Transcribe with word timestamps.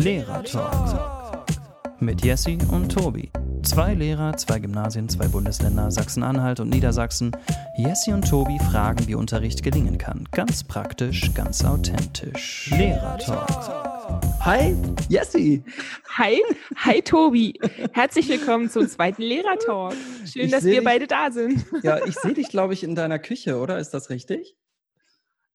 Lehrer-Talk 0.00 1.44
mit 2.00 2.24
Jessie 2.24 2.56
und 2.70 2.90
Tobi. 2.90 3.30
Zwei 3.62 3.92
Lehrer, 3.92 4.34
zwei 4.38 4.58
Gymnasien, 4.58 5.10
zwei 5.10 5.28
Bundesländer, 5.28 5.90
Sachsen-Anhalt 5.90 6.58
und 6.60 6.70
Niedersachsen. 6.70 7.32
Jessie 7.76 8.14
und 8.14 8.26
Tobi 8.26 8.58
fragen, 8.70 9.06
wie 9.06 9.14
Unterricht 9.14 9.62
gelingen 9.62 9.98
kann. 9.98 10.26
Ganz 10.32 10.64
praktisch, 10.64 11.34
ganz 11.34 11.62
authentisch. 11.66 12.70
Lehrer-Talk. 12.74 14.30
Hi, 14.40 14.74
Jessie. 15.10 15.62
Hi, 16.16 16.40
hi 16.76 17.02
Tobi. 17.02 17.60
Herzlich 17.92 18.26
willkommen 18.30 18.70
zum 18.70 18.88
zweiten 18.88 19.20
Lehrer-Talk. 19.20 19.92
Schön, 20.32 20.46
Ich 20.46 20.50
dass 20.50 20.64
wir 20.64 20.76
dich- 20.76 20.84
beide 20.84 21.06
da 21.08 21.30
sind. 21.30 21.62
Ja, 21.82 21.98
ich 22.06 22.14
sehe 22.16 22.32
dich, 22.32 22.48
glaube 22.48 22.72
ich, 22.72 22.82
in 22.84 22.94
deiner 22.94 23.18
Küche, 23.18 23.58
oder? 23.58 23.78
Ist 23.78 23.90
das 23.90 24.08
richtig? 24.08 24.56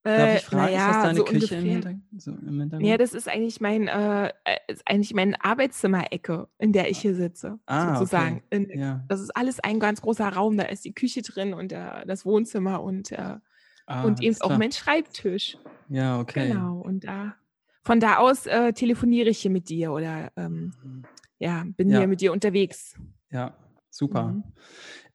Darf 0.05 0.19
Äh, 0.19 0.35
ich 0.37 0.43
fragen, 0.45 0.63
naja, 0.73 0.87
ist 0.89 0.95
das 0.95 1.03
deine 1.03 1.17
so 1.17 1.23
Küche 1.25 1.55
im 1.55 1.61
ungefähr. 1.63 1.71
Hintergrund? 1.73 2.03
So 2.21 2.31
im 2.31 2.59
Hintergrund? 2.59 2.87
Ja, 2.87 2.97
das 2.97 3.13
ist 3.13 3.27
eigentlich 3.27 3.59
mein, 3.59 3.87
äh, 3.87 4.27
äh, 4.27 4.31
ist 4.67 4.83
eigentlich 4.87 5.13
meine 5.15 5.43
Arbeitszimmerecke, 5.43 6.47
in 6.59 6.71
der 6.73 6.89
ich 6.91 6.99
hier 6.99 7.15
sitze, 7.15 7.59
Ah, 7.65 7.95
sozusagen. 7.95 8.43
In, 8.51 8.69
ja. 8.77 9.03
das 9.07 9.19
ist 9.19 9.35
alles 9.35 9.59
ein 9.59 9.79
ganz 9.79 10.01
großer 10.01 10.27
Raum. 10.29 10.57
Da 10.57 10.63
ist 10.65 10.85
die 10.85 10.93
Küche 10.93 11.23
drin 11.23 11.53
und 11.55 11.71
äh, 11.73 12.05
das 12.05 12.25
Wohnzimmer 12.25 12.81
und, 12.83 13.11
äh, 13.11 13.37
Ah, 13.87 14.03
und 14.03 14.21
eben 14.21 14.39
auch 14.41 14.57
mein 14.57 14.71
Schreibtisch. 14.71 15.57
Ja, 15.89 16.19
okay. 16.19 16.47
Genau. 16.49 16.79
Und 16.81 17.03
da, 17.05 17.35
von 17.83 17.99
da 17.99 18.17
aus 18.17 18.45
äh, 18.47 18.73
telefoniere 18.73 19.29
ich 19.29 19.39
hier 19.39 19.51
mit 19.51 19.69
dir 19.69 19.91
oder 19.91 20.31
ähm, 20.37 20.71
ja, 21.39 21.63
bin 21.77 21.89
Ja. 21.89 21.99
hier 21.99 22.07
mit 22.07 22.21
dir 22.21 22.31
unterwegs. 22.31 22.95
Ja, 23.31 23.55
super. 23.95 24.23
Mhm. 24.27 24.43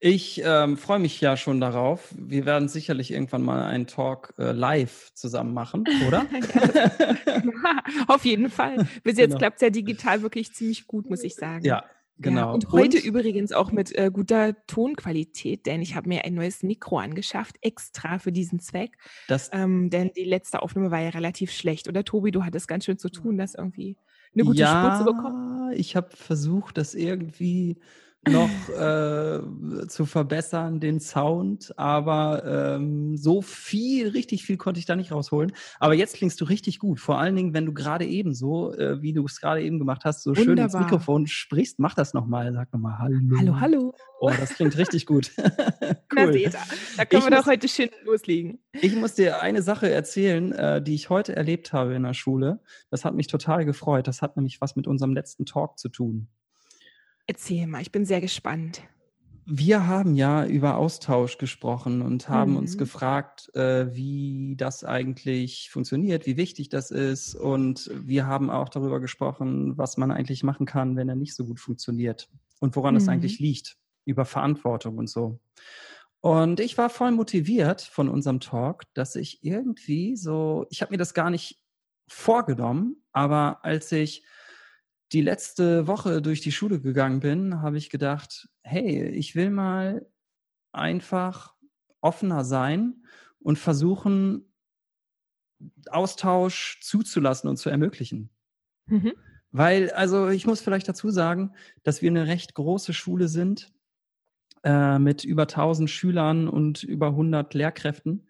Ich 0.03 0.41
ähm, 0.45 0.79
freue 0.79 0.99
mich 0.99 1.21
ja 1.21 1.37
schon 1.37 1.61
darauf. 1.61 2.15
Wir 2.17 2.47
werden 2.47 2.69
sicherlich 2.69 3.11
irgendwann 3.13 3.43
mal 3.43 3.65
einen 3.65 3.87
Talk 3.87 4.33
äh, 4.39 4.53
live 4.53 5.13
zusammen 5.13 5.53
machen, 5.53 5.85
oder? 6.09 6.25
Auf 8.07 8.25
jeden 8.25 8.49
Fall. 8.51 8.87
Bis 9.03 9.19
jetzt 9.19 9.29
Genau. 9.31 9.39
klappt 9.39 9.57
es 9.57 9.63
ja 9.63 9.71
digital 9.71 10.23
wirklich 10.23 10.55
ziemlich 10.55 10.87
gut, 10.87 11.09
muss 11.11 11.23
ich 11.23 11.35
sagen. 11.35 11.65
ja, 11.65 11.85
genau. 12.19 12.41
Ja, 12.49 12.53
und 12.53 12.73
heute 12.73 12.97
übrigens 12.99 13.53
auch 13.53 13.73
mit 13.73 13.95
äh, 13.97 14.11
guter 14.11 14.55
Tonqualität, 14.67 15.67
denn 15.67 15.83
ich 15.83 15.95
habe 15.97 16.09
mir 16.09 16.25
ein 16.25 16.35
neues 16.35 16.63
Mikro 16.63 16.99
angeschafft, 16.99 17.57
extra 17.61 18.19
für 18.19 18.33
diesen 18.33 18.59
Zweck. 18.61 18.97
das, 19.29 19.51
Ähm, 19.53 19.91
denn 19.91 20.13
die 20.17 20.25
letzte 20.25 20.63
Aufnahme 20.63 20.91
war 20.91 21.01
ja 21.01 21.11
relativ 21.11 21.53
schlecht. 21.53 21.89
Oder 21.89 22.05
Tobi, 22.05 22.31
du 22.31 22.43
hattest 22.45 22.69
ganz 22.69 22.87
schön 22.87 22.99
zu 22.99 23.11
tun, 23.11 23.37
das 23.37 23.55
irgendwie 23.55 23.99
eine 24.35 24.45
gute 24.45 24.67
Spur 24.67 24.95
zu 24.97 25.05
bekommen. 25.05 25.73
Ja, 25.73 25.77
ich 25.77 25.95
habe 25.97 26.09
versucht, 26.17 26.79
das 26.79 26.95
irgendwie 26.95 27.79
noch 28.29 28.51
äh, 28.69 29.41
zu 29.89 30.05
verbessern, 30.05 30.79
den 30.79 31.01
Sound, 31.01 31.73
aber 31.79 32.77
ähm, 32.77 33.17
so 33.17 33.41
viel, 33.41 34.09
richtig 34.09 34.45
viel 34.45 34.59
konnte 34.59 34.79
ich 34.79 34.85
da 34.85 34.95
nicht 34.95 35.11
rausholen. 35.11 35.53
Aber 35.79 35.95
jetzt 35.95 36.17
klingst 36.17 36.39
du 36.41 36.45
richtig 36.45 36.79
gut. 36.79 37.01
Vor 37.01 37.19
allen 37.19 37.35
Dingen, 37.35 37.55
wenn 37.55 37.65
du 37.65 37.73
gerade 37.73 38.05
eben 38.05 38.35
so, 38.35 38.75
äh, 38.75 39.01
wie 39.01 39.15
du 39.15 39.25
es 39.25 39.41
gerade 39.41 39.63
eben 39.63 39.79
gemacht 39.79 40.03
hast, 40.05 40.23
so 40.23 40.35
schön 40.35 40.51
ins 40.51 40.75
Wunderbar. 40.75 40.83
Mikrofon 40.83 41.27
sprichst. 41.27 41.79
Mach 41.79 41.95
das 41.95 42.13
nochmal. 42.13 42.53
Sag 42.53 42.73
nochmal 42.73 42.99
Hallo. 42.99 43.19
Hallo, 43.39 43.61
hallo. 43.61 43.95
Oh, 44.21 44.31
das 44.39 44.51
klingt 44.51 44.77
richtig 44.77 45.07
gut. 45.07 45.33
Na, 46.15 46.27
cool. 46.27 46.33
seht 46.35 46.43
ihr. 46.43 46.61
Da 46.99 47.05
können 47.07 47.23
Ich 47.23 47.31
wir 47.31 47.37
doch 47.39 47.47
heute 47.47 47.69
schön 47.69 47.89
loslegen. 48.05 48.59
Ich 48.73 48.95
muss 48.95 49.15
dir 49.15 49.41
eine 49.41 49.63
Sache 49.63 49.91
erzählen, 49.91 50.53
äh, 50.53 50.83
die 50.83 50.95
ich 50.95 51.09
heute 51.09 51.35
erlebt 51.35 51.73
habe 51.73 51.95
in 51.95 52.03
der 52.03 52.15
Schule. 52.15 52.61
Das 52.91 53.07
hat 53.07 53.15
mich 53.15 53.29
total 53.29 53.65
gefreut. 53.65 54.07
Das 54.07 54.21
hat 54.21 54.37
nämlich 54.37 54.61
was 54.61 54.77
mit 54.77 54.87
unserem 54.87 55.15
letzten 55.15 55.47
Talk 55.47 55.79
zu 55.79 55.89
tun. 55.89 56.29
Erzähl 57.31 57.69
mal, 57.69 57.81
ich 57.81 57.93
bin 57.93 58.05
sehr 58.05 58.21
gespannt. 58.21 58.83
Wir 59.47 59.87
haben 59.87 60.17
ja 60.17 60.45
über 60.47 60.77
Austausch 60.77 61.39
gesprochen 61.39 62.03
und 62.03 62.29
haben 62.29 62.57
uns 62.57 62.77
Mhm. 62.77 62.77
gefragt, 62.77 63.55
äh, 63.55 63.95
wie 63.95 64.55
das 64.57 64.83
eigentlich 64.85 65.71
funktioniert, 65.71 66.27
wie 66.27 66.37
wichtig 66.37 66.69
das 66.71 66.91
ist. 66.91 67.37
Und 67.37 67.89
wir 67.95 68.27
haben 68.27 68.51
auch 68.51 68.69
darüber 68.69 68.99
gesprochen, 69.01 69.79
was 69.79 69.97
man 69.97 70.11
eigentlich 70.11 70.43
machen 70.43 70.67
kann, 70.67 70.97
wenn 70.97 71.09
er 71.09 71.15
nicht 71.15 71.35
so 71.37 71.47
gut 71.47 71.61
funktioniert 71.61 72.29
und 72.61 72.75
woran 72.75 72.97
es 72.97 73.07
Mhm. 73.07 73.09
eigentlich 73.09 73.39
liegt, 73.39 73.77
über 74.05 74.25
Verantwortung 74.25 74.99
und 74.99 75.09
so. 75.09 75.39
Und 76.21 76.61
ich 76.61 76.77
war 76.77 76.91
voll 76.91 77.13
motiviert 77.13 77.81
von 77.81 78.09
unserem 78.09 78.41
Talk, 78.41 78.85
dass 78.95 79.17
ich 79.17 79.45
irgendwie 79.45 80.17
so, 80.17 80.67
ich 80.71 80.83
habe 80.83 80.93
mir 80.93 80.99
das 80.99 81.15
gar 81.15 81.31
nicht 81.31 81.61
vorgenommen, 82.09 83.03
aber 83.13 83.65
als 83.65 83.93
ich 83.93 84.25
die 85.13 85.23
letzte 85.23 85.87
Woche 85.87 86.23
durch 86.23 86.41
die 86.41 86.53
Schule 86.53 86.81
gegangen 86.81 87.21
bin, 87.21 87.63
habe 87.63 87.79
ich 87.79 87.91
gedacht, 87.91 88.49
hey, 88.63 89.09
ich 89.09 89.35
will 89.35 89.51
mal 89.51 90.07
einfach 90.73 91.55
offener 92.01 92.45
sein 92.45 93.05
und 93.41 93.59
versuchen, 93.59 94.47
Austausch 95.91 96.81
zuzulassen 96.81 97.49
und 97.51 97.57
zu 97.57 97.69
ermöglichen. 97.71 98.31
Mhm. 98.87 99.13
Weil, 99.53 99.91
also 99.91 100.29
ich 100.29 100.47
muss 100.47 100.61
vielleicht 100.61 100.89
dazu 100.89 101.11
sagen, 101.11 101.53
dass 101.83 102.03
wir 102.03 102.11
eine 102.11 102.27
recht 102.29 102.55
große 102.55 102.95
Schule 102.95 103.29
sind 103.29 103.73
äh, 104.63 104.99
mit 104.99 105.25
über 105.25 105.43
1000 105.43 105.91
Schülern 105.91 106.49
und 106.49 106.83
über 106.83 107.09
100 107.09 107.53
Lehrkräften. 107.55 108.29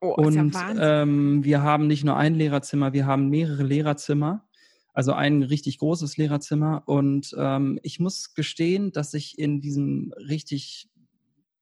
Oh, 0.00 0.16
ja 0.18 0.26
Und 0.26 0.54
Wahnsinn. 0.54 0.78
ähm, 0.80 1.44
wir 1.44 1.62
haben 1.62 1.86
nicht 1.88 2.04
nur 2.04 2.16
ein 2.16 2.34
Lehrerzimmer, 2.34 2.92
wir 2.92 3.06
haben 3.06 3.28
mehrere 3.28 3.64
Lehrerzimmer, 3.64 4.48
also 4.92 5.12
ein 5.12 5.42
richtig 5.42 5.78
großes 5.78 6.16
Lehrerzimmer. 6.16 6.82
Und 6.86 7.34
ähm, 7.38 7.78
ich 7.82 8.00
muss 8.00 8.34
gestehen, 8.34 8.92
dass 8.92 9.14
ich 9.14 9.38
in 9.38 9.60
diesem 9.60 10.12
richtig 10.16 10.90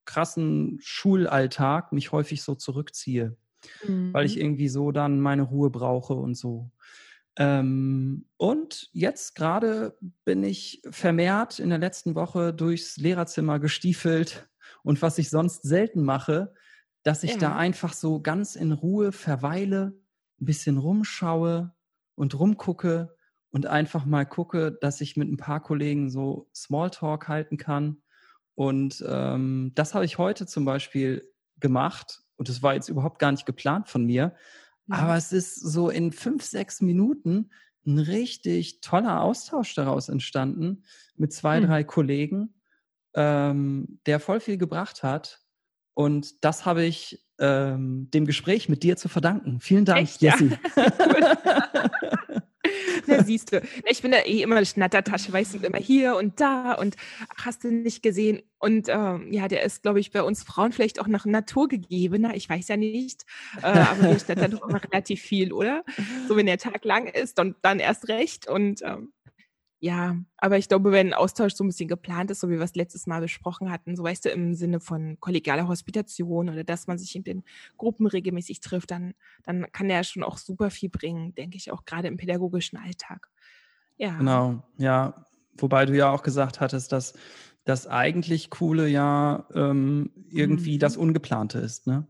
krassen 0.05 0.79
Schulalltag 0.81 1.91
mich 1.93 2.11
häufig 2.11 2.43
so 2.43 2.55
zurückziehe, 2.55 3.37
weil 4.11 4.25
ich 4.25 4.37
Mhm. 4.37 4.41
irgendwie 4.41 4.69
so 4.69 4.91
dann 4.91 5.21
meine 5.21 5.43
Ruhe 5.43 5.69
brauche 5.69 6.13
und 6.13 6.35
so. 6.35 6.71
Ähm, 7.37 8.27
und 8.37 8.89
jetzt 8.93 9.35
gerade 9.35 9.97
bin 10.25 10.43
ich 10.43 10.81
vermehrt 10.91 11.59
in 11.59 11.69
der 11.69 11.79
letzten 11.79 12.15
Woche 12.15 12.53
durchs 12.53 12.97
Lehrerzimmer 12.97 13.59
gestiefelt 13.59 14.49
und 14.83 15.01
was 15.01 15.17
ich 15.17 15.29
sonst 15.29 15.63
selten 15.63 16.03
mache, 16.03 16.53
dass 17.03 17.23
ich 17.23 17.37
da 17.37 17.55
Ja. 17.55 17.57
einfach 17.57 17.93
so 17.93 18.21
ganz 18.21 18.55
in 18.55 18.71
Ruhe 18.73 19.11
verweile, 19.13 19.93
ein 20.41 20.45
bisschen 20.45 20.77
rumschaue 20.77 21.73
und 22.15 22.37
rumgucke 22.37 23.15
und 23.51 23.67
einfach 23.67 24.05
mal 24.05 24.25
gucke, 24.25 24.71
dass 24.81 25.01
ich 25.01 25.17
mit 25.17 25.29
ein 25.29 25.37
paar 25.37 25.61
Kollegen 25.61 26.09
so 26.09 26.49
Smalltalk 26.55 27.27
halten 27.27 27.57
kann. 27.57 28.01
Und 28.55 29.03
ähm, 29.07 29.71
das 29.75 29.93
habe 29.93 30.05
ich 30.05 30.17
heute 30.17 30.45
zum 30.45 30.65
Beispiel 30.65 31.27
gemacht 31.59 32.21
und 32.37 32.49
das 32.49 32.63
war 32.63 32.73
jetzt 32.73 32.89
überhaupt 32.89 33.19
gar 33.19 33.31
nicht 33.31 33.45
geplant 33.45 33.87
von 33.87 34.05
mir. 34.05 34.35
Aber 34.89 35.15
es 35.15 35.31
ist 35.31 35.55
so 35.55 35.89
in 35.89 36.11
fünf, 36.11 36.43
sechs 36.43 36.81
Minuten 36.81 37.49
ein 37.85 37.97
richtig 37.99 38.81
toller 38.81 39.21
Austausch 39.21 39.73
daraus 39.73 40.09
entstanden 40.09 40.83
mit 41.15 41.31
zwei, 41.33 41.59
Hm. 41.59 41.67
drei 41.67 41.83
Kollegen, 41.83 42.53
ähm, 43.15 43.99
der 44.05 44.19
voll 44.19 44.39
viel 44.39 44.57
gebracht 44.57 45.01
hat. 45.03 45.41
Und 45.93 46.43
das 46.43 46.65
habe 46.65 46.83
ich 46.83 47.25
ähm, 47.39 48.09
dem 48.11 48.25
Gespräch 48.25 48.69
mit 48.69 48.83
dir 48.83 48.97
zu 48.97 49.07
verdanken. 49.07 49.59
Vielen 49.59 49.85
Dank, 49.85 50.01
Echt, 50.01 50.21
ja? 50.21 50.35
Jessie. 50.35 50.57
Na, 53.07 53.23
siehst 53.23 53.53
du. 53.53 53.61
Ich 53.85 54.01
bin 54.01 54.11
da 54.11 54.19
eh 54.19 54.41
immer 54.41 54.57
eine 54.57 54.65
Schnattertasche, 54.65 55.31
weißt 55.31 55.55
du, 55.55 55.65
immer 55.65 55.77
hier 55.77 56.15
und 56.15 56.39
da 56.39 56.73
und 56.73 56.95
ach, 57.35 57.45
hast 57.45 57.63
du 57.63 57.71
nicht 57.71 58.03
gesehen. 58.03 58.41
Und 58.59 58.89
ähm, 58.89 59.31
ja, 59.31 59.47
der 59.47 59.63
ist, 59.63 59.81
glaube 59.81 59.99
ich, 59.99 60.11
bei 60.11 60.21
uns 60.21 60.43
Frauen 60.43 60.71
vielleicht 60.71 60.99
auch 60.99 61.07
nach 61.07 61.25
Naturgegebener. 61.25 62.35
Ich 62.35 62.47
weiß 62.47 62.67
ja 62.67 62.77
nicht. 62.77 63.25
Äh, 63.61 63.67
aber 63.67 64.03
wir 64.03 64.19
schnattern 64.19 64.51
doch 64.51 64.67
immer 64.67 64.83
relativ 64.83 65.21
viel, 65.21 65.51
oder? 65.51 65.83
So, 66.27 66.35
wenn 66.35 66.45
der 66.45 66.59
Tag 66.59 66.85
lang 66.85 67.07
ist, 67.07 67.39
dann, 67.39 67.55
dann 67.61 67.79
erst 67.79 68.07
recht. 68.07 68.47
Und 68.47 68.81
ähm, 68.83 69.13
ja, 69.83 70.15
aber 70.37 70.59
ich 70.59 70.67
glaube, 70.67 70.91
wenn 70.91 71.07
ein 71.07 71.13
Austausch 71.15 71.55
so 71.55 71.63
ein 71.63 71.67
bisschen 71.67 71.87
geplant 71.87 72.29
ist, 72.29 72.39
so 72.39 72.49
wie 72.49 72.57
wir 72.57 72.61
es 72.61 72.75
letztes 72.75 73.07
Mal 73.07 73.19
besprochen 73.19 73.71
hatten, 73.71 73.95
so 73.95 74.03
weißt 74.03 74.25
du, 74.25 74.29
im 74.29 74.53
Sinne 74.53 74.79
von 74.79 75.19
kollegialer 75.19 75.67
Hospitation 75.67 76.49
oder 76.49 76.63
dass 76.63 76.85
man 76.85 76.99
sich 76.99 77.15
in 77.15 77.23
den 77.23 77.43
Gruppen 77.79 78.05
regelmäßig 78.05 78.59
trifft, 78.59 78.91
dann, 78.91 79.15
dann 79.43 79.65
kann 79.71 79.87
der 79.87 80.03
schon 80.03 80.21
auch 80.21 80.37
super 80.37 80.69
viel 80.69 80.89
bringen, 80.89 81.33
denke 81.33 81.57
ich, 81.57 81.71
auch 81.71 81.83
gerade 81.83 82.07
im 82.09 82.17
pädagogischen 82.17 82.77
Alltag. 82.77 83.31
Ja. 83.97 84.15
Genau, 84.17 84.61
ja. 84.77 85.25
Wobei 85.57 85.87
du 85.87 85.97
ja 85.97 86.11
auch 86.11 86.21
gesagt 86.21 86.59
hattest, 86.59 86.91
dass 86.91 87.13
das 87.63 87.87
eigentlich 87.87 88.51
Coole 88.51 88.87
ja 88.87 89.47
ähm, 89.55 90.11
irgendwie 90.29 90.75
Mhm. 90.75 90.79
das 90.79 90.95
Ungeplante 90.95 91.57
ist, 91.57 91.87
ne? 91.87 92.05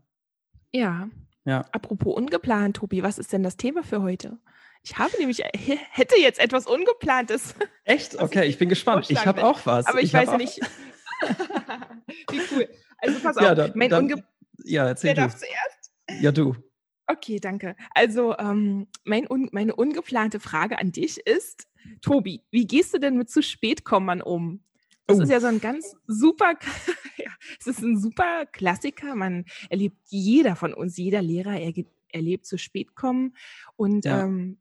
Ja. 0.72 1.08
Ja. 1.46 1.64
Apropos 1.72 2.14
ungeplant, 2.14 2.76
Tobi, 2.76 3.02
was 3.02 3.18
ist 3.18 3.32
denn 3.32 3.42
das 3.42 3.56
Thema 3.56 3.82
für 3.82 4.02
heute? 4.02 4.38
Ich 4.84 4.98
habe 4.98 5.16
nämlich, 5.18 5.44
äh, 5.44 5.48
hätte 5.90 6.16
jetzt 6.18 6.38
etwas 6.40 6.66
Ungeplantes, 6.66 7.54
Echt? 7.84 8.20
Okay, 8.20 8.46
ich 8.46 8.58
bin 8.58 8.68
gespannt. 8.68 9.10
Ich 9.10 9.24
habe 9.26 9.44
auch 9.44 9.64
was. 9.66 9.86
aber 9.86 10.00
ich, 10.02 10.14
hab 10.14 10.22
weiß 10.22 10.30
ja 10.32 10.36
nicht. 10.38 10.60
Wie 12.30 12.40
cool. 12.52 12.68
Also 12.98 13.18
pass 13.20 13.36
auf, 13.36 13.42
Ja, 13.42 13.54
dann, 13.54 13.72
mein 13.74 13.90
dann, 13.90 14.04
Unge 14.04 14.24
ja, 14.64 14.82
Wer 14.82 14.88
erzähl 14.90 15.14
darf 15.14 15.32
du. 15.34 15.38
zuerst? 15.40 15.92
Ja, 16.22 16.30
du. 16.32 16.54
Okay, 17.06 17.40
danke. 17.40 17.74
Also 17.94 18.36
ähm, 18.38 18.86
mein 19.04 19.28
un 19.28 19.48
meine 19.52 19.74
ungeplante 19.74 20.38
Frage 20.40 20.78
an 20.78 20.92
dich 20.92 21.18
ist, 21.26 21.66
Tobi, 22.00 22.42
wie 22.50 22.66
gehst 22.66 22.94
du 22.94 22.98
denn 22.98 23.16
mit 23.16 23.28
zu 23.30 23.42
spät 23.42 23.84
kommen 23.84 24.22
um? 24.22 24.62
Das 25.08 25.18
Oh. 25.18 25.22
ist 25.22 25.30
ja 25.30 25.40
so 25.40 25.48
ein 25.48 25.60
ganz 25.60 25.94
super, 26.06 26.54
ja, 27.16 27.30
es 27.58 27.66
ist 27.66 27.80
ein 27.82 27.98
super 27.98 28.46
Klassiker. 28.46 29.14
Man 29.16 29.44
erlebt 29.68 29.96
jeder 30.08 30.54
von 30.54 30.72
uns, 30.72 30.96
jeder 30.96 31.22
Lehrer 31.22 31.52
erge- 31.54 31.86
erlebt 32.12 32.46
zu 32.46 32.58
spät 32.58 32.94
kommen. 32.94 33.34
Und 33.76 34.04
Ja. 34.04 34.24
ähm, 34.24 34.58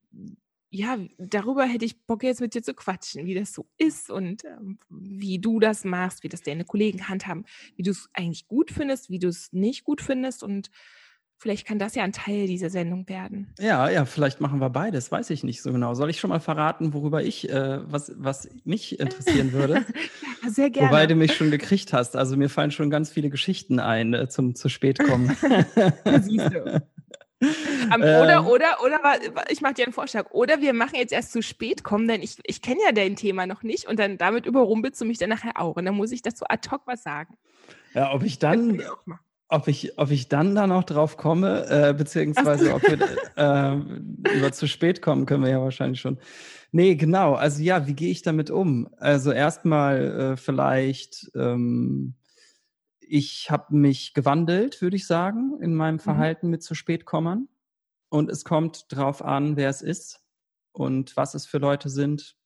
ja, 0.74 0.98
darüber 1.18 1.66
hätte 1.66 1.84
ich 1.84 2.02
Bock 2.06 2.24
jetzt 2.24 2.40
mit 2.40 2.54
dir 2.54 2.64
zu 2.64 2.74
quatschen, 2.74 3.26
wie 3.26 3.34
das 3.34 3.54
so 3.54 3.68
ist 3.78 4.10
und 4.10 4.46
ähm, 4.46 4.80
wie 4.90 5.38
du 5.38 5.60
das 5.60 5.84
machst, 5.84 6.24
wie 6.24 6.30
das 6.30 6.44
deine 6.44 6.64
Kollegen 6.64 7.10
handhaben, 7.10 7.46
wie 7.76 7.84
du 7.84 7.92
es 7.92 8.10
eigentlich 8.14 8.48
gut 8.48 8.72
findest, 8.72 9.10
wie 9.10 9.20
du 9.20 9.28
es 9.28 9.52
nicht 9.52 9.84
gut 9.84 10.00
findest 10.02 10.44
und 10.44 10.72
vielleicht 11.42 11.68
kann 11.68 11.80
das 11.80 11.96
ja 11.96 12.04
ein 12.04 12.14
Teil 12.14 12.48
dieser 12.48 12.70
Sendung 12.70 13.10
werden. 13.10 13.54
Ja, 13.60 13.90
ja, 13.90 14.06
vielleicht 14.06 14.40
machen 14.40 14.60
wir 14.62 14.70
beides, 14.70 15.12
weiß 15.12 15.32
ich 15.32 15.44
nicht 15.44 15.62
so 15.62 15.74
genau. 15.74 15.94
Soll 15.96 16.10
ich 16.10 16.20
schon 16.20 16.30
mal 16.30 16.40
verraten, 16.40 16.94
worüber 16.94 17.22
ich, 17.24 17.50
äh, 17.50 17.80
was, 17.92 18.14
was 18.16 18.48
mich 18.64 19.00
interessieren 19.00 19.52
würde? 19.52 19.84
ja, 20.44 20.50
sehr 20.50 20.70
gerne. 20.70 20.90
Wobei 20.90 21.08
du 21.08 21.16
mich 21.16 21.34
schon 21.34 21.50
gekriegt 21.52 21.94
hast. 21.94 22.16
Also 22.16 22.38
mir 22.38 22.48
fallen 22.48 22.72
schon 22.72 22.90
ganz 22.92 23.10
viele 23.12 23.30
Geschichten 23.30 23.80
ein 23.80 24.14
äh, 24.14 24.30
zum 24.30 24.56
zu 24.56 24.70
spät 24.70 25.00
kommen. 25.00 25.36
Siehst 26.22 26.54
du. 26.54 26.82
Oder, 27.42 28.38
ähm, 28.38 28.46
oder, 28.46 28.84
oder, 28.84 29.00
ich 29.50 29.62
mache 29.62 29.74
dir 29.74 29.86
einen 29.86 29.94
Vorschlag. 29.94 30.32
Oder 30.32 30.62
wir 30.62 30.74
machen 30.74 30.96
jetzt 30.96 31.12
erst 31.12 31.32
zu 31.32 31.42
spät 31.42 31.84
kommen, 31.84 32.08
denn 32.08 32.22
ich, 32.22 32.38
ich 32.44 32.62
kenne 32.62 32.80
ja 32.86 32.92
dein 32.92 33.16
Thema 33.16 33.48
noch 33.48 33.64
nicht 33.64 33.88
und 33.88 34.00
dann 34.00 34.18
damit 34.18 34.46
überrumpelst 34.46 35.02
du 35.02 35.06
mich 35.06 35.18
dann 35.18 35.30
nachher 35.30 35.60
auch. 35.60 35.76
Und 35.76 35.86
dann 35.86 35.96
muss 35.96 36.12
ich 36.12 36.22
dazu 36.22 36.46
ad 36.48 36.70
hoc 36.70 36.82
was 36.86 37.04
sagen. 37.04 37.36
Ja, 37.94 38.14
ob 38.14 38.24
ich 38.24 38.40
dann, 38.40 38.82
ob 39.48 39.68
ich, 39.68 39.98
ob 39.98 40.12
ich 40.12 40.30
dann 40.30 40.56
da 40.56 40.68
noch 40.68 40.84
drauf 40.84 41.18
komme, 41.18 41.66
äh, 41.68 41.94
beziehungsweise 41.94 42.74
ob 42.74 42.84
wir 42.84 43.00
äh, 43.36 44.38
über 44.38 44.52
zu 44.52 44.68
spät 44.68 45.02
kommen, 45.02 45.26
können 45.26 45.44
wir 45.44 45.52
ja 45.52 45.62
wahrscheinlich 45.62 46.00
schon. 46.00 46.20
Nee, 46.72 46.96
genau. 46.96 47.34
Also 47.34 47.62
ja, 47.62 47.88
wie 47.88 47.96
gehe 47.96 48.12
ich 48.12 48.22
damit 48.22 48.50
um? 48.50 48.88
Also 48.98 49.32
erstmal 49.32 50.34
äh, 50.34 50.38
vielleicht 50.38 51.32
ähm, 51.36 52.14
ich 53.12 53.52
habe 53.52 53.76
mich 53.76 54.14
gewandelt, 54.14 54.82
würde 54.82 54.96
ich 54.96 55.06
sagen, 55.06 55.60
in 55.62 55.76
meinem 55.76 55.96
mhm. 55.96 56.00
Verhalten 56.00 56.48
mhm. 56.48 56.52
mit 56.52 56.64
zu 56.64 56.76
spät 56.76 57.06
kommen. 57.06 57.50
Und 58.08 58.30
es 58.30 58.46
kommt 58.46 58.86
drauf 58.90 59.22
an, 59.22 59.58
wer 59.58 59.70
es 59.70 59.82
ist 59.82 60.22
und 60.72 61.18
was 61.18 61.34
es 61.34 61.46
für 61.46 61.58
Leute 61.58 61.90
sind, 61.90 62.38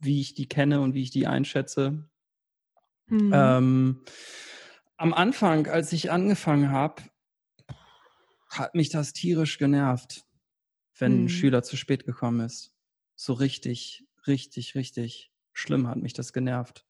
wie 0.00 0.20
ich 0.20 0.34
die 0.34 0.48
kenne 0.48 0.80
und 0.80 0.94
wie 0.94 1.02
ich 1.02 1.10
die 1.10 1.28
einschätze. 1.28 2.08
Mhm. 3.06 3.30
Ähm, 3.32 4.04
am 4.96 5.14
Anfang, 5.14 5.68
als 5.68 5.92
ich 5.92 6.10
angefangen 6.10 6.72
habe, 6.72 7.02
hat 8.48 8.74
mich 8.74 8.88
das 8.88 9.12
tierisch 9.12 9.58
genervt, 9.58 10.24
wenn 10.98 11.12
mhm. 11.12 11.24
ein 11.24 11.28
Schüler 11.28 11.62
zu 11.62 11.76
spät 11.76 12.04
gekommen 12.04 12.40
ist. 12.40 12.74
So 13.14 13.34
richtig, 13.34 14.04
richtig, 14.26 14.74
richtig 14.74 15.32
schlimm 15.52 15.86
hat 15.86 15.98
mich 15.98 16.12
das 16.12 16.32
genervt. 16.32 16.86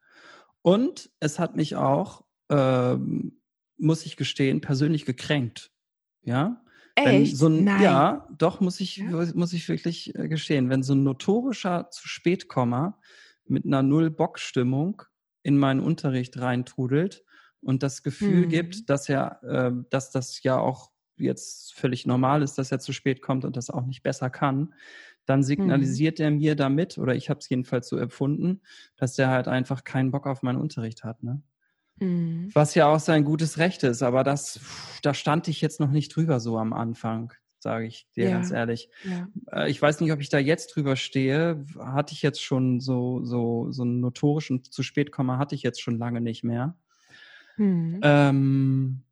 Und 0.62 1.10
es 1.20 1.38
hat 1.38 1.56
mich 1.56 1.76
auch 1.76 2.27
ähm, 2.48 3.40
muss 3.76 4.04
ich 4.06 4.16
gestehen, 4.16 4.60
persönlich 4.60 5.04
gekränkt. 5.04 5.70
Ja. 6.22 6.62
Echt? 6.94 7.36
So 7.36 7.46
ein, 7.46 7.64
Nein. 7.64 7.82
Ja, 7.82 8.28
doch, 8.36 8.60
muss 8.60 8.80
ich, 8.80 8.96
ja? 8.96 9.26
muss 9.34 9.52
ich 9.52 9.68
wirklich 9.68 10.14
äh, 10.16 10.28
gestehen. 10.28 10.68
Wenn 10.68 10.82
so 10.82 10.94
ein 10.94 11.04
notorischer 11.04 11.90
zu 11.90 12.08
spätkommer 12.08 12.98
mit 13.46 13.64
einer 13.64 13.82
Null-Bock-Stimmung 13.82 15.02
in 15.42 15.56
meinen 15.58 15.80
Unterricht 15.80 16.38
reintrudelt 16.40 17.24
und 17.60 17.82
das 17.82 18.02
Gefühl 18.02 18.42
hm. 18.42 18.48
gibt, 18.48 18.90
dass 18.90 19.08
er, 19.08 19.42
äh, 19.42 19.72
dass 19.90 20.10
das 20.10 20.42
ja 20.42 20.58
auch 20.58 20.90
jetzt 21.16 21.74
völlig 21.74 22.06
normal 22.06 22.42
ist, 22.42 22.58
dass 22.58 22.72
er 22.72 22.78
zu 22.78 22.92
spät 22.92 23.22
kommt 23.22 23.44
und 23.44 23.56
das 23.56 23.70
auch 23.70 23.86
nicht 23.86 24.02
besser 24.02 24.30
kann, 24.30 24.74
dann 25.24 25.40
hm. 25.40 25.44
signalisiert 25.44 26.18
hm. 26.18 26.24
er 26.24 26.30
mir 26.32 26.56
damit, 26.56 26.98
oder 26.98 27.14
ich 27.14 27.30
habe 27.30 27.40
es 27.40 27.48
jedenfalls 27.48 27.88
so 27.88 27.96
empfunden, 27.96 28.60
dass 28.96 29.14
der 29.14 29.28
halt 29.28 29.48
einfach 29.48 29.84
keinen 29.84 30.10
Bock 30.10 30.26
auf 30.26 30.42
meinen 30.42 30.60
Unterricht 30.60 31.04
hat. 31.04 31.22
Ne? 31.22 31.42
Mhm. 32.00 32.50
Was 32.54 32.74
ja 32.74 32.86
auch 32.86 33.00
sein 33.00 33.24
gutes 33.24 33.58
Recht 33.58 33.82
ist, 33.82 34.02
aber 34.02 34.24
das, 34.24 34.60
da 35.02 35.14
stand 35.14 35.48
ich 35.48 35.60
jetzt 35.60 35.80
noch 35.80 35.90
nicht 35.90 36.14
drüber 36.14 36.40
so 36.40 36.58
am 36.58 36.72
Anfang, 36.72 37.32
sage 37.58 37.86
ich 37.86 38.08
dir 38.14 38.24
ja. 38.24 38.30
ganz 38.32 38.50
ehrlich. 38.50 38.88
Ja. 39.04 39.28
Äh, 39.52 39.70
ich 39.70 39.80
weiß 39.80 40.00
nicht, 40.00 40.12
ob 40.12 40.20
ich 40.20 40.28
da 40.28 40.38
jetzt 40.38 40.74
drüber 40.74 40.96
stehe. 40.96 41.64
Hatte 41.78 42.14
ich 42.14 42.22
jetzt 42.22 42.42
schon 42.42 42.80
so, 42.80 43.24
so, 43.24 43.70
so 43.70 43.82
einen 43.82 44.00
notorischen 44.00 44.64
zu 44.64 44.82
spät 44.82 45.12
komme, 45.12 45.38
hatte 45.38 45.54
ich 45.54 45.62
jetzt 45.62 45.80
schon 45.80 45.98
lange 45.98 46.20
nicht 46.20 46.44
mehr. 46.44 46.76
Mhm. 47.56 48.00
Ähm, 48.02 49.02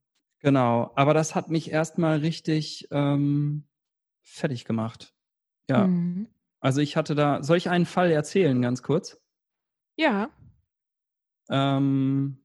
genau, 0.41 0.93
aber 0.95 1.15
das 1.15 1.35
hat 1.35 1.51
mich 1.51 1.71
erstmal 1.71 2.19
richtig 2.19 2.89
ähm, 2.91 3.65
fertig 4.23 4.65
gemacht. 4.65 5.13
Ja. 5.69 5.87
Mhm. 5.87 6.29
Also 6.61 6.81
ich 6.81 6.97
hatte 6.97 7.15
da, 7.15 7.43
soll 7.43 7.59
ich 7.59 7.69
einen 7.69 7.87
Fall 7.87 8.11
erzählen, 8.11 8.61
ganz 8.63 8.83
kurz? 8.83 9.21
Ja. 9.97 10.31
Ähm, 11.49 12.39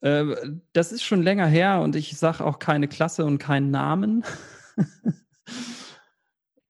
äh, 0.00 0.24
das 0.72 0.92
ist 0.92 1.02
schon 1.02 1.22
länger 1.22 1.46
her 1.46 1.80
und 1.80 1.96
ich 1.96 2.16
sage 2.16 2.44
auch 2.44 2.58
keine 2.58 2.88
Klasse 2.88 3.24
und 3.24 3.38
keinen 3.38 3.70
Namen. 3.70 4.24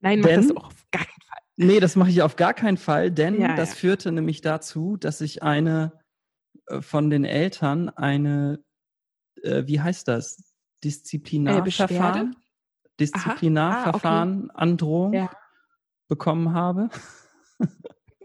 Nein, 0.00 0.20
mach 0.20 0.28
denn, 0.28 0.48
das 0.48 0.56
auf 0.56 0.86
gar 0.90 1.04
keinen 1.04 1.22
Fall. 1.26 1.38
Nee, 1.56 1.80
das 1.80 1.96
mache 1.96 2.10
ich 2.10 2.22
auf 2.22 2.36
gar 2.36 2.54
keinen 2.54 2.76
Fall, 2.76 3.10
denn 3.10 3.40
ja, 3.40 3.56
das 3.56 3.70
ja. 3.70 3.76
führte 3.76 4.12
nämlich 4.12 4.40
dazu, 4.40 4.96
dass 4.96 5.20
ich 5.20 5.42
eine 5.42 5.92
äh, 6.66 6.80
von 6.80 7.10
den 7.10 7.24
Eltern 7.24 7.88
eine, 7.90 8.62
äh, 9.42 9.64
wie 9.66 9.80
heißt 9.80 10.08
das? 10.08 10.54
Disziplinarverfahren? 10.84 12.36
Disziplinarverfahren, 13.00 14.50
ah, 14.50 14.54
okay. 14.54 14.62
Androhung 14.62 15.12
ja. 15.12 15.30
bekommen 16.08 16.52
habe. 16.52 16.88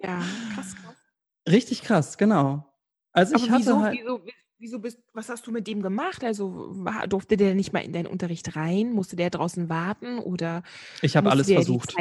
ja, 0.01 0.21
krass, 0.53 0.75
krass. 0.75 0.95
Richtig 1.49 1.81
krass, 1.81 2.17
genau. 2.17 2.71
Also 3.11 3.35
Aber 3.35 3.43
ich 3.43 3.51
hatte 3.51 3.61
wieso, 3.61 3.81
halt, 3.81 3.99
wieso, 3.99 4.21
wieso 4.63 4.79
bist, 4.79 4.97
was 5.13 5.29
hast 5.29 5.45
du 5.45 5.51
mit 5.51 5.67
dem 5.67 5.81
gemacht? 5.81 6.23
Also 6.23 6.69
war, 6.71 7.05
durfte 7.07 7.37
der 7.37 7.53
nicht 7.53 7.73
mal 7.73 7.81
in 7.81 7.91
deinen 7.91 8.07
Unterricht 8.07 8.55
rein? 8.55 8.93
Musste 8.93 9.15
der 9.15 9.29
draußen 9.29 9.69
warten 9.69 10.17
oder? 10.17 10.63
Ich 11.01 11.15
habe 11.15 11.29
alles 11.29 11.51
versucht. 11.51 11.93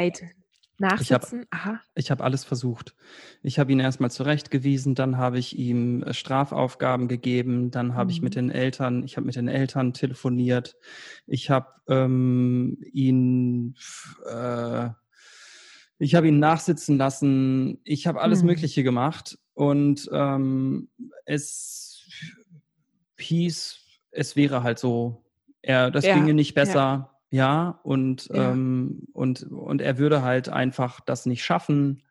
Nachsitzen? 0.79 1.45
Ich 1.95 2.09
habe 2.09 2.21
hab 2.21 2.25
alles 2.25 2.43
versucht. 2.43 2.95
Ich 3.43 3.59
habe 3.59 3.71
ihn 3.71 3.79
erstmal 3.79 4.09
zurechtgewiesen, 4.09 4.95
dann 4.95 5.17
habe 5.17 5.37
ich 5.37 5.57
ihm 5.57 6.01
äh, 6.03 6.13
Strafaufgaben 6.13 7.07
gegeben, 7.07 7.69
dann 7.69 7.93
habe 7.93 8.05
mhm. 8.05 8.11
ich 8.11 8.21
mit 8.21 8.33
mhm. 8.35 8.47
den 8.47 8.51
Eltern, 8.51 9.03
ich 9.03 9.17
habe 9.17 9.27
mit 9.27 9.35
den 9.35 9.47
Eltern 9.49 9.93
telefoniert, 9.93 10.75
ich 11.27 11.51
habe 11.51 11.67
ähm, 11.87 12.77
ihn 12.91 13.75
äh, 14.25 14.89
ich 15.99 16.15
habe 16.15 16.27
ihn 16.27 16.39
nachsitzen 16.39 16.97
lassen, 16.97 17.79
ich 17.83 18.07
habe 18.07 18.21
alles 18.21 18.41
mhm. 18.41 18.47
Mögliche 18.47 18.83
gemacht 18.83 19.37
und 19.53 20.09
ähm, 20.11 20.89
es 21.25 21.93
hieß, 23.23 23.79
es 24.11 24.35
wäre 24.35 24.63
halt 24.63 24.79
so, 24.79 25.23
er, 25.61 25.91
das 25.91 26.05
ja, 26.05 26.15
ginge 26.15 26.33
nicht 26.33 26.53
besser, 26.53 27.09
ja, 27.31 27.37
ja 27.65 27.79
und, 27.83 28.27
ja. 28.27 28.51
Ähm, 28.51 29.07
und, 29.13 29.43
und 29.43 29.81
er 29.81 29.97
würde 29.97 30.21
halt 30.21 30.49
einfach 30.49 30.99
das 30.99 31.25
nicht 31.25 31.43
schaffen. 31.43 32.03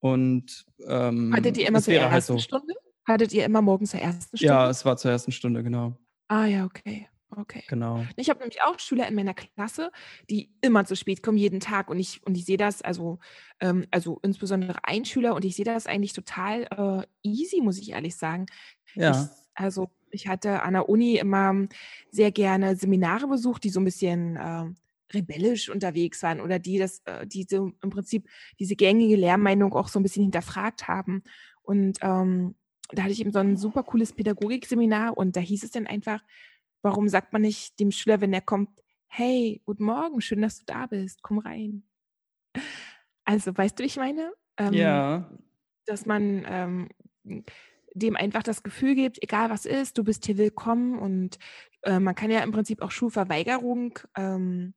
Und 0.00 0.66
ähm, 0.86 1.34
hattet 1.34 1.56
ihr 1.56 1.66
immer 1.66 1.82
zur 1.82 1.94
ersten 1.94 2.12
halt 2.12 2.24
so. 2.24 2.38
Stunde? 2.38 2.74
Hattet 3.04 3.32
ihr 3.32 3.44
immer 3.44 3.62
morgens 3.62 3.90
zur 3.92 4.00
ersten 4.00 4.36
Stunde? 4.36 4.52
Ja, 4.52 4.68
es 4.68 4.84
war 4.84 4.96
zur 4.96 5.10
ersten 5.10 5.32
Stunde, 5.32 5.62
genau. 5.62 5.96
Ah 6.28 6.44
ja, 6.44 6.64
okay. 6.66 7.08
Okay. 7.36 7.62
Genau. 7.68 8.04
Ich 8.16 8.30
habe 8.30 8.40
nämlich 8.40 8.62
auch 8.62 8.78
Schüler 8.78 9.06
in 9.06 9.14
meiner 9.14 9.34
Klasse, 9.34 9.92
die 10.30 10.50
immer 10.62 10.84
zu 10.86 10.96
spät 10.96 11.22
kommen, 11.22 11.36
jeden 11.36 11.60
Tag. 11.60 11.90
Und 11.90 11.98
ich, 11.98 12.24
und 12.26 12.36
ich 12.36 12.44
sehe 12.46 12.56
das, 12.56 12.80
also, 12.80 13.18
ähm, 13.60 13.86
also 13.90 14.18
insbesondere 14.22 14.78
ein 14.82 15.04
Schüler, 15.04 15.34
und 15.34 15.44
ich 15.44 15.54
sehe 15.56 15.64
das 15.64 15.86
eigentlich 15.86 16.14
total 16.14 16.62
äh, 16.64 17.06
easy, 17.22 17.60
muss 17.60 17.78
ich 17.78 17.90
ehrlich 17.90 18.16
sagen. 18.16 18.46
Ja. 18.94 19.10
Ich, 19.10 19.18
also 19.54 19.90
ich 20.10 20.28
hatte 20.28 20.62
an 20.62 20.74
der 20.74 20.88
Uni 20.88 21.16
immer 21.16 21.66
sehr 22.10 22.30
gerne 22.30 22.76
Seminare 22.76 23.26
besucht, 23.28 23.64
die 23.64 23.70
so 23.70 23.80
ein 23.80 23.84
bisschen 23.84 24.36
äh, 24.36 24.64
rebellisch 25.12 25.68
unterwegs 25.68 26.22
waren 26.22 26.40
oder 26.40 26.58
die 26.58 26.78
das, 26.78 27.00
äh, 27.04 27.26
die 27.26 27.46
so 27.48 27.72
im 27.82 27.90
Prinzip 27.90 28.28
diese 28.58 28.76
gängige 28.76 29.16
Lehrmeinung 29.16 29.72
auch 29.74 29.88
so 29.88 29.98
ein 29.98 30.02
bisschen 30.02 30.22
hinterfragt 30.22 30.88
haben. 30.88 31.22
Und 31.62 31.98
ähm, 32.02 32.56
da 32.90 33.02
hatte 33.02 33.12
ich 33.12 33.20
eben 33.20 33.32
so 33.32 33.38
ein 33.38 33.56
super 33.56 33.82
cooles 33.82 34.12
Pädagogikseminar 34.12 35.16
und 35.16 35.36
da 35.36 35.40
hieß 35.40 35.62
es 35.64 35.70
dann 35.70 35.86
einfach, 35.86 36.22
warum 36.82 37.08
sagt 37.08 37.32
man 37.32 37.42
nicht 37.42 37.78
dem 37.80 37.90
Schüler, 37.90 38.20
wenn 38.20 38.32
er 38.32 38.40
kommt, 38.40 38.70
hey, 39.08 39.62
guten 39.64 39.84
Morgen, 39.84 40.20
schön, 40.20 40.42
dass 40.42 40.58
du 40.58 40.64
da 40.66 40.86
bist, 40.86 41.22
komm 41.22 41.38
rein. 41.38 41.82
Also, 43.24 43.56
weißt 43.56 43.78
du, 43.78 43.82
wie 43.82 43.88
ich 43.88 43.96
meine? 43.96 44.32
Ähm, 44.56 44.72
ja. 44.72 45.30
Dass 45.86 46.06
man 46.06 46.44
ähm, 46.46 46.88
dem 47.98 48.16
einfach 48.16 48.42
das 48.42 48.62
Gefühl 48.62 48.94
gibt, 48.94 49.22
egal 49.22 49.50
was 49.50 49.66
ist, 49.66 49.98
du 49.98 50.04
bist 50.04 50.26
hier 50.26 50.38
willkommen 50.38 50.98
und 50.98 51.38
äh, 51.82 51.98
man 52.00 52.14
kann 52.14 52.30
ja 52.30 52.40
im 52.40 52.52
Prinzip 52.52 52.82
auch 52.82 52.90
Schulverweigerung 52.90 53.98
ähm, 54.16 54.74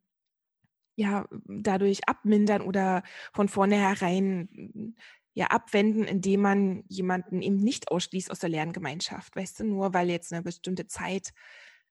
ja 0.96 1.26
dadurch 1.46 2.08
abmindern 2.08 2.62
oder 2.62 3.04
von 3.34 3.48
vornherein 3.48 4.96
ja 5.34 5.48
abwenden, 5.48 6.04
indem 6.04 6.42
man 6.42 6.84
jemanden 6.88 7.42
eben 7.42 7.58
nicht 7.58 7.90
ausschließt 7.90 8.32
aus 8.32 8.40
der 8.40 8.50
Lerngemeinschaft, 8.50 9.36
weißt 9.36 9.62
du, 9.62 9.64
nur 9.66 9.94
weil 9.94 10.10
jetzt 10.10 10.34
eine 10.34 10.44
bestimmte 10.44 10.88
Zeit 10.88 11.34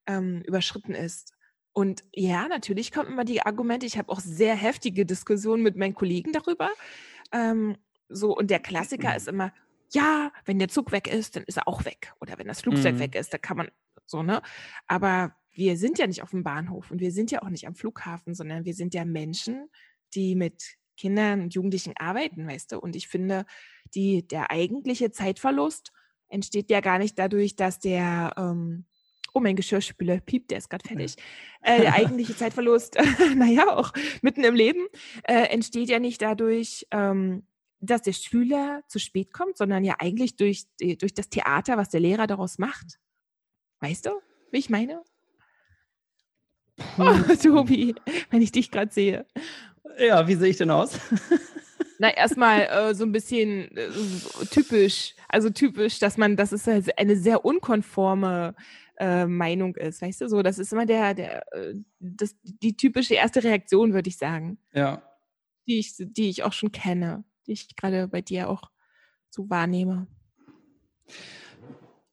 ähm, 0.06 0.42
überschritten 0.46 0.94
ist. 0.94 1.32
Und 1.72 2.04
ja, 2.12 2.48
natürlich 2.48 2.92
kommen 2.92 3.12
immer 3.12 3.24
die 3.24 3.42
Argumente. 3.42 3.86
Ich 3.86 3.96
habe 3.96 4.10
auch 4.10 4.20
sehr 4.20 4.54
heftige 4.54 5.06
Diskussionen 5.06 5.62
mit 5.62 5.76
meinen 5.76 5.94
Kollegen 5.94 6.32
darüber. 6.32 6.70
Ähm, 7.32 7.76
so, 8.08 8.36
und 8.36 8.50
der 8.50 8.58
Klassiker 8.58 9.16
ist 9.16 9.28
immer, 9.28 9.52
ja, 9.92 10.32
wenn 10.44 10.58
der 10.58 10.68
Zug 10.68 10.92
weg 10.92 11.12
ist, 11.12 11.36
dann 11.36 11.44
ist 11.44 11.56
er 11.56 11.68
auch 11.68 11.84
weg. 11.84 12.12
Oder 12.20 12.38
wenn 12.38 12.46
das 12.46 12.60
Flugzeug 12.60 12.94
mhm. 12.94 13.00
weg 13.00 13.14
ist, 13.14 13.32
dann 13.32 13.40
kann 13.40 13.56
man 13.56 13.68
so, 14.06 14.22
ne? 14.22 14.42
Aber 14.86 15.34
wir 15.52 15.76
sind 15.76 15.98
ja 15.98 16.06
nicht 16.06 16.22
auf 16.22 16.30
dem 16.30 16.44
Bahnhof 16.44 16.90
und 16.90 17.00
wir 17.00 17.12
sind 17.12 17.30
ja 17.30 17.42
auch 17.42 17.48
nicht 17.48 17.66
am 17.66 17.74
Flughafen, 17.74 18.34
sondern 18.34 18.64
wir 18.64 18.74
sind 18.74 18.94
ja 18.94 19.04
Menschen 19.04 19.68
die 20.14 20.34
mit 20.34 20.76
Kindern 20.96 21.40
und 21.42 21.54
Jugendlichen 21.54 21.94
arbeiten, 21.96 22.46
weißt 22.46 22.72
du? 22.72 22.78
Und 22.78 22.94
ich 22.96 23.08
finde, 23.08 23.46
die, 23.94 24.26
der 24.26 24.50
eigentliche 24.50 25.10
Zeitverlust 25.10 25.92
entsteht 26.28 26.70
ja 26.70 26.80
gar 26.80 26.98
nicht 26.98 27.18
dadurch, 27.18 27.56
dass 27.56 27.78
der, 27.78 28.34
ähm, 28.36 28.84
oh 29.32 29.40
mein 29.40 29.56
Geschirrspüler 29.56 30.20
piept, 30.20 30.50
der 30.50 30.58
ist 30.58 30.68
gerade 30.68 30.86
fertig. 30.86 31.16
Äh, 31.62 31.80
der 31.80 31.94
eigentliche 31.94 32.36
Zeitverlust, 32.36 32.98
naja, 33.36 33.76
auch 33.76 33.92
mitten 34.22 34.44
im 34.44 34.54
Leben, 34.54 34.86
äh, 35.24 35.44
entsteht 35.44 35.88
ja 35.88 35.98
nicht 35.98 36.20
dadurch, 36.20 36.86
ähm, 36.90 37.46
dass 37.80 38.02
der 38.02 38.12
Schüler 38.12 38.82
zu 38.88 38.98
spät 38.98 39.32
kommt, 39.32 39.56
sondern 39.56 39.84
ja 39.84 39.96
eigentlich 39.98 40.36
durch, 40.36 40.66
durch 40.78 41.14
das 41.14 41.30
Theater, 41.30 41.76
was 41.76 41.88
der 41.88 42.00
Lehrer 42.00 42.26
daraus 42.26 42.58
macht. 42.58 42.98
Weißt 43.80 44.06
du, 44.06 44.10
wie 44.50 44.58
ich 44.58 44.70
meine? 44.70 45.02
Oh, 46.98 47.14
Tobi, 47.42 47.94
wenn 48.30 48.42
ich 48.42 48.52
dich 48.52 48.70
gerade 48.70 48.92
sehe. 48.92 49.26
Ja, 49.98 50.26
wie 50.28 50.34
sehe 50.34 50.50
ich 50.50 50.56
denn 50.56 50.70
aus? 50.70 50.98
Na, 51.98 52.10
erstmal 52.16 52.62
äh, 52.62 52.94
so 52.94 53.04
ein 53.04 53.12
bisschen 53.12 53.76
äh, 53.76 53.88
typisch, 54.50 55.14
also 55.28 55.50
typisch, 55.50 55.98
dass 55.98 56.16
man, 56.16 56.36
dass 56.36 56.52
es 56.52 56.66
halt 56.66 56.98
eine 56.98 57.16
sehr 57.16 57.44
unkonforme 57.44 58.54
äh, 58.98 59.26
Meinung 59.26 59.76
ist, 59.76 60.02
weißt 60.02 60.22
du, 60.22 60.28
so, 60.28 60.42
das 60.42 60.58
ist 60.58 60.72
immer 60.72 60.86
der, 60.86 61.14
der, 61.14 61.52
äh, 61.54 61.74
das, 61.98 62.36
die 62.42 62.76
typische 62.76 63.14
erste 63.14 63.42
Reaktion, 63.42 63.94
würde 63.94 64.08
ich 64.08 64.18
sagen. 64.18 64.58
Ja. 64.72 65.02
Die 65.66 65.78
ich, 65.78 65.94
die 65.98 66.28
ich 66.28 66.42
auch 66.42 66.52
schon 66.52 66.72
kenne, 66.72 67.24
die 67.50 67.54
ich 67.54 67.76
gerade 67.76 68.06
bei 68.06 68.22
dir 68.22 68.48
auch 68.48 68.70
so 69.28 69.50
wahrnehme. 69.50 70.06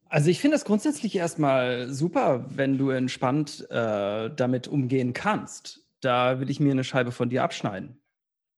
Also 0.09 0.29
ich 0.29 0.39
finde 0.39 0.55
es 0.55 0.65
grundsätzlich 0.65 1.15
erstmal 1.15 1.89
super, 1.93 2.45
wenn 2.49 2.77
du 2.77 2.89
entspannt 2.89 3.69
äh, 3.69 4.29
damit 4.35 4.67
umgehen 4.67 5.13
kannst. 5.13 5.85
Da 5.99 6.39
will 6.39 6.49
ich 6.49 6.59
mir 6.59 6.71
eine 6.71 6.83
Scheibe 6.83 7.11
von 7.11 7.29
dir 7.29 7.43
abschneiden. 7.43 8.01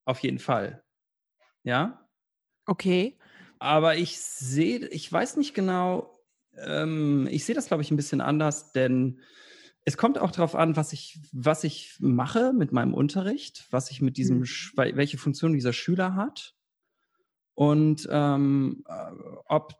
Auf 0.06 0.20
jeden 0.20 0.40
Fall. 0.40 0.84
Ja? 1.64 2.08
Okay. 2.66 3.18
Aber 3.58 3.98
ich 3.98 4.20
sehe, 4.20 4.88
ich 4.88 5.12
weiß 5.12 5.38
nicht 5.38 5.54
genau, 5.54 6.18
ähm, 6.58 7.28
ich 7.30 7.44
sehe 7.46 7.56
das, 7.56 7.68
glaube 7.68 7.84
ich, 7.84 7.92
ein 7.92 7.98
bisschen 7.98 8.22
anders, 8.22 8.72
denn 8.72 9.20
es 9.86 9.98
kommt 9.98 10.18
auch 10.18 10.32
darauf 10.32 10.56
an, 10.56 10.76
was 10.76 10.94
ich, 10.94 11.20
was 11.32 11.64
ich 11.64 11.98
mache 12.00 12.54
mit 12.54 12.72
meinem 12.72 12.94
Unterricht, 12.94 13.68
was 13.72 13.92
ich 13.92 14.02
mit 14.02 14.18
diesem, 14.18 14.40
mhm. 14.40 14.46
welche 14.76 15.18
Funktion 15.18 15.54
dieser 15.54 15.74
Schüler 15.74 16.16
hat 16.16 16.56
und 17.60 18.08
ähm, 18.10 18.86
äh, 18.88 19.12
ob 19.48 19.76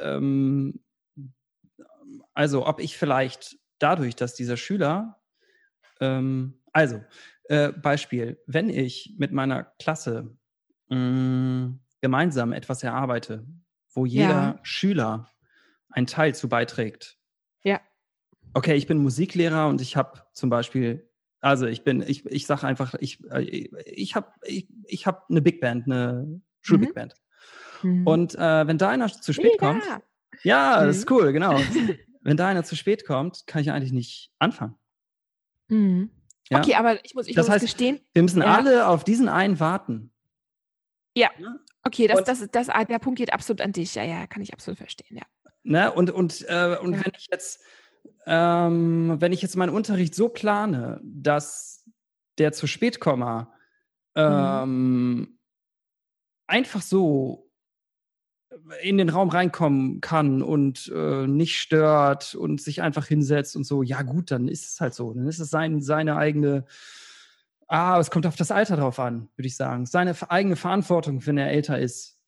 ähm, 0.00 0.78
also 2.34 2.64
ob 2.68 2.78
ich 2.78 2.96
vielleicht 2.96 3.58
dadurch, 3.80 4.14
dass 4.14 4.36
dieser 4.36 4.56
Schüler, 4.56 5.20
ähm, 6.00 6.62
also 6.72 7.02
äh, 7.48 7.72
Beispiel, 7.72 8.40
wenn 8.46 8.68
ich 8.68 9.16
mit 9.18 9.32
meiner 9.32 9.64
Klasse 9.80 10.38
mh, 10.88 10.96
mm, 10.96 11.80
gemeinsam 12.00 12.52
etwas 12.52 12.84
erarbeite, 12.84 13.44
wo 13.92 14.06
jeder 14.06 14.28
ja. 14.28 14.60
Schüler 14.62 15.28
einen 15.88 16.06
Teil 16.06 16.32
zu 16.32 16.48
beiträgt. 16.48 17.18
Ja. 17.64 17.80
Okay, 18.52 18.76
ich 18.76 18.86
bin 18.86 18.98
Musiklehrer 18.98 19.66
und 19.66 19.80
ich 19.80 19.96
habe 19.96 20.22
zum 20.32 20.48
Beispiel, 20.48 21.10
also 21.40 21.66
ich 21.66 21.82
bin, 21.82 22.04
ich, 22.06 22.24
ich 22.26 22.46
sage 22.46 22.68
einfach, 22.68 22.94
ich, 23.00 23.20
äh, 23.32 23.40
ich 23.84 24.14
habe 24.14 24.28
ich, 24.44 24.68
ich 24.86 25.08
hab 25.08 25.28
eine 25.28 25.42
Big 25.42 25.60
Band, 25.60 25.86
eine 25.86 26.40
Schulbig 26.64 26.90
mhm. 26.90 26.94
Band. 26.94 27.14
Mhm. 27.82 28.06
Und 28.06 28.34
äh, 28.34 28.66
wenn 28.66 28.78
da 28.78 28.88
einer 28.88 29.08
zu 29.08 29.32
spät 29.32 29.52
Mega. 29.60 29.72
kommt, 29.72 29.84
ja, 30.42 30.80
mhm. 30.80 30.86
das 30.86 30.98
ist 30.98 31.10
cool, 31.10 31.32
genau. 31.32 31.58
wenn 32.22 32.36
da 32.36 32.48
einer 32.48 32.64
zu 32.64 32.74
spät 32.74 33.06
kommt, 33.06 33.46
kann 33.46 33.62
ich 33.62 33.70
eigentlich 33.70 33.92
nicht 33.92 34.32
anfangen. 34.38 34.74
Mhm. 35.68 36.10
Ja? 36.48 36.58
Okay, 36.58 36.74
aber 36.74 37.04
ich 37.04 37.14
muss, 37.14 37.26
ich 37.26 37.34
das 37.34 37.46
muss 37.46 37.54
heißt, 37.54 37.64
gestehen. 37.64 38.00
Wir 38.12 38.22
müssen 38.22 38.42
ja. 38.42 38.54
alle 38.54 38.88
auf 38.88 39.04
diesen 39.04 39.28
einen 39.28 39.60
warten. 39.60 40.10
Ja. 41.14 41.30
Okay, 41.82 42.06
das, 42.06 42.24
das, 42.24 42.48
das, 42.50 42.68
ah, 42.68 42.84
der 42.84 42.98
Punkt 42.98 43.18
geht 43.18 43.32
absolut 43.32 43.60
an 43.60 43.72
dich. 43.72 43.94
Ja, 43.94 44.02
ja, 44.02 44.26
kann 44.26 44.42
ich 44.42 44.52
absolut 44.52 44.78
verstehen, 44.78 45.16
ja. 45.16 45.24
Ne? 45.62 45.92
Und, 45.92 46.10
und, 46.10 46.44
äh, 46.48 46.76
und 46.80 46.94
ja. 46.94 47.04
wenn 47.04 47.12
ich 47.16 47.28
jetzt, 47.30 47.62
ähm, 48.26 49.16
wenn 49.20 49.32
ich 49.32 49.42
jetzt 49.42 49.56
meinen 49.56 49.74
Unterricht 49.74 50.14
so 50.14 50.28
plane, 50.28 51.00
dass 51.02 51.84
der 52.38 52.52
zu 52.52 52.66
spät 52.66 53.00
komme, 53.00 53.48
mhm. 54.14 54.22
ähm, 54.22 55.14
mhm. 55.14 55.38
Einfach 56.46 56.82
so 56.82 57.50
in 58.82 58.98
den 58.98 59.08
Raum 59.08 59.28
reinkommen 59.28 60.00
kann 60.00 60.42
und 60.42 60.90
äh, 60.94 61.26
nicht 61.26 61.58
stört 61.58 62.34
und 62.34 62.60
sich 62.60 62.82
einfach 62.82 63.06
hinsetzt 63.06 63.56
und 63.56 63.64
so, 63.64 63.82
ja 63.82 64.02
gut, 64.02 64.30
dann 64.30 64.48
ist 64.48 64.66
es 64.66 64.80
halt 64.80 64.94
so. 64.94 65.12
Dann 65.12 65.26
ist 65.26 65.40
es 65.40 65.50
sein, 65.50 65.80
seine 65.80 66.16
eigene, 66.16 66.64
ah, 67.66 67.98
es 67.98 68.10
kommt 68.10 68.26
auf 68.26 68.36
das 68.36 68.50
Alter 68.50 68.76
drauf 68.76 68.98
an, 68.98 69.28
würde 69.36 69.46
ich 69.46 69.56
sagen. 69.56 69.86
Seine 69.86 70.14
eigene 70.30 70.56
Verantwortung, 70.56 71.26
wenn 71.26 71.38
er 71.38 71.50
älter 71.50 71.78
ist. 71.78 72.18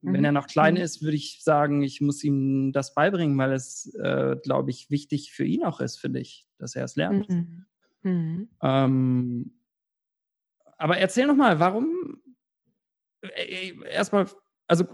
Mhm. 0.00 0.12
Wenn 0.14 0.24
er 0.24 0.32
noch 0.32 0.46
klein 0.46 0.74
mhm. 0.74 0.80
ist, 0.80 1.02
würde 1.02 1.16
ich 1.16 1.42
sagen, 1.42 1.82
ich 1.82 2.00
muss 2.00 2.24
ihm 2.24 2.72
das 2.72 2.94
beibringen, 2.94 3.36
weil 3.38 3.52
es, 3.52 3.94
äh, 3.94 4.36
glaube 4.42 4.70
ich, 4.70 4.90
wichtig 4.90 5.32
für 5.32 5.44
ihn 5.44 5.64
auch 5.64 5.80
ist, 5.80 5.98
finde 5.98 6.20
ich, 6.20 6.46
dass 6.58 6.76
er 6.76 6.84
es 6.84 6.96
lernt. 6.96 7.28
Mhm. 7.28 7.66
mhm. 8.02 8.48
Ähm, 8.62 9.52
aber 10.76 10.98
erzähl 10.98 11.26
noch 11.26 11.36
mal, 11.36 11.60
warum 11.60 12.20
erstmal, 13.88 14.26
also 14.66 14.84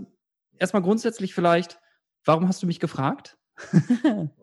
erstmal 0.58 0.82
grundsätzlich 0.82 1.34
vielleicht, 1.34 1.78
warum 2.24 2.48
hast 2.48 2.62
du 2.62 2.66
mich 2.66 2.80
gefragt? 2.80 3.36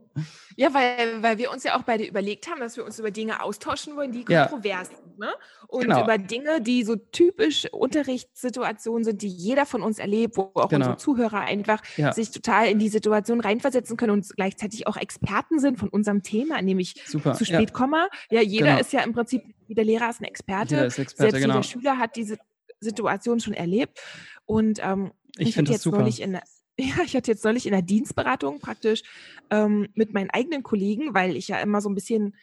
Ja, 0.56 0.74
weil, 0.74 1.22
weil 1.22 1.38
wir 1.38 1.52
uns 1.52 1.64
ja 1.64 1.78
auch 1.78 1.84
beide 1.84 2.04
überlegt 2.04 2.50
haben, 2.50 2.60
dass 2.60 2.78
wir 2.78 2.86
uns 2.86 2.98
über 2.98 3.12
Dinge 3.12 3.44
austauschen 3.44 3.96
wollen, 3.96 4.12
die 4.12 4.26
kontrovers 4.26 4.90
ja. 4.90 4.98
sind. 4.98 5.20
Ne? 5.20 5.30
Und 5.68 5.84
genau. 5.84 6.04
über 6.04 6.18
Dinge, 6.18 6.62
die 6.62 6.84
so 6.84 6.96
typisch 6.96 7.68
Unterrichtssituationen 7.72 9.04
sind, 9.04 9.22
die 9.22 9.28
jeder 9.28 9.66
von 9.66 9.82
uns 9.82 10.00
erlebt, 10.00 10.38
wo 10.38 10.52
auch 10.56 10.70
genau. 10.70 10.86
unsere 10.86 10.98
Zuhörer 10.98 11.42
einfach 11.42 11.82
ja. 11.98 12.12
sich 12.14 12.32
total 12.32 12.68
in 12.68 12.80
die 12.80 12.90
Situation 12.90 13.40
reinversetzen 13.40 13.98
können 13.98 14.14
und 14.14 14.28
gleichzeitig 14.36 14.88
auch 14.88 14.98
Experten 14.98 15.60
sind 15.60 15.78
von 15.78 15.90
unserem 15.90 16.24
Thema, 16.24 16.62
nämlich 16.62 17.04
Super. 17.06 17.34
zu 17.34 17.46
spät 17.46 17.70
ja. 17.70 17.76
komme. 17.76 18.10
Ja, 18.32 18.42
jeder 18.42 18.68
genau. 18.68 18.80
ist 18.80 18.94
ja 18.94 19.02
im 19.02 19.14
Prinzip, 19.14 19.44
jeder 19.68 19.84
Lehrer 19.84 20.10
ist 20.10 20.22
ein 20.22 20.26
Experte. 20.26 20.76
Jeder 20.76 20.88
ist 20.88 21.00
Experte, 21.00 21.32
Selbst 21.32 21.44
genau. 21.44 21.56
jeder 21.56 21.64
Schüler 21.64 21.98
hat 21.98 22.16
diese 22.16 22.38
Situation 22.80 23.40
schon 23.40 23.54
erlebt. 23.54 24.00
Und 24.46 24.80
ähm, 24.82 25.12
ich, 25.38 25.50
ich 25.50 25.56
finde 25.56 25.74
das 25.74 25.82
super. 25.82 26.06
In, 26.06 26.34
ja, 26.80 27.04
ich 27.04 27.16
hatte 27.16 27.32
jetzt 27.32 27.44
neulich 27.44 27.66
in 27.66 27.72
der 27.72 27.82
Dienstberatung 27.82 28.60
praktisch 28.60 29.04
ähm, 29.50 29.88
mit 29.96 30.14
meinen 30.14 30.30
eigenen 30.30 30.64
Kollegen, 30.64 31.14
weil 31.14 31.36
ich 31.36 31.48
ja 31.48 31.60
immer 31.60 31.82
so 31.82 31.90
ein 31.90 31.96
bisschen 31.96 32.36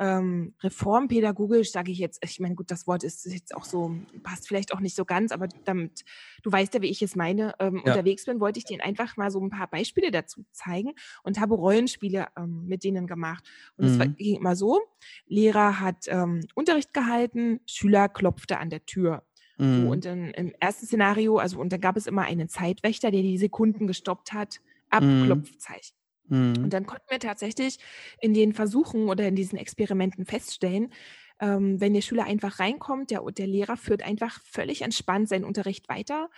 ähm, 0.00 0.54
reformpädagogisch, 0.62 1.70
sage 1.70 1.92
ich 1.92 1.98
jetzt, 1.98 2.24
ich 2.24 2.40
meine, 2.40 2.54
gut, 2.54 2.70
das 2.70 2.86
Wort 2.86 3.04
ist 3.04 3.24
jetzt 3.26 3.54
auch 3.54 3.64
so, 3.64 3.94
passt 4.22 4.48
vielleicht 4.48 4.72
auch 4.72 4.80
nicht 4.80 4.96
so 4.96 5.04
ganz, 5.04 5.32
aber 5.32 5.48
damit, 5.64 6.04
du 6.42 6.50
weißt 6.50 6.74
ja, 6.74 6.82
wie 6.82 6.88
ich 6.88 7.02
es 7.02 7.14
meine, 7.14 7.54
ähm, 7.58 7.76
ja. 7.76 7.92
unterwegs 7.92 8.24
bin, 8.24 8.40
wollte 8.40 8.58
ich 8.58 8.64
denen 8.64 8.80
einfach 8.80 9.16
mal 9.16 9.30
so 9.30 9.40
ein 9.40 9.50
paar 9.50 9.68
Beispiele 9.68 10.10
dazu 10.10 10.44
zeigen 10.50 10.92
und 11.22 11.38
habe 11.38 11.54
Rollenspiele 11.54 12.26
ähm, 12.36 12.64
mit 12.66 12.84
denen 12.84 13.06
gemacht. 13.06 13.48
Und 13.76 13.84
es 13.84 13.98
mhm. 13.98 14.16
ging 14.16 14.36
immer 14.36 14.56
so, 14.56 14.80
Lehrer 15.26 15.80
hat 15.80 16.06
ähm, 16.08 16.40
Unterricht 16.54 16.92
gehalten, 16.94 17.60
Schüler 17.66 18.08
klopfte 18.08 18.58
an 18.58 18.70
der 18.70 18.84
Tür. 18.86 19.22
Mhm. 19.62 19.84
So, 19.84 19.90
und 19.90 20.04
in, 20.04 20.30
im 20.30 20.52
ersten 20.58 20.86
Szenario, 20.86 21.38
also 21.38 21.60
und 21.60 21.72
da 21.72 21.76
gab 21.76 21.96
es 21.96 22.06
immer 22.06 22.22
einen 22.22 22.48
Zeitwächter, 22.48 23.10
der 23.10 23.22
die 23.22 23.38
Sekunden 23.38 23.86
gestoppt 23.86 24.32
hat, 24.32 24.60
Abklopfzeichen. 24.90 25.94
Mhm. 26.26 26.64
Und 26.64 26.72
dann 26.72 26.86
konnten 26.86 27.06
wir 27.08 27.20
tatsächlich 27.20 27.78
in 28.20 28.34
den 28.34 28.52
Versuchen 28.52 29.08
oder 29.08 29.26
in 29.26 29.36
diesen 29.36 29.58
Experimenten 29.58 30.26
feststellen, 30.26 30.92
ähm, 31.40 31.80
wenn 31.80 31.94
der 31.94 32.02
Schüler 32.02 32.24
einfach 32.24 32.58
reinkommt, 32.58 33.10
der, 33.10 33.22
der 33.22 33.46
Lehrer 33.46 33.76
führt 33.76 34.02
einfach 34.02 34.40
völlig 34.44 34.82
entspannt 34.82 35.28
seinen 35.28 35.44
Unterricht 35.44 35.88
weiter, 35.88 36.28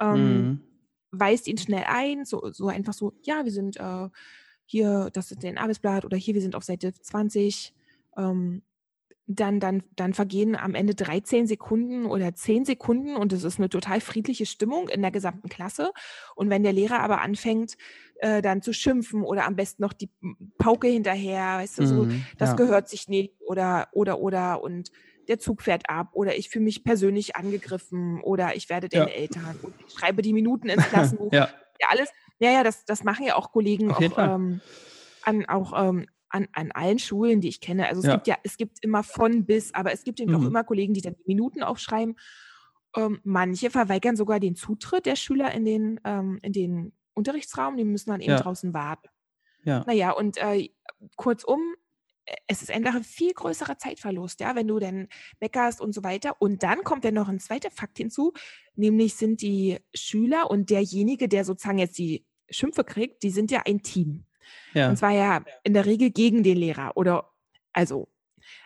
ähm, 0.00 0.36
mhm. 0.36 0.60
weist 1.10 1.48
ihn 1.48 1.58
schnell 1.58 1.84
ein, 1.86 2.24
so, 2.24 2.50
so 2.52 2.68
einfach 2.68 2.92
so, 2.92 3.14
ja, 3.22 3.44
wir 3.44 3.52
sind 3.52 3.78
äh, 3.78 4.08
hier, 4.66 5.10
das 5.12 5.30
ist 5.30 5.44
ein 5.44 5.58
Arbeitsblatt 5.58 6.04
oder 6.04 6.16
hier, 6.16 6.34
wir 6.34 6.40
sind 6.40 6.54
auf 6.54 6.64
Seite 6.64 6.92
20. 6.92 7.74
Ähm, 8.16 8.62
dann, 9.26 9.58
dann, 9.58 9.82
dann 9.96 10.12
vergehen 10.12 10.54
am 10.54 10.74
Ende 10.74 10.94
13 10.94 11.46
Sekunden 11.46 12.04
oder 12.04 12.34
10 12.34 12.64
Sekunden 12.64 13.16
und 13.16 13.32
es 13.32 13.42
ist 13.42 13.58
eine 13.58 13.70
total 13.70 14.00
friedliche 14.00 14.44
Stimmung 14.44 14.88
in 14.88 15.00
der 15.00 15.10
gesamten 15.10 15.48
Klasse. 15.48 15.92
Und 16.34 16.50
wenn 16.50 16.62
der 16.62 16.74
Lehrer 16.74 17.00
aber 17.00 17.22
anfängt, 17.22 17.76
äh, 18.16 18.42
dann 18.42 18.60
zu 18.60 18.72
schimpfen 18.74 19.22
oder 19.22 19.46
am 19.46 19.56
besten 19.56 19.82
noch 19.82 19.94
die 19.94 20.10
Pauke 20.58 20.88
hinterher, 20.88 21.58
weißt 21.58 21.78
du, 21.78 21.86
so, 21.86 22.02
mm, 22.04 22.24
das 22.38 22.50
ja. 22.50 22.56
gehört 22.56 22.88
sich 22.88 23.08
nicht 23.08 23.32
oder, 23.40 23.88
oder, 23.92 24.18
oder 24.20 24.62
und 24.62 24.90
der 25.28 25.38
Zug 25.38 25.62
fährt 25.62 25.88
ab 25.88 26.10
oder 26.12 26.36
ich 26.36 26.50
fühle 26.50 26.66
mich 26.66 26.84
persönlich 26.84 27.34
angegriffen 27.34 28.20
oder 28.20 28.54
ich 28.56 28.68
werde 28.68 28.90
den 28.90 29.02
ja. 29.02 29.06
Eltern 29.06 29.58
und 29.62 29.74
ich 29.86 29.94
schreibe 29.94 30.20
die 30.20 30.34
Minuten 30.34 30.68
ins 30.68 30.86
Klassenbuch. 30.86 31.32
ja. 31.32 31.48
ja, 31.80 31.88
alles. 31.88 32.10
Ja, 32.40 32.50
ja, 32.50 32.62
das, 32.62 32.84
das 32.84 33.04
machen 33.04 33.24
ja 33.24 33.36
auch 33.36 33.52
Kollegen 33.52 33.90
auch, 33.90 34.00
ähm, 34.18 34.60
an, 35.22 35.46
auch 35.46 35.72
ähm, 35.88 36.06
an, 36.34 36.48
an 36.52 36.72
allen 36.72 36.98
Schulen, 36.98 37.40
die 37.40 37.48
ich 37.48 37.60
kenne. 37.60 37.86
Also 37.88 38.00
es 38.00 38.08
ja. 38.08 38.14
gibt 38.14 38.26
ja, 38.26 38.36
es 38.42 38.56
gibt 38.56 38.84
immer 38.84 39.04
von 39.04 39.46
bis, 39.46 39.72
aber 39.72 39.92
es 39.92 40.02
gibt 40.02 40.18
eben 40.18 40.32
mhm. 40.32 40.38
auch 40.38 40.46
immer 40.48 40.64
Kollegen, 40.64 40.92
die 40.92 41.00
dann 41.00 41.14
die 41.14 41.24
Minuten 41.26 41.62
aufschreiben. 41.62 42.16
Ähm, 42.96 43.20
manche 43.22 43.70
verweigern 43.70 44.16
sogar 44.16 44.40
den 44.40 44.56
Zutritt 44.56 45.06
der 45.06 45.14
Schüler 45.14 45.52
in 45.52 45.64
den, 45.64 46.00
ähm, 46.04 46.40
in 46.42 46.52
den 46.52 46.92
Unterrichtsraum, 47.14 47.76
die 47.76 47.84
müssen 47.84 48.10
dann 48.10 48.20
eben 48.20 48.32
ja. 48.32 48.40
draußen 48.40 48.74
warten. 48.74 49.08
Ja. 49.62 49.84
Naja, 49.86 50.10
und 50.10 50.36
äh, 50.38 50.70
kurzum, 51.16 51.60
es 52.48 52.62
ist 52.62 52.70
einfach 52.70 52.94
ein 52.94 53.04
viel 53.04 53.32
größerer 53.32 53.78
Zeitverlust, 53.78 54.40
ja, 54.40 54.56
wenn 54.56 54.66
du 54.66 54.80
dann 54.80 55.08
meckerst 55.40 55.80
und 55.80 55.94
so 55.94 56.02
weiter. 56.02 56.40
Und 56.40 56.64
dann 56.64 56.82
kommt 56.82 57.04
dann 57.04 57.14
noch 57.14 57.28
ein 57.28 57.38
zweiter 57.38 57.70
Fakt 57.70 57.98
hinzu, 57.98 58.32
nämlich 58.74 59.14
sind 59.14 59.40
die 59.40 59.78
Schüler 59.94 60.50
und 60.50 60.70
derjenige, 60.70 61.28
der 61.28 61.44
sozusagen 61.44 61.78
jetzt 61.78 61.98
die 61.98 62.26
Schimpfe 62.50 62.82
kriegt, 62.82 63.22
die 63.22 63.30
sind 63.30 63.50
ja 63.52 63.62
ein 63.66 63.82
Team. 63.82 64.24
Ja. 64.72 64.88
Und 64.88 64.96
zwar 64.96 65.10
ja 65.10 65.44
in 65.62 65.74
der 65.74 65.86
Regel 65.86 66.10
gegen 66.10 66.42
den 66.42 66.56
Lehrer 66.56 66.96
oder 66.96 67.30
also 67.72 68.08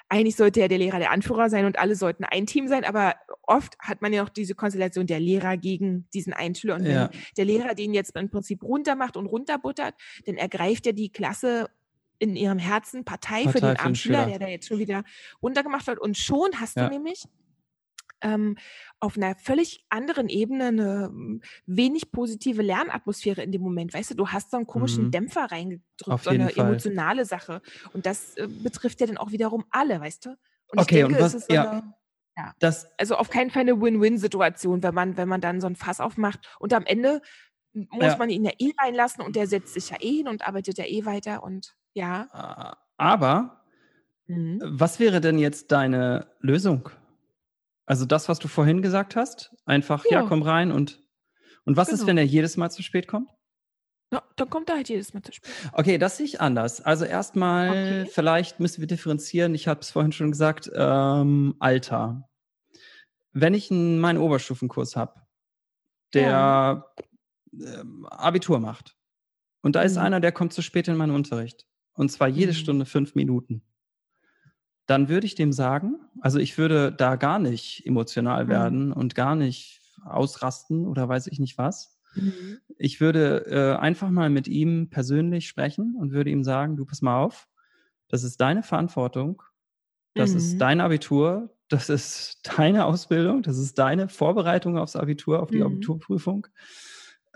eigentlich 0.09 0.37
sollte 0.37 0.61
ja 0.61 0.69
der 0.69 0.79
Lehrer 0.79 0.99
der 0.99 1.11
Anführer 1.11 1.51
sein 1.51 1.67
und 1.67 1.79
alle 1.79 1.95
sollten 1.95 2.25
ein 2.25 2.47
Team 2.47 2.67
sein, 2.67 2.85
aber 2.85 3.17
oft 3.43 3.79
hat 3.79 4.01
man 4.01 4.13
ja 4.13 4.23
noch 4.23 4.31
diese 4.31 4.55
Konstellation 4.55 5.07
der 5.07 5.21
Lehrer 5.21 5.57
gegen 5.57 6.09
diesen 6.15 6.33
einen 6.33 6.55
Schüler. 6.55 6.77
Und 6.77 6.87
ja. 6.87 7.11
wenn 7.11 7.21
der 7.37 7.45
Lehrer 7.45 7.75
den 7.75 7.93
jetzt 7.93 8.17
im 8.17 8.31
Prinzip 8.31 8.63
runtermacht 8.63 9.17
und 9.17 9.27
runterbuttert, 9.27 9.95
dann 10.25 10.37
ergreift 10.37 10.87
er 10.87 10.95
die 10.95 11.11
Klasse 11.11 11.69
in 12.19 12.37
ihrem 12.37 12.59
Herzen 12.59 13.05
Partei, 13.05 13.45
Partei 13.45 13.53
für 13.53 13.61
den 13.61 13.77
armen 13.77 13.95
Schüler, 13.95 14.27
der 14.27 14.39
da 14.39 14.49
jetzt 14.49 14.67
schon 14.67 14.79
wieder 14.79 15.05
runtergemacht 15.43 15.87
wird. 15.87 16.01
Und 16.01 16.17
schon 16.17 16.51
hast 16.57 16.77
ja. 16.77 16.89
du 16.89 16.95
nämlich 16.95 17.25
ähm, 18.23 18.57
auf 19.01 19.17
einer 19.17 19.35
völlig 19.37 19.85
anderen 19.89 20.29
Ebene 20.29 20.67
eine 20.67 21.07
hm, 21.07 21.43
wenig 21.67 22.11
positive 22.11 22.63
Lernatmosphäre 22.63 23.43
in 23.43 23.53
dem 23.53 23.63
Moment. 23.63 23.95
Weißt 23.95 24.11
du, 24.11 24.15
du 24.15 24.29
hast 24.29 24.51
so 24.51 24.57
einen 24.57 24.67
komischen 24.67 25.07
mhm. 25.07 25.11
Dämpfer 25.11 25.51
reingedrückt, 25.51 26.25
so 26.25 26.31
eine 26.31 26.51
Fall. 26.51 26.67
emotionale 26.67 27.25
Sache. 27.25 27.63
Und 27.93 28.07
das 28.07 28.37
äh, 28.37 28.49
betrifft 28.49 29.01
ja 29.01 29.07
dann 29.07 29.19
auch 29.19 29.31
wiederum 29.31 29.65
alle, 29.71 30.01
weißt 30.01 30.27
du? 30.27 30.31
Und 30.71 30.81
okay, 30.81 31.03
denke, 31.03 31.15
und 31.15 31.21
was, 31.21 31.33
so 31.33 31.53
ja. 31.53 31.71
Eine, 31.71 31.95
ja. 32.37 32.55
Das, 32.61 32.89
also 32.99 33.17
auf 33.17 33.31
keinen 33.31 33.51
Fall 33.51 33.63
eine 33.63 33.81
Win-Win-Situation, 33.81 34.83
wenn 34.83 34.95
man, 34.95 35.17
wenn 35.17 35.29
man 35.29 35.41
dann 35.41 35.61
so 35.61 35.67
ein 35.67 35.77
Fass 35.77 36.01
aufmacht 36.01 36.41
und 36.59 36.73
am 36.73 36.87
Ende 36.87 37.21
muss 37.73 38.05
ja. 38.05 38.17
man 38.17 38.31
ihn 38.31 38.45
ja 38.45 38.53
eh 38.59 38.73
reinlassen 38.79 39.23
und 39.25 39.37
der 39.37 39.47
setzt 39.47 39.75
sich 39.75 39.91
ja 39.91 39.97
eh 40.01 40.19
hin 40.19 40.29
und 40.29 40.47
arbeitet 40.47 40.79
ja 40.79 40.85
eh 40.85 41.05
weiter 41.05 41.43
und 41.43 41.75
ja. 41.95 42.77
Aber 42.97 43.65
mhm. 44.27 44.61
was 44.63 45.01
wäre 45.01 45.21
denn 45.21 45.39
jetzt 45.39 45.73
deine 45.73 46.29
Lösung? 46.41 46.91
Also 47.89 48.05
das, 48.05 48.29
was 48.29 48.39
du 48.39 48.49
vorhin 48.49 48.83
gesagt 48.83 49.17
hast, 49.17 49.51
einfach, 49.65 50.05
ja, 50.11 50.21
ja 50.21 50.27
komm 50.27 50.43
rein 50.43 50.71
und 50.71 51.03
und 51.65 51.77
was 51.77 51.89
genau. 51.89 52.01
ist, 52.01 52.07
wenn 52.07 52.19
er 52.19 52.25
jedes 52.25 52.57
Mal 52.57 52.71
zu 52.71 52.83
spät 52.83 53.09
kommt? 53.09 53.31
Ja, 54.11 54.23
dann 54.37 54.49
kommt 54.49 54.71
er 54.71 54.77
halt 54.77 54.89
jedes 54.89 55.13
Mal 55.13 55.23
zu 55.23 55.33
spät. 55.33 55.51
Okay, 55.73 55.99
das 55.99 56.17
sehe 56.17 56.25
ich 56.25 56.41
anders. 56.41 56.81
Also 56.81 57.05
erstmal, 57.05 57.69
okay. 57.69 58.11
vielleicht 58.11 58.59
müssen 58.59 58.81
wir 58.81 58.87
differenzieren. 58.87 59.55
Ich 59.55 59.69
habe 59.69 59.81
es 59.81 59.91
vorhin 59.91 60.13
schon 60.13 60.31
gesagt, 60.31 60.71
ähm, 60.75 61.57
Alter. 61.59 62.29
Wenn 63.33 63.53
ich 63.53 63.71
einen, 63.71 64.01
meinen 64.01 64.19
Oberstufenkurs 64.19 64.97
habe, 64.97 65.21
der 66.15 66.31
ja. 66.31 66.85
ähm, 67.53 68.07
Abitur 68.07 68.61
macht 68.61 68.97
und 69.63 69.77
da 69.77 69.81
mhm. 69.81 69.87
ist 69.87 69.97
einer, 69.99 70.21
der 70.21 70.33
kommt 70.33 70.53
zu 70.53 70.63
spät 70.63 70.89
in 70.89 70.97
meinen 70.97 71.15
Unterricht 71.15 71.67
und 71.93 72.11
zwar 72.11 72.29
jede 72.29 72.53
mhm. 72.53 72.57
Stunde 72.57 72.87
fünf 72.87 73.15
Minuten, 73.15 73.63
dann 74.89 75.11
würde 75.11 75.27
ich 75.27 75.35
dem 75.35 75.53
sagen, 75.53 75.97
also 76.21 76.39
ich 76.39 76.57
würde 76.57 76.91
da 76.91 77.17
gar 77.17 77.39
nicht 77.39 77.87
emotional 77.87 78.47
mhm. 78.47 78.49
werden 78.49 78.93
und 78.93 79.15
gar 79.15 79.37
nicht 79.37 79.83
ausrasten 80.05 80.87
oder 80.87 81.09
weiß 81.09 81.27
ich 81.27 81.39
nicht 81.39 81.59
was. 81.59 82.01
Mhm. 82.15 82.59
Ich 82.79 82.99
würde 83.01 83.45
äh, 83.47 83.79
einfach 83.79 84.09
mal 84.09 84.31
mit 84.31 84.49
ihm 84.49 84.89
persönlich 84.89 85.47
sprechen 85.47 85.95
und 85.99 86.13
würde 86.13 86.31
ihm 86.31 86.43
sagen, 86.43 86.77
du 86.77 86.87
pass 86.87 87.03
mal 87.03 87.23
auf, 87.23 87.49
das 88.09 88.25
ist 88.25 88.41
deine 88.41 88.63
Verantwortung, 88.63 89.43
das 90.15 90.33
ist 90.33 90.55
mhm. 90.55 90.59
dein 90.59 90.81
Abitur, 90.81 91.55
das 91.69 91.91
ist 91.91 92.41
deine 92.59 92.87
Ausbildung, 92.87 93.43
das 93.43 93.59
ist 93.59 93.79
deine 93.79 94.09
Vorbereitung 94.09 94.79
aufs 94.79 94.97
Abitur, 94.97 95.43
auf 95.43 95.51
die 95.51 95.59
mhm. 95.59 95.67
Abiturprüfung. 95.67 96.47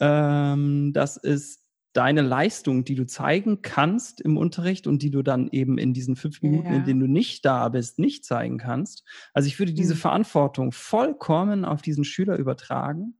Ähm, 0.01 0.95
das 0.95 1.19
ist 1.19 1.62
deine 1.93 2.23
Leistung, 2.23 2.85
die 2.85 2.95
du 2.95 3.07
zeigen 3.07 3.61
kannst 3.63 4.21
im 4.21 4.37
Unterricht 4.37 4.87
und 4.87 5.03
die 5.03 5.11
du 5.11 5.23
dann 5.23 5.49
eben 5.51 5.77
in 5.77 5.93
diesen 5.93 6.17
fünf 6.17 6.43
Minuten, 6.43 6.69
ja. 6.69 6.77
in 6.77 6.85
denen 6.85 7.01
du 7.01 7.07
nicht 7.07 7.45
da 7.45 7.69
bist, 7.69 7.99
nicht 7.99 8.25
zeigen 8.25 8.59
kannst. 8.59 9.05
Also 9.35 9.47
ich 9.47 9.59
würde 9.59 9.75
diese 9.75 9.95
mhm. 9.95 9.99
Verantwortung 9.99 10.73
vollkommen 10.73 11.65
auf 11.65 11.83
diesen 11.83 12.05
Schüler 12.05 12.39
übertragen 12.39 13.19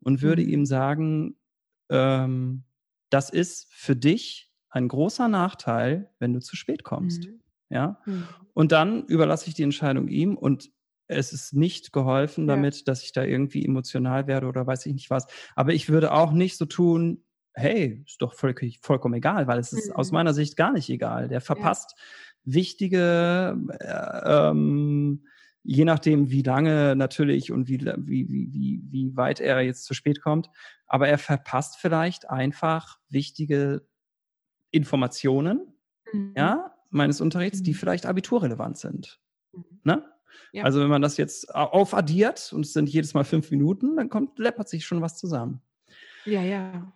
und 0.00 0.22
würde 0.22 0.42
mhm. 0.42 0.48
ihm 0.48 0.66
sagen, 0.66 1.36
ähm, 1.90 2.64
das 3.10 3.30
ist 3.30 3.66
für 3.70 3.96
dich 3.96 4.50
ein 4.70 4.88
großer 4.88 5.28
Nachteil, 5.28 6.10
wenn 6.18 6.32
du 6.32 6.40
zu 6.40 6.56
spät 6.56 6.84
kommst. 6.84 7.26
Mhm. 7.26 7.40
Ja. 7.68 8.00
Mhm. 8.06 8.24
Und 8.54 8.72
dann 8.72 9.04
überlasse 9.06 9.48
ich 9.48 9.54
die 9.54 9.62
Entscheidung 9.62 10.08
ihm 10.08 10.36
und 10.36 10.70
es 11.08 11.32
ist 11.32 11.52
nicht 11.52 11.92
geholfen 11.92 12.46
damit, 12.46 12.78
ja. 12.78 12.82
dass 12.86 13.02
ich 13.04 13.12
da 13.12 13.22
irgendwie 13.22 13.64
emotional 13.64 14.26
werde 14.26 14.48
oder 14.48 14.66
weiß 14.66 14.86
ich 14.86 14.92
nicht 14.92 15.10
was. 15.10 15.26
Aber 15.54 15.72
ich 15.72 15.88
würde 15.88 16.12
auch 16.12 16.32
nicht 16.32 16.56
so 16.56 16.64
tun, 16.64 17.22
hey, 17.56 18.02
ist 18.06 18.20
doch 18.20 18.34
voll, 18.34 18.54
vollkommen 18.80 19.14
egal, 19.14 19.46
weil 19.46 19.58
es 19.58 19.72
ist 19.72 19.88
mhm. 19.88 19.96
aus 19.96 20.12
meiner 20.12 20.34
Sicht 20.34 20.56
gar 20.56 20.72
nicht 20.72 20.88
egal. 20.90 21.28
Der 21.28 21.40
verpasst 21.40 21.94
ja. 21.96 22.54
wichtige, 22.54 23.58
äh, 23.80 24.50
ähm, 24.50 25.26
je 25.62 25.84
nachdem, 25.84 26.30
wie 26.30 26.42
lange 26.42 26.94
natürlich 26.94 27.50
und 27.50 27.66
wie, 27.68 27.80
wie, 27.80 28.28
wie, 28.28 28.82
wie 28.90 29.16
weit 29.16 29.40
er 29.40 29.60
jetzt 29.62 29.84
zu 29.84 29.94
spät 29.94 30.22
kommt, 30.22 30.50
aber 30.86 31.08
er 31.08 31.18
verpasst 31.18 31.76
vielleicht 31.78 32.28
einfach 32.30 32.98
wichtige 33.08 33.86
Informationen, 34.70 35.74
mhm. 36.12 36.34
ja, 36.36 36.74
meines 36.90 37.20
Unterrichts, 37.20 37.60
mhm. 37.60 37.64
die 37.64 37.74
vielleicht 37.74 38.06
abiturrelevant 38.06 38.76
sind. 38.76 39.18
Mhm. 39.52 39.64
Ne? 39.82 40.04
Ja. 40.52 40.64
Also 40.64 40.80
wenn 40.80 40.88
man 40.88 41.02
das 41.02 41.16
jetzt 41.16 41.54
aufaddiert 41.54 42.52
und 42.52 42.66
es 42.66 42.74
sind 42.74 42.88
jedes 42.90 43.14
Mal 43.14 43.24
fünf 43.24 43.50
Minuten, 43.50 43.96
dann 43.96 44.10
kommt, 44.10 44.38
läppert 44.38 44.68
sich 44.68 44.84
schon 44.84 45.00
was 45.00 45.16
zusammen. 45.16 45.62
Ja, 46.26 46.42
ja. 46.42 46.92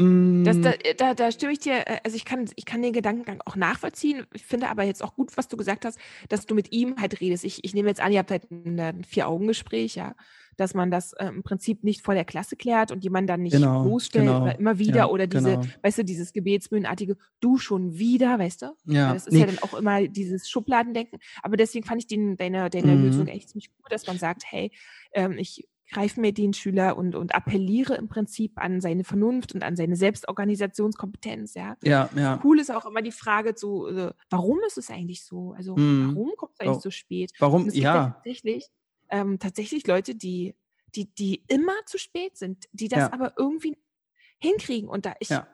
Das, 0.00 0.58
da, 0.60 0.70
mm. 0.70 0.74
äh, 0.82 0.94
da, 0.94 1.12
da 1.12 1.30
stimme 1.30 1.52
ich 1.52 1.58
dir, 1.58 1.86
äh, 1.86 1.98
also 2.04 2.16
ich 2.16 2.24
kann, 2.24 2.48
ich 2.56 2.64
kann 2.64 2.80
den 2.80 2.94
Gedankengang 2.94 3.42
auch 3.44 3.54
nachvollziehen. 3.54 4.26
Ich 4.32 4.46
finde 4.46 4.70
aber 4.70 4.84
jetzt 4.84 5.02
auch 5.02 5.14
gut, 5.14 5.36
was 5.36 5.48
du 5.48 5.58
gesagt 5.58 5.84
hast, 5.84 5.98
dass 6.30 6.46
du 6.46 6.54
mit 6.54 6.72
ihm 6.72 6.96
halt 6.98 7.20
redest. 7.20 7.44
Ich, 7.44 7.64
ich 7.64 7.74
nehme 7.74 7.88
jetzt 7.88 8.00
an, 8.00 8.10
ihr 8.10 8.20
habt 8.20 8.30
halt 8.30 8.50
ein, 8.50 8.80
ein 8.80 9.04
Vier-Augen-Gespräch, 9.04 9.96
ja, 9.96 10.14
dass 10.56 10.72
man 10.72 10.90
das 10.90 11.12
äh, 11.14 11.26
im 11.26 11.42
Prinzip 11.42 11.84
nicht 11.84 12.00
vor 12.02 12.14
der 12.14 12.24
Klasse 12.24 12.56
klärt 12.56 12.92
und 12.92 13.04
jemand 13.04 13.28
dann 13.28 13.42
nicht 13.42 13.52
genau, 13.52 13.82
bloßstellt 13.82 14.26
genau. 14.26 14.42
oder 14.42 14.58
immer 14.58 14.78
wieder 14.78 14.96
ja, 14.96 15.06
oder 15.06 15.26
diese, 15.26 15.50
genau. 15.56 15.66
weißt 15.82 15.98
du, 15.98 16.04
dieses 16.04 16.32
gebetsmühlenartige, 16.32 17.18
du 17.40 17.58
schon 17.58 17.98
wieder, 17.98 18.38
weißt 18.38 18.62
du? 18.62 18.76
Ja. 18.86 19.12
Das 19.12 19.26
ist 19.26 19.34
nee. 19.34 19.40
ja 19.40 19.46
dann 19.46 19.58
auch 19.58 19.74
immer 19.74 20.08
dieses 20.08 20.48
Schubladendenken. 20.48 21.18
Aber 21.42 21.58
deswegen 21.58 21.84
fand 21.84 22.00
ich 22.00 22.06
den, 22.06 22.38
deine, 22.38 22.70
deine 22.70 22.94
mhm. 22.94 23.04
Lösung 23.04 23.26
echt 23.26 23.50
ziemlich 23.50 23.70
gut, 23.76 23.92
dass 23.92 24.06
man 24.06 24.18
sagt, 24.18 24.44
hey, 24.46 24.72
ähm, 25.12 25.36
ich 25.36 25.68
greife 25.90 26.20
mir 26.20 26.32
den 26.32 26.52
Schüler 26.52 26.96
und, 26.96 27.14
und 27.14 27.34
appelliere 27.34 27.94
im 27.94 28.08
Prinzip 28.08 28.52
an 28.56 28.80
seine 28.80 29.04
Vernunft 29.04 29.54
und 29.54 29.62
an 29.62 29.76
seine 29.76 29.96
Selbstorganisationskompetenz, 29.96 31.54
ja. 31.54 31.76
Ja, 31.82 32.08
ja. 32.16 32.40
Cool 32.42 32.60
ist 32.60 32.70
auch 32.70 32.86
immer 32.86 33.02
die 33.02 33.12
Frage 33.12 33.54
zu, 33.54 33.86
äh, 33.86 34.12
warum 34.30 34.58
ist 34.66 34.78
es 34.78 34.90
eigentlich 34.90 35.24
so? 35.24 35.52
Also, 35.56 35.76
hm. 35.76 36.14
warum 36.14 36.32
kommt 36.36 36.52
es 36.54 36.60
eigentlich 36.60 36.76
oh. 36.76 36.80
so 36.80 36.90
spät? 36.90 37.32
Warum, 37.38 37.68
ja. 37.70 38.10
Tatsächlich, 38.10 38.66
ähm, 39.10 39.38
tatsächlich 39.38 39.86
Leute, 39.86 40.14
die, 40.14 40.54
die, 40.94 41.12
die 41.14 41.44
immer 41.48 41.74
zu 41.86 41.98
spät 41.98 42.36
sind, 42.36 42.66
die 42.72 42.88
das 42.88 43.00
ja. 43.00 43.12
aber 43.12 43.34
irgendwie 43.36 43.76
hinkriegen. 44.38 44.88
Und 44.88 45.06
da 45.06 45.14
ich, 45.20 45.28
ja 45.28 45.46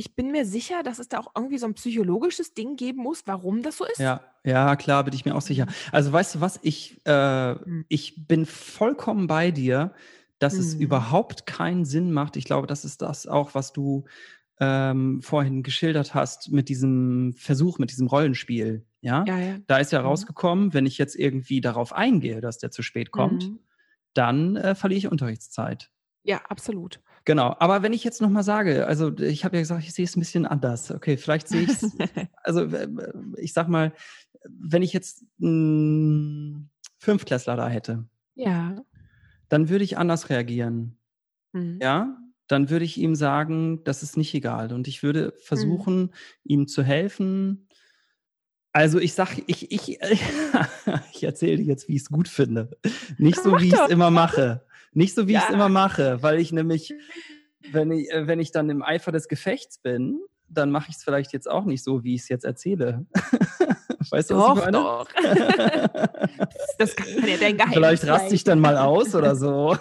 ich 0.00 0.16
bin 0.16 0.30
mir 0.30 0.46
sicher, 0.46 0.82
dass 0.82 0.98
es 0.98 1.10
da 1.10 1.18
auch 1.18 1.32
irgendwie 1.36 1.58
so 1.58 1.66
ein 1.66 1.74
psychologisches 1.74 2.54
Ding 2.54 2.76
geben 2.76 3.02
muss, 3.02 3.24
warum 3.26 3.62
das 3.62 3.76
so 3.76 3.84
ist. 3.84 3.98
Ja, 3.98 4.22
ja, 4.44 4.74
klar, 4.76 5.04
bin 5.04 5.12
ich 5.12 5.26
mir 5.26 5.34
auch 5.34 5.42
sicher. 5.42 5.66
Mhm. 5.66 5.72
Also 5.92 6.10
weißt 6.10 6.36
du 6.36 6.40
was, 6.40 6.58
ich, 6.62 7.02
äh, 7.04 7.52
mhm. 7.52 7.84
ich 7.88 8.26
bin 8.26 8.46
vollkommen 8.46 9.26
bei 9.26 9.50
dir, 9.50 9.92
dass 10.38 10.54
mhm. 10.54 10.60
es 10.60 10.74
überhaupt 10.74 11.44
keinen 11.44 11.84
Sinn 11.84 12.12
macht. 12.12 12.36
Ich 12.36 12.46
glaube, 12.46 12.66
das 12.66 12.86
ist 12.86 13.02
das 13.02 13.26
auch, 13.26 13.54
was 13.54 13.74
du 13.74 14.06
ähm, 14.58 15.20
vorhin 15.20 15.62
geschildert 15.62 16.14
hast 16.14 16.50
mit 16.50 16.70
diesem 16.70 17.34
Versuch, 17.36 17.78
mit 17.78 17.90
diesem 17.90 18.06
Rollenspiel. 18.06 18.86
Ja, 19.02 19.24
ja, 19.28 19.38
ja. 19.38 19.58
da 19.66 19.76
ist 19.76 19.92
ja 19.92 20.00
mhm. 20.00 20.06
rausgekommen, 20.06 20.72
wenn 20.72 20.86
ich 20.86 20.96
jetzt 20.96 21.14
irgendwie 21.14 21.60
darauf 21.60 21.92
eingehe, 21.92 22.40
dass 22.40 22.56
der 22.56 22.70
zu 22.70 22.80
spät 22.82 23.10
kommt, 23.10 23.50
mhm. 23.50 23.58
dann 24.14 24.56
äh, 24.56 24.74
verliere 24.74 24.98
ich 24.98 25.08
Unterrichtszeit. 25.08 25.90
Ja, 26.22 26.40
absolut. 26.48 27.00
Genau, 27.24 27.54
aber 27.58 27.82
wenn 27.82 27.92
ich 27.92 28.02
jetzt 28.02 28.20
nochmal 28.20 28.42
sage, 28.42 28.86
also 28.86 29.16
ich 29.18 29.44
habe 29.44 29.56
ja 29.56 29.62
gesagt, 29.62 29.84
ich 29.84 29.92
sehe 29.92 30.04
es 30.04 30.16
ein 30.16 30.20
bisschen 30.20 30.46
anders. 30.46 30.90
Okay, 30.90 31.16
vielleicht 31.16 31.48
sehe 31.48 31.62
ich 31.62 31.70
es, 31.70 31.96
also 32.42 32.66
ich 33.36 33.52
sag 33.52 33.68
mal, 33.68 33.92
wenn 34.48 34.82
ich 34.82 34.92
jetzt 34.92 35.24
einen 35.40 36.70
Fünftklässler 36.98 37.56
da 37.56 37.68
hätte, 37.68 38.04
ja. 38.34 38.82
dann 39.48 39.68
würde 39.68 39.84
ich 39.84 39.98
anders 39.98 40.30
reagieren. 40.30 40.96
Mhm. 41.52 41.78
Ja, 41.82 42.16
dann 42.46 42.70
würde 42.70 42.84
ich 42.84 42.98
ihm 42.98 43.14
sagen, 43.14 43.84
das 43.84 44.02
ist 44.02 44.16
nicht 44.16 44.34
egal. 44.34 44.72
Und 44.72 44.88
ich 44.88 45.02
würde 45.02 45.32
versuchen, 45.38 46.00
mhm. 46.00 46.10
ihm 46.44 46.68
zu 46.68 46.82
helfen. 46.82 47.68
Also 48.72 48.98
ich 48.98 49.14
sag, 49.14 49.36
ich, 49.46 49.70
ich, 49.70 50.00
ich 51.12 51.22
erzähle 51.22 51.58
dir 51.58 51.64
jetzt, 51.64 51.88
wie 51.88 51.96
ich 51.96 52.02
es 52.02 52.08
gut 52.08 52.28
finde. 52.28 52.76
Nicht 53.18 53.40
so, 53.42 53.60
wie 53.60 53.68
ich 53.68 53.74
es 53.74 53.88
immer 53.90 54.10
mache. 54.10 54.64
Nicht 54.92 55.14
so, 55.14 55.28
wie 55.28 55.32
ja. 55.32 55.40
ich 55.40 55.44
es 55.46 55.54
immer 55.54 55.68
mache, 55.68 56.22
weil 56.22 56.38
ich 56.38 56.52
nämlich, 56.52 56.92
wenn 57.72 57.92
ich, 57.92 58.10
äh, 58.10 58.26
wenn 58.26 58.40
ich 58.40 58.52
dann 58.52 58.70
im 58.70 58.82
Eifer 58.82 59.12
des 59.12 59.28
Gefechts 59.28 59.78
bin, 59.78 60.20
dann 60.48 60.70
mache 60.70 60.90
ich 60.90 60.96
es 60.96 61.04
vielleicht 61.04 61.32
jetzt 61.32 61.48
auch 61.48 61.64
nicht 61.64 61.84
so, 61.84 62.02
wie 62.02 62.14
ich 62.14 62.22
es 62.22 62.28
jetzt 62.28 62.44
erzähle. 62.44 63.06
weißt 64.10 64.30
du, 64.30 64.34
doch, 64.34 64.56
was 64.56 64.58
ich 64.58 64.64
meine? 64.64 64.78
Doch. 64.78 65.08
das 66.78 66.96
kann 66.96 67.06
ja 67.26 67.36
dein 67.38 67.56
Geheimnis 67.56 67.74
Vielleicht 67.74 68.06
raste 68.06 68.34
ich 68.34 68.44
dann 68.44 68.60
mal 68.60 68.76
aus 68.76 69.14
oder 69.14 69.36
so. 69.36 69.76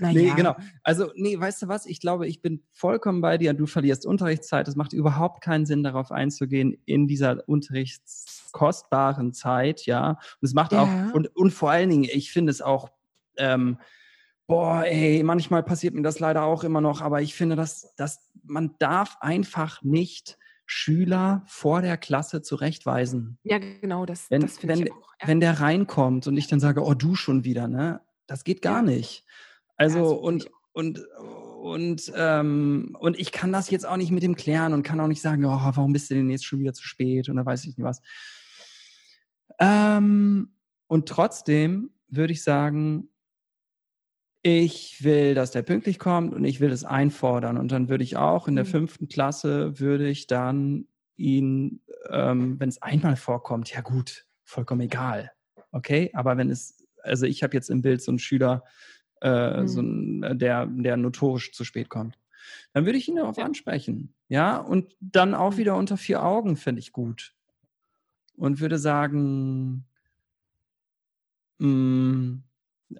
Nee, 0.00 0.32
genau. 0.36 0.54
Also, 0.82 1.10
nee, 1.14 1.38
weißt 1.38 1.62
du 1.62 1.68
was? 1.68 1.86
Ich 1.86 2.00
glaube, 2.00 2.26
ich 2.26 2.42
bin 2.42 2.62
vollkommen 2.72 3.20
bei 3.20 3.38
dir. 3.38 3.54
Du 3.54 3.66
verlierst 3.66 4.06
Unterrichtszeit. 4.06 4.68
Es 4.68 4.76
macht 4.76 4.92
überhaupt 4.92 5.40
keinen 5.42 5.66
Sinn, 5.66 5.82
darauf 5.82 6.10
einzugehen 6.10 6.76
in 6.84 7.06
dieser 7.06 7.42
unterrichtskostbaren 7.48 9.32
Zeit, 9.32 9.86
ja. 9.86 10.10
Und 10.10 10.18
es 10.42 10.54
macht 10.54 10.72
Ja. 10.72 10.82
auch, 10.82 11.14
und, 11.14 11.34
und 11.36 11.52
vor 11.52 11.70
allen 11.70 11.90
Dingen, 11.90 12.04
ich 12.04 12.32
finde 12.32 12.50
es 12.50 12.60
auch, 12.60 12.90
ähm, 13.36 13.78
boah, 14.46 14.84
ey, 14.84 15.22
manchmal 15.22 15.62
passiert 15.62 15.94
mir 15.94 16.02
das 16.02 16.20
leider 16.20 16.42
auch 16.44 16.64
immer 16.64 16.80
noch, 16.80 17.00
aber 17.00 17.22
ich 17.22 17.34
finde, 17.34 17.56
dass, 17.56 17.94
dass 17.96 18.30
man 18.42 18.74
darf 18.78 19.16
einfach 19.20 19.82
nicht 19.82 20.38
Schüler 20.66 21.42
vor 21.46 21.82
der 21.82 21.96
Klasse 21.96 22.42
zurechtweisen. 22.42 23.38
Ja, 23.42 23.58
genau, 23.58 24.06
das, 24.06 24.30
Wenn, 24.30 24.40
das 24.42 24.58
finde 24.58 24.76
wenn, 24.78 24.86
ich 24.86 24.92
auch. 24.92 25.12
Ja. 25.20 25.28
wenn 25.28 25.40
der 25.40 25.60
reinkommt 25.60 26.26
und 26.26 26.36
ich 26.36 26.46
dann 26.46 26.60
sage, 26.60 26.82
oh, 26.82 26.94
du 26.94 27.14
schon 27.14 27.44
wieder, 27.44 27.68
ne? 27.68 28.00
Das 28.26 28.44
geht 28.44 28.62
gar 28.62 28.76
Ja. 28.76 28.82
nicht. 28.82 29.24
Also, 29.76 30.08
finde 30.08 30.20
und, 30.20 30.50
und, 30.72 31.06
und, 31.62 32.12
ähm, 32.16 32.96
und 32.98 33.18
ich 33.18 33.30
kann 33.32 33.52
das 33.52 33.70
jetzt 33.70 33.86
auch 33.86 33.96
nicht 33.96 34.10
mit 34.10 34.22
dem 34.22 34.36
klären 34.36 34.72
und 34.72 34.82
kann 34.82 35.00
auch 35.00 35.06
nicht 35.06 35.20
sagen, 35.22 35.44
oh, 35.44 35.50
warum 35.50 35.92
bist 35.92 36.10
du 36.10 36.14
denn 36.14 36.30
jetzt 36.30 36.44
schon 36.46 36.60
wieder 36.60 36.72
zu 36.72 36.84
spät 36.84 37.28
und 37.28 37.36
da 37.36 37.44
weiß 37.44 37.60
ich 37.62 37.76
nicht 37.76 37.82
was. 37.84 38.00
Ähm, 39.58 40.54
und 40.86 41.08
trotzdem 41.08 41.90
würde 42.08 42.32
ich 42.32 42.42
sagen, 42.42 43.08
ich 44.46 45.02
will, 45.02 45.34
dass 45.34 45.52
der 45.52 45.62
pünktlich 45.62 45.98
kommt 45.98 46.34
und 46.34 46.44
ich 46.44 46.60
will 46.60 46.70
es 46.70 46.84
einfordern. 46.84 47.56
Und 47.56 47.72
dann 47.72 47.88
würde 47.88 48.04
ich 48.04 48.18
auch 48.18 48.46
in 48.46 48.56
der 48.56 48.66
Mhm. 48.66 48.70
fünften 48.70 49.08
Klasse, 49.08 49.80
würde 49.80 50.06
ich 50.06 50.26
dann 50.26 50.86
ihn, 51.16 51.80
ähm, 52.10 52.60
wenn 52.60 52.68
es 52.68 52.82
einmal 52.82 53.16
vorkommt, 53.16 53.72
ja 53.72 53.80
gut, 53.80 54.26
vollkommen 54.44 54.82
egal. 54.82 55.32
Okay, 55.72 56.10
aber 56.12 56.36
wenn 56.36 56.50
es, 56.50 56.86
also 57.02 57.24
ich 57.24 57.42
habe 57.42 57.54
jetzt 57.56 57.70
im 57.70 57.80
Bild 57.80 58.02
so 58.02 58.10
einen 58.12 58.18
Schüler, 58.18 58.64
äh, 59.22 59.66
so 59.66 59.80
Mhm. 59.80 60.20
einen, 60.22 60.38
der, 60.38 60.66
der 60.66 60.98
notorisch 60.98 61.52
zu 61.52 61.64
spät 61.64 61.88
kommt. 61.88 62.18
Dann 62.74 62.84
würde 62.84 62.98
ich 62.98 63.08
ihn 63.08 63.16
darauf 63.16 63.38
ansprechen. 63.38 64.14
Ja, 64.28 64.58
und 64.58 64.94
dann 65.00 65.34
auch 65.34 65.52
Mhm. 65.52 65.56
wieder 65.56 65.76
unter 65.76 65.96
vier 65.96 66.22
Augen, 66.22 66.56
finde 66.56 66.80
ich 66.80 66.92
gut. 66.92 67.34
Und 68.36 68.60
würde 68.60 68.78
sagen, 68.78 69.86
mm, 71.60 72.42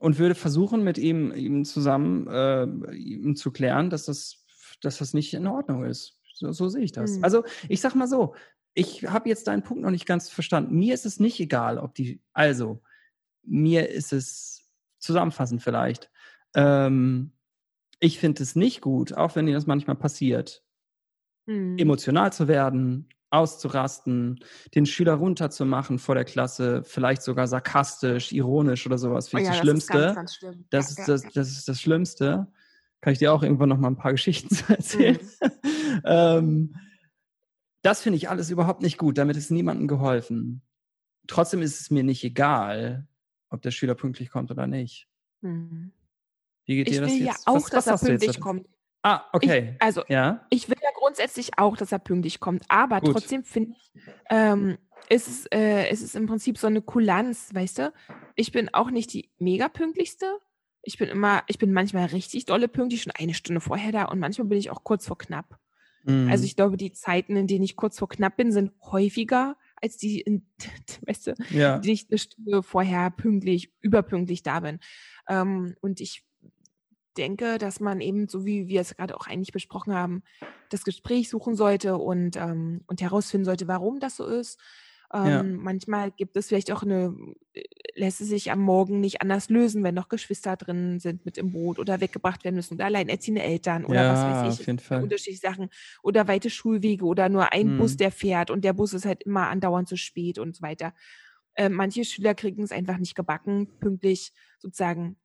und 0.01 0.19
würde 0.19 0.35
versuchen, 0.35 0.83
mit 0.85 0.99
ihm, 0.99 1.33
ihm 1.33 1.65
zusammen 1.65 2.27
äh, 2.29 2.65
ihm 2.95 3.37
zu 3.37 3.53
klären, 3.53 3.91
dass 3.91 4.07
das, 4.07 4.45
dass 4.81 4.99
das 4.99 5.15
nicht 5.15 5.35
in 5.35 5.47
Ordnung 5.47 5.85
ist. 5.85 6.19
So, 6.35 6.53
so 6.53 6.69
sehe 6.69 6.83
ich 6.83 6.93
das. 6.93 7.19
Mhm. 7.19 7.25
Also, 7.25 7.45
ich 7.69 7.81
sag 7.81 7.95
mal 7.95 8.09
so, 8.09 8.35
ich 8.75 9.05
habe 9.05 9.29
jetzt 9.29 9.47
deinen 9.47 9.63
Punkt 9.63 9.83
noch 9.83 9.91
nicht 9.91 10.07
ganz 10.07 10.29
verstanden. 10.31 10.77
Mir 10.77 10.95
ist 10.95 11.07
es 11.07 11.21
nicht 11.21 11.39
egal, 11.41 11.79
ob 11.79 11.95
die, 11.95 12.21
also, 12.33 12.83
mir 13.43 13.91
ist 13.91 14.13
es 14.13 14.71
zusammenfassend 14.99 15.63
vielleicht. 15.63 16.11
Ähm, 16.55 17.33
ich 18.01 18.19
finde 18.19 18.43
es 18.43 18.57
nicht 18.57 18.81
gut, 18.81 19.13
auch 19.15 19.37
wenn 19.37 19.47
dir 19.47 19.55
das 19.55 19.67
manchmal 19.67 19.97
passiert, 19.97 20.63
Mhm. 21.47 21.77
emotional 21.79 22.33
zu 22.33 22.49
werden, 22.49 23.09
auszurasten, 23.35 24.41
den 24.75 24.87
Schüler 24.87 25.15
runterzumachen 25.15 25.99
vor 25.99 26.15
der 26.15 26.25
Klasse, 26.25 26.83
vielleicht 26.85 27.23
sogar 27.23 27.47
sarkastisch, 27.47 28.33
ironisch 28.33 28.87
oder 28.87 28.99
sowas, 28.99 29.27
Oh 29.29 29.31
finde 29.37 29.43
ich 29.45 29.49
ja, 29.49 29.53
das 29.53 29.61
das 29.61 29.69
ist 29.79 29.85
Schlimmste. 29.91 29.99
ganz, 29.99 30.15
ganz 30.17 30.35
schlimm. 30.35 30.65
Das, 30.71 30.97
ja, 30.97 31.01
ist 31.03 31.09
das, 31.09 31.23
ja. 31.25 31.31
das 31.35 31.49
ist 31.51 31.69
das 31.69 31.81
Schlimmste. 31.81 32.47
Kann 33.01 33.13
ich 33.13 33.19
dir 33.19 33.33
auch 33.33 33.43
irgendwann 33.43 33.69
noch 33.69 33.79
mal 33.79 33.89
ein 33.89 33.97
paar 33.97 34.13
Geschichten 34.19 34.57
erzählen. 34.73 35.19
Mhm. 35.21 35.51
ähm, 36.05 36.77
das 37.83 38.01
finde 38.01 38.17
ich 38.17 38.31
alles 38.31 38.51
überhaupt 38.51 38.81
nicht 38.83 38.97
gut. 38.97 39.19
Damit 39.19 39.37
ist 39.37 39.51
niemandem 39.51 39.89
geholfen. 39.89 40.63
Trotzdem 41.27 41.61
ist 41.63 41.81
es 41.81 41.91
mir 41.91 42.03
nicht 42.03 42.25
egal, 42.25 43.07
ob 43.51 43.61
der 43.63 43.71
Schüler 43.73 43.95
pünktlich 43.95 44.31
kommt 44.31 44.51
oder 44.51 44.67
nicht. 44.67 45.07
Mhm. 45.43 45.93
Wie 46.65 46.77
geht 46.77 46.89
Ich 46.89 46.95
dir 46.95 47.03
das 47.03 47.11
will 47.11 47.19
ja 47.21 47.27
jetzt? 47.33 47.47
auch, 47.47 47.57
was, 47.57 47.65
dass 47.71 47.87
was 47.87 48.03
er 48.03 48.07
du 48.07 48.13
jetzt 48.13 48.21
pünktlich 48.23 48.41
kommt. 48.41 48.67
Ah, 49.03 49.25
okay. 49.35 49.73
Ich, 49.75 49.83
also, 49.83 50.03
ja. 50.09 50.47
ich 50.49 50.67
will 50.71 50.79
ja 50.83 50.89
grundsätzlich 51.05 51.59
auch, 51.59 51.77
dass 51.77 51.93
er 51.93 51.99
pünktlich 51.99 52.41
kommt, 52.41 52.65
aber 52.69 53.01
Gut. 53.01 53.13
trotzdem 53.13 53.45
finde 53.45 53.77
ich, 53.77 54.03
ähm, 54.31 54.79
ist 55.11 55.29
es, 55.29 55.47
äh, 55.53 55.91
ist 55.91 56.03
es 56.03 56.15
im 56.15 56.27
Prinzip 56.27 56.57
so 56.57 56.67
eine 56.67 56.81
Kulanz, 56.81 57.51
weißt 57.53 57.79
du? 57.79 57.93
Ich 58.37 58.53
bin 58.53 58.73
auch 58.73 58.91
nicht 58.91 59.13
die 59.13 59.31
mega 59.39 59.69
pünktlichste. 59.69 60.27
Ich 60.83 60.97
bin 60.97 61.09
immer, 61.11 61.43
ich 61.47 61.59
bin 61.59 61.73
manchmal 61.73 62.07
richtig 62.07 62.47
dolle 62.47 62.69
pünktlich, 62.69 63.03
schon 63.03 63.13
eine 63.13 63.35
Stunde 63.35 63.61
vorher 63.61 63.93
da 63.93 64.05
und 64.07 64.19
manchmal 64.19 64.47
bin 64.47 64.59
ich 64.59 64.71
auch 64.71 64.83
kurz 64.83 65.07
vor 65.07 65.19
knapp. 65.19 65.59
Mhm. 66.05 66.31
Also 66.31 66.45
ich 66.45 66.57
glaube, 66.57 66.79
die 66.79 66.93
Zeiten, 66.93 67.37
in 67.37 67.47
denen 67.47 67.65
ich 67.65 67.77
kurz 67.77 67.99
vor 67.99 68.09
knapp 68.09 68.37
bin, 68.37 68.51
sind 68.51 68.73
häufiger 68.81 69.57
als 69.77 69.99
die, 69.99 70.23
in, 70.23 70.47
weißt 71.07 71.27
du, 71.27 71.35
ja. 71.51 71.79
die 71.81 71.93
ich 71.93 72.07
eine 72.11 72.19
Stunde 72.19 72.63
vorher 72.63 73.11
pünktlich, 73.11 73.75
überpünktlich 73.81 74.43
da 74.43 74.61
bin. 74.61 74.81
Ähm, 75.29 75.75
und 75.83 76.01
ich 76.01 76.25
denke, 77.15 77.59
dass 77.59 77.81
man 77.81 78.01
eben, 78.01 78.29
so 78.29 78.45
wie 78.47 78.69
wir 78.69 78.81
es 78.81 78.97
gerade 78.97 79.17
auch 79.17 79.27
eigentlich 79.27 79.53
besprochen 79.53 79.95
haben, 79.95 80.23
das 80.71 80.85
Gespräch 80.85 81.29
suchen 81.31 81.57
sollte 81.57 81.97
und, 81.99 82.37
ähm, 82.37 82.83
und 82.87 83.01
herausfinden 83.01 83.45
sollte, 83.45 83.69
warum 83.69 84.01
das 84.01 84.17
so 84.17 84.27
ist. 84.27 84.59
Ähm, 85.13 85.53
Ja. 85.53 85.55
Manchmal 85.57 86.11
gibt 86.11 86.37
es 86.37 86.49
vielleicht 86.49 86.73
auch 86.73 86.83
eine, 86.83 87.15
äh, 87.53 87.63
lässt 87.95 88.21
es 88.21 88.29
sich 88.29 88.51
am 88.51 88.61
Morgen 88.61 89.01
nicht 89.01 89.21
anders 89.23 89.49
lösen, 89.51 89.85
wenn 89.85 89.95
noch 89.95 90.09
Geschwister 90.09 90.57
drin 90.57 90.99
sind 90.99 91.25
mit 91.25 91.39
im 91.39 91.53
Boot 91.53 91.79
oder 91.79 92.01
weggebracht 92.01 92.43
werden 92.45 92.57
müssen 92.57 92.75
oder 92.75 92.87
alleinerziehende 92.87 93.43
Eltern 93.43 93.85
oder 93.85 94.09
was 94.09 94.27
Ja, 94.27 94.43
weiß 94.49 94.59
auf 94.59 94.67
ich. 94.67 94.67
jeden 94.67 94.79
es 94.79 94.81
gibt 94.81 94.95
ja 94.95 94.99
Fall. 94.99 95.03
Unterschiedliche 95.03 95.41
Sachen 95.47 95.69
oder 96.03 96.27
weite 96.27 96.51
Schulwege 96.51 97.05
oder 97.05 97.29
nur 97.29 97.53
ein 97.53 97.75
Bus, 97.75 97.97
Mhm. 97.97 97.97
der 97.97 98.11
fährt 98.11 98.51
und 98.51 98.65
der 98.65 98.73
Bus 98.73 98.93
ist 98.95 99.05
halt 99.07 99.23
immer 99.25 99.49
andauernd 99.49 99.89
zu 99.89 99.97
spät 99.97 100.39
und 100.39 100.57
so 100.57 100.63
weiter. 100.63 100.95
Äh, 101.55 101.69
manche 101.69 102.05
Schüler 102.05 102.35
kriegen 102.35 102.63
es 102.65 102.73
einfach 102.73 102.99
nicht 102.99 103.15
gebacken, 103.15 103.69
pünktlich 103.81 104.33
sozusagen 104.59 105.19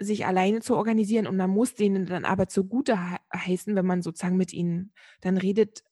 sich 0.00 0.26
alleine 0.26 0.60
zu 0.60 0.76
organisieren 0.76 1.26
und 1.26 1.36
man 1.36 1.50
muss 1.50 1.74
denen 1.74 2.06
dann 2.06 2.24
aber 2.24 2.48
zugute 2.48 2.96
he- 2.98 3.18
heißen, 3.34 3.76
wenn 3.76 3.86
man 3.86 4.02
sozusagen 4.02 4.36
mit 4.36 4.52
ihnen 4.52 4.92
dann 5.20 5.36
redet, 5.36 5.82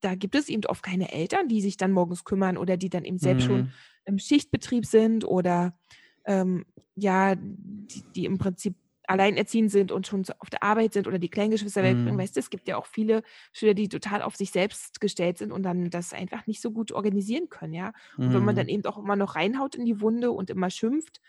da 0.00 0.14
gibt 0.14 0.34
es 0.34 0.48
eben 0.48 0.64
oft 0.66 0.82
keine 0.82 1.12
Eltern, 1.12 1.48
die 1.48 1.60
sich 1.60 1.76
dann 1.76 1.92
morgens 1.92 2.24
kümmern 2.24 2.56
oder 2.56 2.76
die 2.76 2.90
dann 2.90 3.04
eben 3.04 3.18
selbst 3.18 3.44
schon 3.44 3.64
Mhm. 3.64 3.74
im 4.04 4.18
Schichtbetrieb 4.18 4.86
sind 4.86 5.24
oder 5.24 5.78
ähm, 6.24 6.64
ja, 6.96 7.34
die, 7.36 8.04
die 8.16 8.24
im 8.24 8.38
Prinzip 8.38 8.76
alleinerziehend 9.06 9.72
sind 9.72 9.90
und 9.90 10.06
schon 10.06 10.24
auf 10.38 10.50
der 10.50 10.62
Arbeit 10.62 10.92
sind 10.92 11.08
oder 11.08 11.18
die 11.18 11.30
Kleingeschwister 11.30 11.82
wegbringen. 11.82 12.18
Mhm. 12.18 12.22
Weißt 12.22 12.36
du, 12.36 12.40
es 12.40 12.50
gibt 12.50 12.68
ja 12.68 12.76
auch 12.76 12.86
viele 12.86 13.22
Schüler, 13.52 13.74
die 13.74 13.88
total 13.88 14.22
auf 14.22 14.36
sich 14.36 14.52
selbst 14.52 15.00
gestellt 15.00 15.38
sind 15.38 15.50
und 15.50 15.64
dann 15.64 15.90
das 15.90 16.12
einfach 16.12 16.46
nicht 16.46 16.60
so 16.62 16.70
gut 16.70 16.92
organisieren 16.92 17.48
können, 17.48 17.72
ja. 17.74 17.92
Und 18.24 18.34
wenn 18.34 18.44
man 18.44 18.54
dann 18.54 18.68
Mhm. 18.68 18.68
eben 18.68 18.84
auch 18.86 18.98
immer 18.98 19.16
noch 19.16 19.34
reinhaut 19.34 19.74
in 19.74 19.84
die 19.84 20.00
Wunde 20.00 20.30
und 20.30 20.48
immer 20.50 20.70
schimpft, 20.70 21.20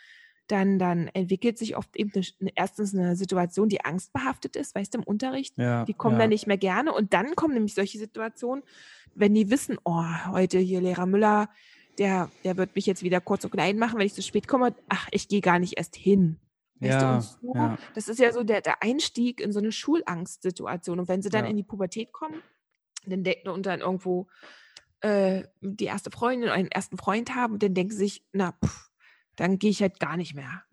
dann, 0.52 0.80
dann 0.80 1.08
entwickelt 1.10 1.58
sich 1.58 1.78
oft 1.78 1.96
eben 1.96 2.12
eine, 2.14 2.26
eine, 2.40 2.52
erstens 2.56 2.94
eine 2.94 3.16
Situation, 3.16 3.70
die 3.70 3.84
angstbehaftet 3.86 4.56
ist, 4.56 4.76
weißt 4.76 4.94
du, 4.94 5.00
im 5.00 5.04
Unterricht. 5.04 5.58
Ja, 5.58 5.86
Die 5.86 5.94
kommen 5.94 6.16
ja. 6.16 6.22
dann 6.22 6.30
nicht 6.30 6.48
mehr 6.48 6.58
gerne. 6.58 6.94
Und 6.94 7.14
dann 7.14 7.36
kommen 7.36 7.54
nämlich 7.54 7.74
solche 7.74 7.98
Situationen, 7.98 8.64
wenn 9.16 9.34
die 9.34 9.50
wissen, 9.50 9.78
oh, 9.84 10.04
heute 10.32 10.60
hier 10.60 10.82
Lehrer 10.82 11.06
Müller, 11.06 11.50
der, 11.98 12.30
der 12.44 12.58
wird 12.58 12.76
mich 12.76 12.86
jetzt 12.86 13.04
wieder 13.04 13.22
kurz 13.22 13.44
und 13.44 13.52
klein 13.52 13.78
machen, 13.78 14.00
wenn 14.00 14.06
ich 14.06 14.14
zu 14.14 14.22
spät 14.22 14.48
komme. 14.48 14.74
Ach, 14.90 15.08
ich 15.12 15.28
gehe 15.28 15.42
gar 15.42 15.60
nicht 15.60 15.78
erst 15.78 15.96
hin. 15.96 16.40
Weißt 16.80 16.94
du, 17.02 17.06
Ja, 17.06 17.22
so, 17.22 17.54
ja. 17.56 17.78
das 17.94 18.08
ist 18.08 18.20
ja 18.20 18.32
so 18.32 18.44
der, 18.44 18.62
der 18.62 18.82
Einstieg 18.82 19.40
in 19.42 19.52
so 19.52 19.60
eine 19.60 19.72
Schulangstsituation. 19.72 21.00
Und 21.00 21.08
wenn 21.08 21.22
sie 21.22 21.30
dann 21.30 21.46
Ja. 21.46 21.52
in 21.52 21.58
die 21.58 21.64
Pubertät 21.64 22.12
kommen, 22.12 22.42
dann 23.06 23.24
denken 23.24 23.50
und 23.50 23.66
dann 23.66 23.82
irgendwo 23.82 24.28
äh, 25.02 25.44
die 25.62 25.86
erste 25.86 26.12
Freundin 26.12 26.44
oder 26.44 26.54
einen 26.54 26.72
ersten 26.72 26.98
Freund 26.98 27.36
haben, 27.36 27.60
dann 27.60 27.74
denken 27.74 27.92
sie 27.92 27.98
sich, 27.98 28.24
na, 28.34 28.54
pff, 28.64 28.91
dann 29.36 29.60
gehe 29.60 29.70
ich 29.72 29.82
halt 29.82 30.00
gar 30.00 30.18
nicht 30.18 30.36
mehr 30.36 30.64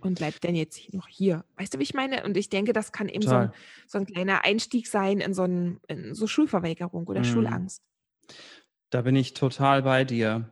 und 0.00 0.16
bleib 0.18 0.40
dann 0.42 0.54
jetzt 0.54 0.92
noch 0.94 1.08
hier. 1.08 1.44
Weißt 1.56 1.74
du, 1.74 1.78
wie 1.78 1.84
ich 1.84 1.94
meine? 1.94 2.24
Und 2.24 2.36
ich 2.36 2.50
denke, 2.50 2.72
das 2.74 2.92
kann 2.92 3.08
eben 3.08 3.26
so 3.26 3.36
ein, 3.36 3.52
so 3.86 3.98
ein 3.98 4.06
kleiner 4.06 4.44
Einstieg 4.44 4.88
sein 4.88 5.20
in 5.20 5.34
so, 5.34 5.44
ein, 5.44 5.80
in 5.88 6.14
so 6.14 6.26
Schulverweigerung 6.26 7.06
oder 7.08 7.24
Mhm. 7.24 7.24
Schulangst. 7.24 7.82
Da 8.90 9.02
bin 9.02 9.16
ich 9.16 9.34
total 9.34 9.82
bei 9.82 10.04
dir. 10.04 10.50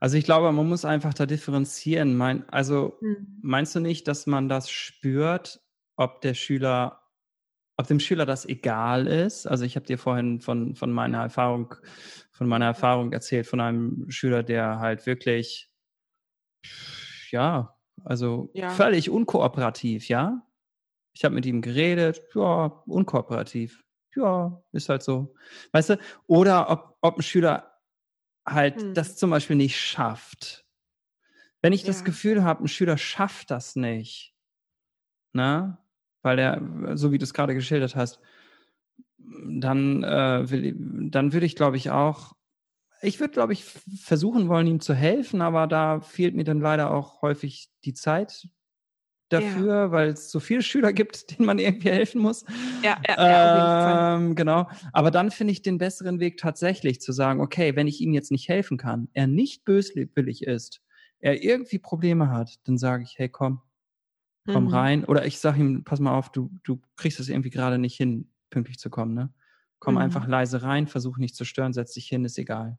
Also 0.00 0.16
ich 0.16 0.24
glaube, 0.24 0.50
man 0.52 0.68
muss 0.68 0.84
einfach 0.84 1.14
da 1.14 1.26
differenzieren. 1.26 2.16
Mein, 2.16 2.48
also 2.50 3.00
Mhm. 3.00 3.42
meinst 3.42 3.74
du 3.74 3.80
nicht, 3.80 4.08
dass 4.08 4.26
man 4.26 4.48
das 4.48 4.70
spürt, 4.70 5.60
ob 5.96 6.20
der 6.22 6.34
Schüler, 6.34 7.02
ob 7.78 7.86
dem 7.88 8.00
Schüler 8.00 8.26
das 8.26 8.46
egal 8.46 9.06
ist? 9.06 9.46
Also 9.46 9.64
ich 9.64 9.76
habe 9.76 9.86
dir 9.86 9.98
vorhin 9.98 10.40
von, 10.40 10.76
von 10.76 10.92
meiner 10.92 11.22
Erfahrung, 11.22 11.74
von 12.32 12.48
meiner 12.48 12.66
Erfahrung 12.66 13.12
erzählt, 13.12 13.46
von 13.46 13.60
einem 13.60 14.10
Schüler, 14.10 14.42
der 14.42 14.80
halt 14.80 15.06
wirklich, 15.06 15.67
ja, 17.30 17.74
also 18.04 18.54
Ja. 18.54 18.68
völlig 18.68 19.10
unkooperativ, 19.10 20.08
ja. 20.08 20.42
Ich 21.14 21.24
habe 21.24 21.34
mit 21.36 21.46
ihm 21.46 21.62
geredet, 21.62 22.22
ja, 22.34 22.66
unkooperativ. 22.86 23.84
Ja, 24.16 24.62
ist 24.72 24.88
halt 24.88 25.02
so. 25.02 25.34
Weißt 25.72 25.90
du? 25.90 25.98
Oder 26.26 26.70
ob, 26.70 26.98
ob 27.02 27.18
ein 27.18 27.22
Schüler 27.22 27.72
halt 28.46 28.76
Hm. 28.76 28.98
das 28.98 29.16
zum 29.16 29.30
Beispiel 29.30 29.56
nicht 29.56 29.78
schafft. 29.80 30.66
Wenn 31.62 31.72
ich 31.72 31.84
das 31.84 32.04
Ja. 32.04 32.04
Gefühl 32.04 32.44
habe, 32.44 32.64
ein 32.64 32.68
Schüler 32.68 32.98
schafft 32.98 33.50
das 33.50 33.76
nicht, 33.76 34.34
ne? 35.32 35.78
Weil 36.22 36.38
er, 36.38 36.96
so 36.96 37.12
wie 37.12 37.18
du 37.18 37.24
es 37.24 37.34
gerade 37.34 37.54
geschildert 37.54 37.96
hast, 37.96 38.20
dann, 39.18 40.02
äh, 40.04 40.50
will, 40.50 40.74
dann 41.10 41.32
würde 41.32 41.46
ich, 41.46 41.56
glaube 41.56 41.76
ich, 41.76 41.90
auch, 41.90 42.34
ich 43.00 43.20
würde, 43.20 43.32
glaube 43.32 43.52
ich, 43.52 43.64
versuchen 43.64 44.48
wollen, 44.48 44.66
ihm 44.66 44.80
zu 44.80 44.94
helfen, 44.94 45.42
aber 45.42 45.66
da 45.66 46.00
fehlt 46.00 46.34
mir 46.34 46.44
dann 46.44 46.60
leider 46.60 46.90
auch 46.90 47.22
häufig 47.22 47.70
die 47.84 47.94
Zeit 47.94 48.48
dafür, 49.28 49.74
ja. 49.74 49.90
weil 49.90 50.08
es 50.08 50.30
so 50.30 50.40
viele 50.40 50.62
Schüler 50.62 50.92
gibt, 50.92 51.30
denen 51.38 51.46
man 51.46 51.58
irgendwie 51.58 51.90
helfen 51.90 52.20
muss. 52.20 52.44
Ja, 52.82 53.00
ja, 53.06 53.16
ja 53.16 54.16
ähm, 54.16 54.34
genau. 54.34 54.68
Aber 54.92 55.10
dann 55.10 55.30
finde 55.30 55.52
ich 55.52 55.62
den 55.62 55.78
besseren 55.78 56.20
Weg 56.20 56.38
tatsächlich 56.38 57.00
zu 57.00 57.12
sagen, 57.12 57.40
okay, 57.40 57.76
wenn 57.76 57.86
ich 57.86 58.00
ihm 58.00 58.12
jetzt 58.12 58.30
nicht 58.30 58.48
helfen 58.48 58.78
kann, 58.78 59.08
er 59.12 59.26
nicht 59.26 59.64
böswillig 59.64 60.44
ist, 60.44 60.80
er 61.20 61.42
irgendwie 61.42 61.78
Probleme 61.78 62.30
hat, 62.30 62.56
dann 62.64 62.78
sage 62.78 63.02
ich, 63.02 63.18
hey, 63.18 63.28
komm, 63.28 63.60
komm 64.46 64.64
mhm. 64.64 64.74
rein. 64.74 65.04
Oder 65.04 65.26
ich 65.26 65.38
sage 65.40 65.60
ihm, 65.60 65.84
pass 65.84 66.00
mal 66.00 66.16
auf, 66.16 66.30
du, 66.30 66.50
du 66.62 66.80
kriegst 66.96 67.20
es 67.20 67.28
irgendwie 67.28 67.50
gerade 67.50 67.78
nicht 67.78 67.96
hin, 67.96 68.30
pünktlich 68.50 68.78
zu 68.78 68.90
kommen, 68.90 69.14
ne? 69.14 69.32
Komm 69.80 69.94
mhm. 69.94 70.00
einfach 70.00 70.26
leise 70.26 70.62
rein, 70.62 70.88
versuch 70.88 71.18
nicht 71.18 71.36
zu 71.36 71.44
stören, 71.44 71.72
setz 71.72 71.92
dich 71.92 72.06
hin, 72.06 72.24
ist 72.24 72.38
egal. 72.38 72.78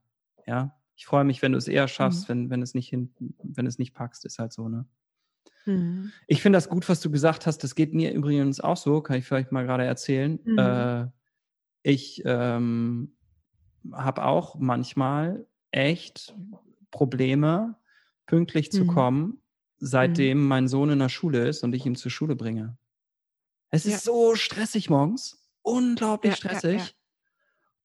Ja. 0.50 0.76
Ich 0.96 1.06
freue 1.06 1.24
mich, 1.24 1.42
wenn 1.42 1.54
du 1.54 1.58
es 1.58 1.68
eher 1.68 1.88
schaffst, 1.88 2.24
mhm. 2.24 2.30
wenn, 2.30 2.50
wenn 2.50 2.62
es 2.62 2.74
nicht 2.74 2.90
hin, 2.90 3.14
wenn 3.42 3.68
es 3.68 3.78
nicht 3.80 3.94
packst, 3.94 4.26
ist 4.26 4.40
halt 4.40 4.52
so, 4.52 4.68
ne? 4.68 4.86
Mhm. 5.66 6.12
Ich 6.28 6.42
finde 6.42 6.58
das 6.58 6.68
gut, 6.68 6.90
was 6.90 7.00
du 7.00 7.12
gesagt 7.12 7.46
hast. 7.46 7.60
Das 7.60 7.76
geht 7.76 7.94
mir 7.94 8.12
übrigens 8.14 8.60
auch 8.60 8.78
so, 8.78 9.02
kann 9.02 9.18
ich 9.18 9.26
vielleicht 9.26 9.52
mal 9.52 9.66
gerade 9.66 9.86
erzählen. 9.86 10.40
Mhm. 10.44 10.58
Äh, 10.58 11.08
ich 11.84 12.24
ähm, 12.26 13.16
habe 13.94 14.26
auch 14.26 14.56
manchmal 14.56 15.46
echt 15.72 16.36
Probleme, 16.92 17.76
pünktlich 18.26 18.72
zu 18.72 18.84
mhm. 18.84 18.88
kommen, 18.88 19.42
seitdem 19.78 20.42
mhm. 20.42 20.48
mein 20.48 20.68
Sohn 20.68 20.90
in 20.90 21.00
der 21.00 21.10
Schule 21.10 21.48
ist 21.48 21.64
und 21.64 21.74
ich 21.74 21.86
ihn 21.86 21.96
zur 21.96 22.12
Schule 22.12 22.36
bringe. 22.36 22.78
Es 23.70 23.86
ja. 23.86 23.96
ist 23.96 24.04
so 24.04 24.36
stressig 24.36 24.90
morgens, 24.90 25.48
unglaublich 25.62 26.32
ja, 26.32 26.38
stressig. 26.38 26.82
Ja, 26.82 26.88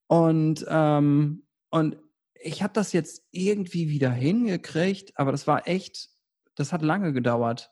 und, 0.07 0.65
ähm, 0.69 1.43
und 1.71 1.97
ich 2.45 2.63
habe 2.63 2.75
das 2.75 2.93
jetzt 2.93 3.27
irgendwie 3.31 3.89
wieder 3.89 4.11
hingekriegt, 4.11 5.19
aber 5.19 5.33
das 5.33 5.47
war 5.47 5.67
echt, 5.67 6.11
das 6.55 6.73
hat 6.73 6.83
lange 6.83 7.13
gedauert. 7.13 7.71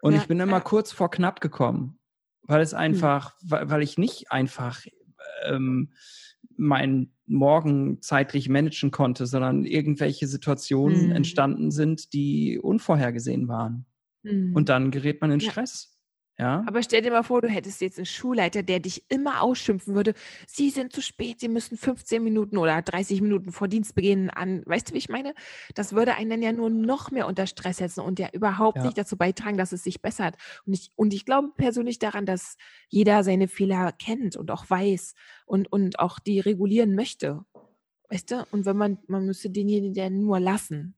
Und 0.00 0.14
ich 0.14 0.26
bin 0.26 0.40
immer 0.40 0.60
kurz 0.60 0.90
vor 0.90 1.10
knapp 1.10 1.40
gekommen, 1.40 2.00
weil 2.42 2.60
es 2.60 2.72
hm. 2.72 2.78
einfach, 2.78 3.40
mhm. 3.40 3.50
weil, 3.50 3.70
weil 3.70 3.82
ich 3.82 3.98
nicht 3.98 4.32
einfach 4.32 4.84
ähm, 5.44 5.92
meinen 6.56 7.14
Morgen 7.26 8.02
zeitlich 8.02 8.48
managen 8.48 8.90
konnte, 8.90 9.26
sondern 9.26 9.64
irgendwelche 9.64 10.26
Situationen 10.26 11.06
mhm. 11.06 11.12
entstanden 11.12 11.70
sind, 11.70 12.12
die 12.12 12.58
unvorhergesehen 12.58 13.46
waren. 13.46 13.86
Mhm. 14.24 14.54
Und 14.56 14.68
dann 14.68 14.90
gerät 14.90 15.20
man 15.20 15.30
in 15.30 15.40
Stress. 15.40 15.91
Ja. 16.38 16.64
Aber 16.66 16.82
stell 16.82 17.02
dir 17.02 17.10
mal 17.10 17.22
vor, 17.22 17.42
du 17.42 17.48
hättest 17.48 17.80
jetzt 17.82 17.98
einen 17.98 18.06
Schulleiter, 18.06 18.62
der 18.62 18.80
dich 18.80 19.04
immer 19.10 19.42
ausschimpfen 19.42 19.94
würde. 19.94 20.14
Sie 20.46 20.70
sind 20.70 20.92
zu 20.92 21.02
spät, 21.02 21.40
Sie 21.40 21.48
müssen 21.48 21.76
15 21.76 22.22
Minuten 22.24 22.56
oder 22.56 22.80
30 22.80 23.20
Minuten 23.20 23.52
vor 23.52 23.68
Dienstbeginn 23.68 24.30
an. 24.30 24.62
Weißt 24.64 24.90
du, 24.90 24.94
wie 24.94 24.98
ich 24.98 25.08
meine? 25.08 25.34
Das 25.74 25.92
würde 25.92 26.14
einen 26.14 26.30
dann 26.30 26.42
ja 26.42 26.52
nur 26.52 26.70
noch 26.70 27.10
mehr 27.10 27.26
unter 27.26 27.46
Stress 27.46 27.76
setzen 27.76 28.00
und 28.00 28.18
ja 28.18 28.28
überhaupt 28.32 28.78
ja. 28.78 28.84
nicht 28.84 28.96
dazu 28.96 29.16
beitragen, 29.16 29.58
dass 29.58 29.72
es 29.72 29.84
sich 29.84 30.00
bessert. 30.00 30.36
Und 30.64 30.72
ich, 30.72 30.90
und 30.96 31.12
ich 31.12 31.26
glaube 31.26 31.50
persönlich 31.56 31.98
daran, 31.98 32.24
dass 32.24 32.56
jeder 32.88 33.24
seine 33.24 33.46
Fehler 33.46 33.92
kennt 33.92 34.36
und 34.36 34.50
auch 34.50 34.68
weiß 34.68 35.14
und, 35.44 35.70
und 35.70 35.98
auch 35.98 36.18
die 36.18 36.40
regulieren 36.40 36.94
möchte. 36.94 37.44
Weißt 38.08 38.30
du? 38.30 38.46
Und 38.50 38.64
wenn 38.64 38.76
man, 38.76 38.98
man 39.06 39.26
müsste 39.26 39.50
denjenigen 39.50 39.94
ja 39.94 40.10
nur 40.10 40.40
lassen. 40.40 40.96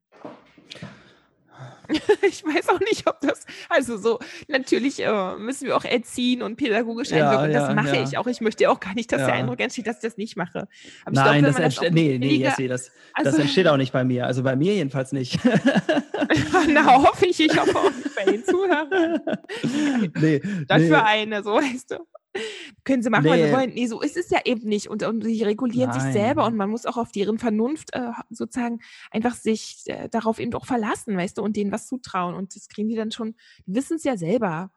ich 2.22 2.44
weiß 2.44 2.68
auch 2.70 2.81
nicht, 2.81 3.07
ob 3.07 3.20
das, 3.20 3.44
also 3.68 3.96
so, 3.96 4.18
natürlich 4.48 5.00
äh, 5.00 5.37
müssen 5.37 5.66
wir 5.66 5.77
auch 5.77 5.85
erziehen 5.85 6.42
und 6.42 6.57
pädagogisch 6.57 7.12
einwirken. 7.12 7.53
Ja, 7.53 7.66
das 7.66 7.74
mache 7.74 7.96
ja. 7.96 8.03
ich 8.03 8.16
auch. 8.16 8.27
Ich 8.27 8.40
möchte 8.40 8.70
auch 8.70 8.81
gar 8.81 8.94
nicht, 8.94 9.12
dass 9.12 9.24
der 9.24 9.35
Eindruck 9.35 9.61
entsteht, 9.61 9.87
dass 9.87 9.96
ich 9.96 10.03
das 10.03 10.16
nicht 10.16 10.37
mache. 10.37 10.66
Aber 11.05 11.14
Nein, 11.14 11.42
glaub, 11.42 11.55
das, 11.55 11.62
entsteht, 11.62 11.92
nee, 11.92 12.18
nee, 12.18 12.37
Jessie, 12.37 12.68
das, 12.68 12.90
also, 13.12 13.31
das 13.31 13.38
entsteht 13.38 13.66
auch 13.66 13.77
nicht 13.79 13.92
bei 13.92 14.05
mir. 14.05 14.27
Also 14.27 14.42
bei 14.42 14.57
mir 14.57 14.74
jedenfalls 14.74 15.12
nicht. 15.12 15.38
Na, 16.68 16.87
hoffe 16.87 17.27
ich, 17.27 17.40
ich 17.40 17.57
hoffe 17.59 17.77
auch 17.77 17.90
nicht 17.90 18.14
bei 18.16 18.24
den 18.24 18.44
Zuhörern. 18.44 19.20
nee, 20.20 20.40
das 20.66 20.83
nee. 20.83 20.88
für 20.88 21.05
eine, 21.05 21.42
so 21.42 21.55
weißt 21.55 21.92
du. 21.92 22.07
Können 22.85 23.03
sie 23.03 23.11
machen, 23.11 23.25
nee. 23.25 23.31
was 23.31 23.38
sie 23.38 23.53
wollen. 23.53 23.75
Nee, 23.75 23.87
so 23.87 24.01
ist 24.01 24.16
es 24.16 24.31
ja 24.31 24.40
eben 24.44 24.68
nicht. 24.68 24.88
Und, 24.88 25.03
und 25.03 25.25
sie 25.25 25.42
regulieren 25.42 25.90
Nein. 25.90 26.01
sich 26.01 26.12
selber 26.12 26.47
und 26.47 26.57
man 26.57 26.70
muss 26.70 26.87
auch 26.87 26.97
auf 26.97 27.12
deren 27.12 27.38
Vernunft 27.38 27.94
äh, 27.94 28.11
sozusagen 28.31 28.81
einfach 29.11 29.35
sich 29.35 29.83
äh, 29.87 30.09
darauf 30.09 30.38
eben 30.38 30.53
auch 30.55 30.66
verlassen, 30.66 31.16
weißt 31.16 31.38
du, 31.38 31.42
und 31.42 31.57
denen 31.57 31.73
was 31.73 31.87
zutrauen. 31.87 32.35
Und 32.35 32.55
das 32.55 32.68
kriegen 32.68 32.88
die 32.88 32.97
dann 32.97 33.11
schon, 33.11 33.35
die 33.66 33.75
wissen 33.75 33.97
es 33.97 34.05
ja 34.05 34.16
selber 34.16 34.70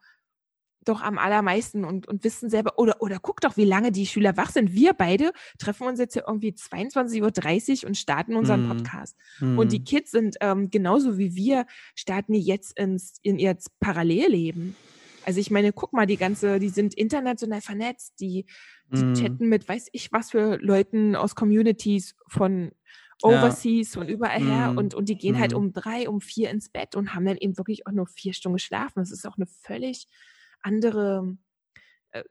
doch 0.88 1.02
am 1.02 1.18
allermeisten 1.18 1.84
und, 1.84 2.08
und 2.08 2.24
wissen 2.24 2.50
selber, 2.50 2.78
oder, 2.78 3.02
oder 3.02 3.18
guck 3.20 3.40
doch, 3.40 3.56
wie 3.56 3.64
lange 3.64 3.92
die 3.92 4.06
Schüler 4.06 4.36
wach 4.36 4.50
sind. 4.50 4.72
Wir 4.72 4.94
beide 4.94 5.32
treffen 5.58 5.86
uns 5.86 5.98
jetzt 5.98 6.14
ja 6.16 6.22
irgendwie 6.26 6.52
22.30 6.52 7.82
Uhr 7.82 7.88
und 7.88 7.96
starten 7.96 8.36
unseren 8.36 8.66
mm. 8.66 8.68
Podcast. 8.68 9.16
Mm. 9.40 9.58
Und 9.58 9.72
die 9.72 9.80
mhm. 9.80 9.84
Kids 9.84 10.10
sind 10.12 10.36
ähm, 10.40 10.70
genauso 10.70 11.18
wie 11.18 11.34
wir, 11.34 11.66
starten 11.94 12.34
jetzt 12.34 12.78
ins, 12.78 13.18
in 13.22 13.38
ihr 13.38 13.56
Parallelleben. 13.80 14.76
Also 15.28 15.40
ich 15.40 15.50
meine, 15.50 15.74
guck 15.74 15.92
mal, 15.92 16.06
die 16.06 16.16
ganze, 16.16 16.58
die 16.58 16.70
sind 16.70 16.94
international 16.94 17.60
vernetzt, 17.60 18.18
die, 18.18 18.46
die 18.90 19.04
mm. 19.04 19.14
chatten 19.14 19.48
mit 19.50 19.68
weiß 19.68 19.88
ich 19.92 20.10
was 20.10 20.30
für 20.30 20.56
Leuten 20.56 21.16
aus 21.16 21.34
Communities 21.34 22.16
von 22.28 22.72
overseas, 23.20 23.92
ja. 23.92 24.00
von 24.00 24.08
überall 24.08 24.40
her 24.40 24.72
mm. 24.72 24.78
und, 24.78 24.94
und 24.94 25.10
die 25.10 25.18
gehen 25.18 25.34
mm. 25.34 25.38
halt 25.38 25.50
mhm. 25.50 25.58
um 25.58 25.72
drei, 25.74 26.08
um 26.08 26.22
vier 26.22 26.48
ins 26.48 26.70
Bett 26.70 26.96
und 26.96 27.14
haben 27.14 27.26
dann 27.26 27.36
eben 27.36 27.58
wirklich 27.58 27.86
auch 27.86 27.92
nur 27.92 28.06
vier 28.06 28.32
Stunden 28.32 28.56
geschlafen. 28.56 29.00
Das 29.00 29.10
ist 29.10 29.28
auch 29.28 29.36
eine 29.36 29.44
völlig 29.44 30.08
andere, 30.62 31.36
äh, 32.12 32.22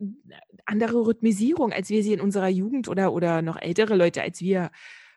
andere 0.66 1.06
Rhythmisierung, 1.06 1.74
als 1.74 1.92
wir 1.92 2.02
sie 2.02 2.14
in 2.14 2.22
unserer 2.22 2.50
Jugend 2.50 2.88
oder, 2.88 3.14
oder 3.14 3.44
noch 3.44 3.62
ältere 3.62 3.96
Leute, 3.96 4.24
als 4.24 4.42
wir 4.42 4.72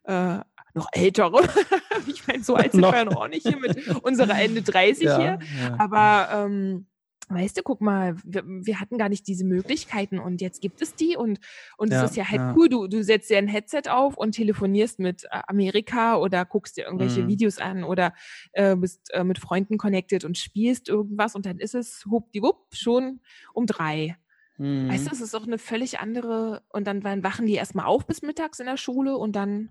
äh, 0.05 0.41
noch 0.75 0.89
ältere. 0.93 1.49
ich 2.07 2.27
meine, 2.27 2.43
so 2.43 2.57
alt 2.57 2.73
sind 2.73 2.83
wir 2.83 2.95
ja 2.95 3.07
noch 3.07 3.27
nicht 3.27 3.47
hier 3.47 3.59
mit 3.59 3.89
unserer 4.03 4.39
Ende 4.39 4.61
30 4.61 5.03
ja, 5.05 5.17
hier. 5.17 5.39
Ja. 5.63 5.77
Aber 5.79 6.29
ähm, 6.45 6.87
weißt 7.31 7.57
du, 7.57 7.63
guck 7.63 7.81
mal, 7.81 8.17
wir, 8.25 8.43
wir, 8.45 8.81
hatten 8.81 8.99
gar 8.99 9.09
nicht 9.09 9.27
diese 9.27 9.45
Möglichkeiten 9.45 10.19
und 10.19 10.41
jetzt 10.41 10.61
gibt 10.61 10.83
es 10.83 10.95
die 10.95 11.17
und, 11.17 11.39
und 11.77 11.93
ja, 11.93 12.05
es 12.05 12.11
ist 12.11 12.17
ja 12.17 12.29
halt 12.29 12.41
ja. 12.41 12.55
cool, 12.57 12.69
du, 12.69 12.87
du 12.89 13.03
setzt 13.03 13.31
dir 13.31 13.39
ein 13.39 13.49
Headset 13.49 13.89
auf 13.89 14.17
und 14.17 14.33
telefonierst 14.33 14.99
mit 14.99 15.25
äh, 15.25 15.41
Amerika 15.47 16.17
oder 16.17 16.45
guckst 16.45 16.77
dir 16.77 16.85
irgendwelche 16.85 17.23
mhm. 17.23 17.29
Videos 17.29 17.59
an 17.59 17.85
oder 17.85 18.13
äh, 18.53 18.75
bist 18.77 19.13
äh, 19.13 19.25
mit 19.25 19.39
Freunden 19.39 19.79
connected 19.79 20.25
und 20.25 20.37
spielst 20.37 20.89
irgendwas 20.89 21.35
und 21.35 21.47
dann 21.47 21.59
ist 21.59 21.75
es 21.75 22.05
huppdiwupp 22.11 22.75
schon 22.75 23.21
um 23.55 23.67
drei. 23.67 24.17
Mhm. 24.59 24.91
Weißt 24.91 25.07
du, 25.07 25.13
es 25.13 25.21
ist 25.21 25.35
auch 25.35 25.47
eine 25.47 25.59
völlig 25.59 26.01
andere 26.01 26.63
und 26.69 26.87
dann 26.87 27.03
wachen 27.05 27.47
die 27.47 27.55
erstmal 27.55 27.87
auf 27.87 28.07
bis 28.07 28.23
mittags 28.23 28.61
in 28.61 28.67
der 28.67 28.77
Schule 28.77 29.17
und 29.17 29.37
dann, 29.37 29.71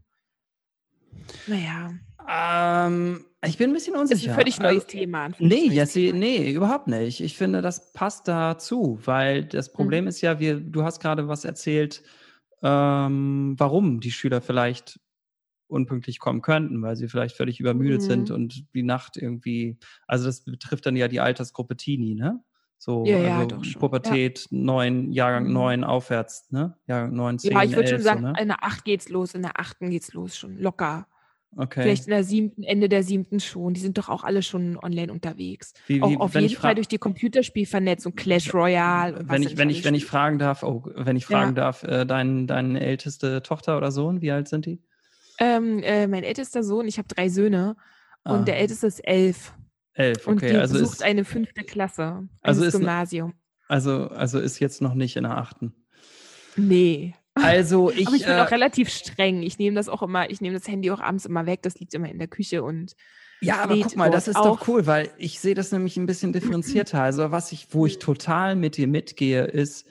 naja. 1.45 1.93
Ähm, 2.27 3.25
ich 3.45 3.57
bin 3.57 3.69
ein 3.69 3.73
bisschen 3.73 3.95
unsicher. 3.95 4.15
Das 4.15 4.23
ist 4.23 4.29
ein 4.29 4.35
völlig 4.35 4.59
neues 4.59 4.83
also, 4.83 4.87
Thema. 4.87 5.29
Nee, 5.39 5.69
Jessie, 5.69 6.11
nee, 6.13 6.51
überhaupt 6.51 6.87
nicht. 6.87 7.21
Ich 7.21 7.37
finde, 7.37 7.61
das 7.61 7.93
passt 7.93 8.27
dazu, 8.27 8.99
weil 9.05 9.45
das 9.45 9.71
Problem 9.71 10.05
mhm. 10.05 10.09
ist 10.09 10.21
ja, 10.21 10.39
wir, 10.39 10.59
du 10.59 10.83
hast 10.83 10.99
gerade 10.99 11.27
was 11.27 11.45
erzählt, 11.45 12.03
ähm, 12.61 13.55
warum 13.57 14.01
die 14.01 14.11
Schüler 14.11 14.41
vielleicht 14.41 14.99
unpünktlich 15.67 16.19
kommen 16.19 16.41
könnten, 16.41 16.81
weil 16.81 16.95
sie 16.95 17.07
vielleicht 17.07 17.37
völlig 17.37 17.59
übermüdet 17.59 18.01
mhm. 18.01 18.05
sind 18.05 18.31
und 18.31 18.73
die 18.73 18.83
Nacht 18.83 19.15
irgendwie, 19.15 19.77
also 20.07 20.25
das 20.25 20.43
betrifft 20.43 20.85
dann 20.85 20.95
ja 20.95 21.07
die 21.07 21.19
Altersgruppe 21.19 21.77
Teenie, 21.77 22.15
ne? 22.15 22.43
So, 22.81 23.03
ja, 23.05 23.17
ja, 23.17 23.39
also 23.39 23.77
Pubertät, 23.77 24.47
ja. 24.49 24.57
neun, 24.57 25.11
Jahrgang 25.11 25.47
mhm. 25.47 25.53
neun 25.53 25.83
aufwärts, 25.83 26.49
ne? 26.49 26.77
Jahrgang 26.87 27.13
neun, 27.13 27.37
zehn, 27.37 27.51
Ja, 27.51 27.63
ich 27.63 27.75
würde 27.75 27.89
schon 27.89 28.01
sagen, 28.01 28.21
so, 28.21 28.27
ne? 28.31 28.41
in 28.41 28.47
der 28.47 28.63
acht 28.63 28.85
geht's 28.85 29.09
los, 29.09 29.35
in 29.35 29.41
der 29.41 29.59
achten 29.59 29.89
geht's 29.89 30.13
los, 30.13 30.37
schon 30.37 30.57
locker. 30.57 31.07
Okay. 31.55 31.81
Vielleicht 31.81 32.05
in 32.05 32.11
der 32.11 32.23
siebten, 32.23 32.63
Ende 32.63 32.89
der 32.89 33.03
siebten 33.03 33.39
schon. 33.39 33.73
Die 33.73 33.81
sind 33.81 33.97
doch 33.97 34.07
auch 34.07 34.23
alle 34.23 34.43
schon 34.43 34.77
online 34.77 35.11
unterwegs. 35.11 35.73
Wie, 35.87 35.95
wie, 35.95 36.01
auch 36.01 36.19
auf 36.19 36.35
jeden 36.35 36.55
Fall 36.55 36.75
durch 36.75 36.87
die 36.87 36.99
Computerspielvernetzung, 36.99 38.15
Clash 38.15 38.53
Royale. 38.53 39.23
wenn 39.27 39.43
ich, 39.43 39.57
wenn 39.57 39.69
ich, 39.69 39.83
wenn 39.83 39.95
ich 39.95 40.05
fragen 40.05 40.37
darf, 40.37 40.63
oh, 40.63 40.83
wenn 40.95 41.15
ich 41.15 41.25
fragen 41.25 41.55
ja. 41.55 41.63
darf, 41.63 41.83
äh, 41.83 42.05
dein, 42.05 42.45
deine 42.45 42.79
älteste 42.79 43.41
Tochter 43.41 43.77
oder 43.77 43.91
Sohn, 43.91 44.21
wie 44.21 44.31
alt 44.31 44.47
sind 44.47 44.65
die? 44.65 44.81
Ähm, 45.39 45.81
äh, 45.83 46.07
mein 46.07 46.23
ältester 46.23 46.63
Sohn, 46.63 46.87
ich 46.87 46.97
habe 46.97 47.07
drei 47.07 47.29
Söhne 47.29 47.75
ah. 48.23 48.35
und 48.35 48.47
der 48.47 48.57
älteste 48.57 48.87
ist 48.87 48.99
elf. 48.99 49.53
Elf, 49.93 50.27
okay. 50.27 50.29
Und 50.29 50.41
die 50.43 50.55
also 50.55 50.73
besucht 50.75 50.95
ist, 50.95 51.03
eine 51.03 51.25
fünfte 51.25 51.63
Klasse, 51.63 52.27
also 52.41 52.63
ist, 52.63 52.73
Gymnasium. 52.73 53.33
Also, 53.67 54.07
also 54.09 54.39
ist 54.39 54.59
jetzt 54.59 54.81
noch 54.81 54.93
nicht 54.93 55.15
in 55.15 55.23
der 55.23 55.37
achten. 55.37 55.73
Nee. 56.55 57.15
Also 57.43 57.91
ich. 57.91 58.05
Aber 58.07 58.15
ich 58.15 58.25
bin 58.25 58.35
äh, 58.35 58.41
auch 58.41 58.51
relativ 58.51 58.89
streng. 58.89 59.43
Ich 59.43 59.57
nehme 59.59 59.75
das 59.75 59.89
auch 59.89 60.01
immer, 60.01 60.29
ich 60.29 60.41
nehme 60.41 60.57
das 60.57 60.67
Handy 60.67 60.91
auch 60.91 60.99
abends 60.99 61.25
immer 61.25 61.45
weg. 61.45 61.61
Das 61.63 61.79
liegt 61.79 61.93
immer 61.93 62.09
in 62.09 62.19
der 62.19 62.27
Küche 62.27 62.63
und. 62.63 62.95
Ja, 63.41 63.61
aber 63.61 63.77
guck 63.79 63.95
mal, 63.95 64.11
das 64.11 64.27
ist 64.27 64.35
doch 64.35 64.67
cool, 64.67 64.85
weil 64.85 65.11
ich 65.17 65.39
sehe 65.39 65.55
das 65.55 65.71
nämlich 65.71 65.95
ein 65.95 66.05
bisschen 66.05 66.33
differenzierter. 66.33 67.01
Also 67.01 67.31
was 67.31 67.53
ich, 67.53 67.67
wo 67.71 67.85
ich 67.85 67.97
total 67.99 68.57
mit 68.57 68.75
dir 68.75 68.87
mitgehe, 68.87 69.45
ist, 69.45 69.87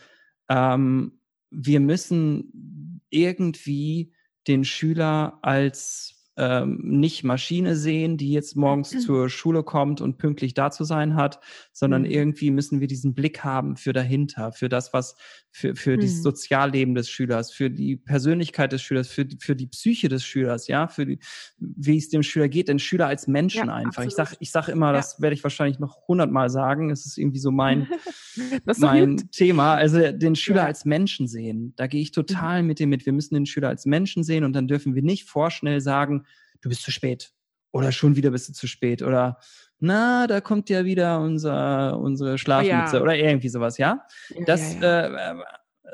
ähm, 0.50 1.20
wir 1.50 1.80
müssen 1.80 3.00
irgendwie 3.08 4.12
den 4.46 4.64
Schüler 4.64 5.38
als 5.40 6.14
ähm, 6.37 6.78
nicht 6.84 7.24
Maschine 7.24 7.74
sehen, 7.74 8.16
die 8.16 8.30
jetzt 8.32 8.54
morgens 8.54 8.92
Mhm. 8.94 9.00
zur 9.00 9.28
Schule 9.28 9.64
kommt 9.64 10.00
und 10.00 10.18
pünktlich 10.18 10.54
da 10.54 10.70
zu 10.70 10.84
sein 10.84 11.16
hat, 11.16 11.40
sondern 11.72 12.02
Mhm. 12.02 12.11
irgendwie 12.11 12.50
müssen 12.50 12.80
wir 12.80 12.87
diesen 12.87 13.12
Blick 13.14 13.42
haben 13.42 13.76
für 13.76 13.92
dahinter, 13.92 14.52
für 14.52 14.68
das, 14.68 14.92
was, 14.92 15.16
für, 15.50 15.74
für 15.74 15.96
dieses 15.96 16.18
Mhm. 16.18 16.22
Sozialleben 16.22 16.94
des 16.94 17.08
Schülers, 17.08 17.50
für 17.50 17.70
die 17.70 17.96
Persönlichkeit 17.96 18.70
des 18.72 18.82
Schülers, 18.82 19.08
für, 19.08 19.24
die- 19.24 19.38
für 19.40 19.56
die 19.56 19.66
Psyche 19.66 20.08
des 20.08 20.24
Schülers, 20.24 20.68
ja, 20.68 20.88
für 20.88 21.06
die, 21.06 21.18
wie 21.58 21.96
es 21.96 22.08
dem 22.11 22.22
Schüler 22.22 22.48
geht, 22.48 22.68
den 22.68 22.78
Schüler 22.78 23.06
als 23.06 23.26
Menschen 23.26 23.66
Ja, 23.68 23.74
einfach. 23.74 24.02
Ich 24.04 24.08
absolut. 24.11 24.28
sag, 24.30 24.37
ich 24.40 24.50
sag 24.50 24.68
immer, 24.68 24.88
Ja. 24.88 24.92
das 24.92 25.20
werde 25.20 25.34
ich 25.34 25.42
wahrscheinlich 25.42 25.78
noch 25.78 26.06
hundertmal 26.06 26.50
sagen. 26.50 26.90
Es 26.90 27.06
ist 27.06 27.18
irgendwie 27.18 27.38
so 27.40 27.50
mein, 27.50 27.88
Das 28.66 28.78
mein. 28.78 29.16
Thema. 29.32 29.74
Also 29.74 30.12
den 30.12 30.37
Schüler 30.37 30.62
Ja. 30.62 30.66
als 30.66 30.84
Menschen 30.84 31.26
sehen. 31.26 31.72
Da 31.76 31.87
gehe 31.87 32.02
ich 32.02 32.12
total 32.12 32.62
mit 32.62 32.78
dem 32.78 32.90
mit. 32.90 33.04
Wir 33.06 33.12
müssen 33.12 33.34
den 33.34 33.46
Schüler 33.46 33.68
als 33.68 33.84
Menschen 33.87 34.22
sehen 34.22 34.44
und 34.44 34.52
dann 34.52 34.68
dürfen 34.68 34.94
wir 34.94 35.02
nicht 35.02 35.24
vorschnell 35.28 35.80
sagen, 35.80 36.24
du 36.61 36.68
bist 36.68 36.82
zu 36.82 36.90
spät. 36.90 37.32
Oder 37.72 37.92
schon 37.92 38.16
wieder 38.16 38.31
bist 38.31 38.48
du 38.48 38.52
zu 38.52 38.66
spät. 38.66 39.02
Oder 39.02 39.38
na, 39.78 40.26
da 40.26 40.40
kommt 40.40 40.70
ja 40.70 40.85
wieder 40.85 41.20
unser, 41.20 41.98
unsere 41.98 42.38
Schlafmütze 42.38 42.96
ja. 42.96 43.02
oder 43.02 43.16
irgendwie 43.16 43.48
sowas, 43.48 43.78
ja? 43.78 44.04
Ja, 44.31 44.44
Das, 44.44 44.74
ja. 44.81 45.07
Äh, 45.07 45.33
äh, 45.33 45.44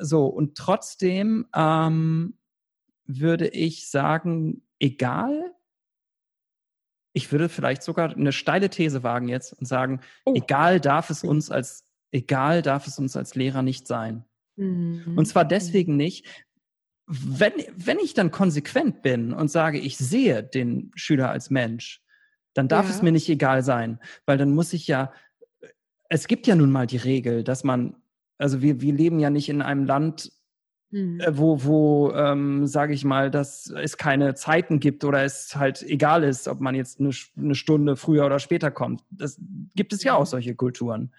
so, 0.01 0.27
und 0.27 0.57
trotzdem 0.57 1.47
ähm, 1.55 2.39
würde 3.07 3.49
ich 3.49 3.91
sagen, 3.91 4.63
egal, 4.79 5.53
ich 7.13 7.31
würde 7.31 7.49
vielleicht 7.49 7.83
sogar 7.83 8.11
eine 8.11 8.33
steile 8.33 8.71
These 8.71 9.03
wagen 9.03 9.29
jetzt 9.29 9.53
und 9.53 9.67
sagen, 9.67 10.01
Oh. 10.25 10.35
egal 10.35 10.81
darf 10.81 11.11
es 11.11 11.23
uns 11.23 11.51
als, 11.51 11.85
egal 12.11 12.63
darf 12.63 12.87
es 12.87 12.99
uns 12.99 13.17
als 13.17 13.35
Lehrer 13.35 13.63
nicht 13.63 13.87
sein. 13.87 14.25
Mhm. 14.57 15.17
Und 15.17 15.27
zwar 15.27 15.45
deswegen 15.45 15.97
nicht, 15.97 16.27
wenn, 17.07 17.53
wenn 17.77 17.99
ich 17.99 18.14
dann 18.14 18.31
konsequent 18.31 19.03
bin 19.03 19.33
und 19.33 19.51
sage, 19.51 19.79
ich 19.79 19.97
sehe 19.99 20.43
den 20.43 20.90
Schüler 20.95 21.31
als 21.31 21.51
Mensch, 21.51 22.03
dann 22.55 22.69
darf 22.69 22.88
Ja. 22.88 22.95
es 22.95 23.03
mir 23.03 23.12
nicht 23.12 23.29
egal 23.29 23.62
sein, 23.62 23.99
weil 24.27 24.38
dann 24.38 24.55
muss 24.55 24.73
ich 24.73 24.87
ja, 24.87 25.12
es 26.09 26.27
gibt 26.29 26.47
ja 26.47 26.55
nun 26.55 26.71
mal 26.71 26.87
die 26.87 26.97
Regel, 26.99 27.45
dass 27.45 27.64
man, 27.64 27.97
also 28.38 28.62
wir, 28.62 28.81
wir 28.81 28.93
leben 28.95 29.19
ja 29.19 29.31
nicht 29.31 29.49
in 29.49 29.62
einem 29.62 29.85
Land, 29.85 30.33
Mhm. 30.90 31.19
äh, 31.21 31.37
wo, 31.37 31.64
wo 31.64 32.12
ähm, 32.12 32.69
sage 32.69 32.95
ich 32.95 33.05
mal, 33.05 33.29
dass 33.29 33.69
es 33.69 33.97
keine 33.97 34.35
Zeiten 34.35 34.79
gibt 34.79 35.03
oder 35.03 35.25
es 35.25 35.57
halt 35.57 35.83
egal 35.83 36.23
ist, 36.23 36.47
ob 36.47 36.61
man 36.61 36.77
jetzt 36.77 37.01
eine, 37.01 37.11
eine 37.37 37.57
Stunde 37.57 37.97
früher 37.97 38.25
oder 38.25 38.38
später 38.38 38.71
kommt. 38.71 39.03
Das 39.11 39.40
gibt 39.75 39.93
es 39.93 40.05
ja 40.05 40.14
auch 40.14 40.27
solche 40.27 40.55
Kulturen. 40.55 41.12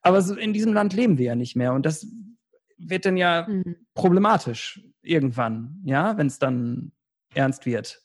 Aber 0.00 0.22
so 0.22 0.34
in 0.34 0.54
diesem 0.54 0.72
Land 0.72 0.94
leben 0.94 1.18
wir 1.18 1.26
ja 1.26 1.34
nicht 1.34 1.54
mehr 1.54 1.74
und 1.74 1.84
das 1.84 2.06
wird 2.80 3.04
dann 3.06 3.16
ja 3.16 3.46
Mhm. 3.48 3.76
problematisch 3.94 4.80
irgendwann, 5.02 5.80
ja, 5.84 6.16
wenn 6.18 6.26
es 6.26 6.38
dann 6.38 6.92
ernst 7.34 7.66
wird. 7.66 8.02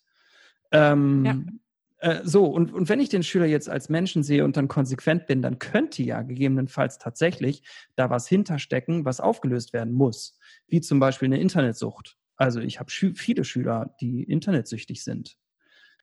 Ähm, 0.71 1.61
äh, 1.99 2.21
so, 2.23 2.45
und, 2.45 2.73
und 2.73 2.89
wenn 2.89 2.99
ich 2.99 3.09
den 3.09 3.23
Schüler 3.23 3.45
jetzt 3.45 3.69
als 3.69 3.89
Menschen 3.89 4.23
sehe 4.23 4.43
und 4.43 4.57
dann 4.57 4.67
konsequent 4.67 5.27
bin, 5.27 5.41
dann 5.41 5.59
könnte 5.59 6.03
ja 6.03 6.21
gegebenenfalls 6.21 6.97
tatsächlich 6.97 7.63
da 7.95 8.09
was 8.09 8.27
hinterstecken, 8.27 9.05
was 9.05 9.19
aufgelöst 9.19 9.73
werden 9.73 9.93
muss, 9.93 10.37
wie 10.67 10.81
zum 10.81 10.99
Beispiel 10.99 11.27
eine 11.27 11.39
Internetsucht. 11.39 12.17
Also 12.35 12.59
ich 12.59 12.79
habe 12.79 12.91
schü 12.91 13.13
viele 13.15 13.45
Schüler, 13.45 13.95
die 14.01 14.23
internetsüchtig 14.23 15.03
sind, 15.03 15.37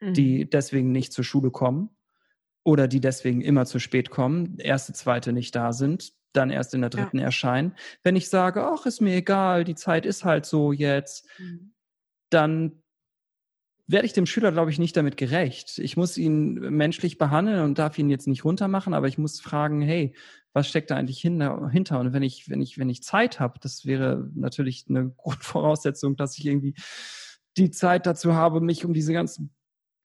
Mhm. 0.01 0.15
die 0.15 0.51
deswegen 0.51 0.93
nicht 0.93 1.13
zur 1.13 1.25
Schule 1.25 1.51
kommen 1.51 1.91
oder 2.65 2.89
die 2.89 3.01
deswegen 3.01 3.41
immer 3.43 3.67
zu 3.67 3.79
spät 3.79 4.11
kommen, 4.11 4.59
erste, 4.59 4.93
zweite 4.95 5.33
nicht 5.33 5.55
da 5.55 5.73
sind, 5.73 6.13
dann 6.33 6.51
erst 6.51 6.75
in 6.75 6.81
der 6.81 6.91
Ja. 6.91 7.03
dritten 7.05 7.19
erscheinen. 7.19 7.75
Wenn 8.03 8.17
ich 8.17 8.29
sage, 8.29 8.65
ach, 8.67 8.87
ist 8.87 9.01
mir 9.01 9.15
egal, 9.17 9.65
die 9.65 9.75
Zeit 9.75 10.07
ist 10.07 10.25
halt 10.25 10.47
so 10.47 10.73
jetzt, 10.73 11.27
Mhm. 11.39 11.73
dann 12.31 12.83
werde 13.89 14.07
ich 14.07 14.13
dem 14.13 14.27
Schüler, 14.27 14.53
glaube 14.53 14.71
ich, 14.71 14.79
nicht 14.79 14.97
damit 14.97 15.17
gerecht. 15.17 15.79
Ich 15.79 15.97
muss 15.97 16.17
ihn 16.17 16.55
menschlich 16.55 17.19
behandeln 17.19 17.63
und 17.63 17.79
darf 17.79 17.99
ihn 17.99 18.09
jetzt 18.09 18.27
nicht 18.29 18.45
runtermachen, 18.45 18.95
aber 18.95 19.09
ich 19.09 19.19
muss 19.19 19.41
fragen, 19.41 19.83
hey, 19.83 20.15
was 20.55 20.69
steckt 20.69 20.91
da 20.91 20.97
eigentlich 20.97 21.21
hinter? 21.21 21.69
hinter? 21.69 21.99
Und 21.99 22.13
wenn 22.13 22.23
ich, 22.23 22.49
wenn 22.49 22.63
ich, 22.63 22.79
wenn 22.79 22.89
ich 22.89 23.03
Zeit 23.03 23.41
habe, 23.41 23.59
das 23.61 23.85
wäre 23.85 24.31
natürlich 24.35 24.87
eine 24.89 25.11
Grundvoraussetzung, 25.17 26.17
dass 26.17 26.39
ich 26.39 26.47
irgendwie 26.47 26.75
die 27.59 27.71
Zeit 27.71 28.07
dazu 28.07 28.35
habe, 28.35 28.61
mich 28.63 28.85
um 28.85 28.95
diese 28.95 29.13
ganzen 29.13 29.53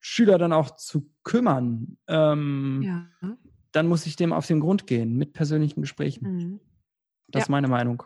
Schüler 0.00 0.36
dann 0.38 0.52
auch 0.52 0.76
zu 0.76 1.10
kümmern. 1.22 1.96
Ähm, 2.08 2.82
Ja. 2.84 3.06
Dann 3.72 3.86
muss 3.86 4.06
ich 4.06 4.16
dem 4.16 4.32
auf 4.32 4.46
den 4.46 4.60
Grund 4.60 4.86
gehen 4.86 5.16
mit 5.16 5.32
persönlichen 5.34 5.80
Gesprächen. 5.82 6.24
Mhm. 6.32 6.60
Das 7.28 7.40
Ja. 7.40 7.44
ist 7.44 7.48
meine 7.50 7.68
Meinung. 7.68 8.02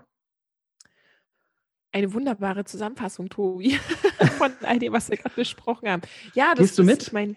Eine 1.95 2.13
wunderbare 2.15 2.65
Zusammenfassung, 2.65 3.29
Tobi, 3.29 3.73
von 4.39 4.51
all 4.63 4.79
dem, 4.79 4.93
was 4.95 5.11
wir 5.11 5.19
gerade 5.19 5.35
besprochen 5.35 5.89
haben. 5.91 6.03
Ja, 6.35 6.55
das 6.55 6.69
Gehst 6.69 6.79
du 6.79 6.85
mit? 6.85 7.13
mein. 7.13 7.37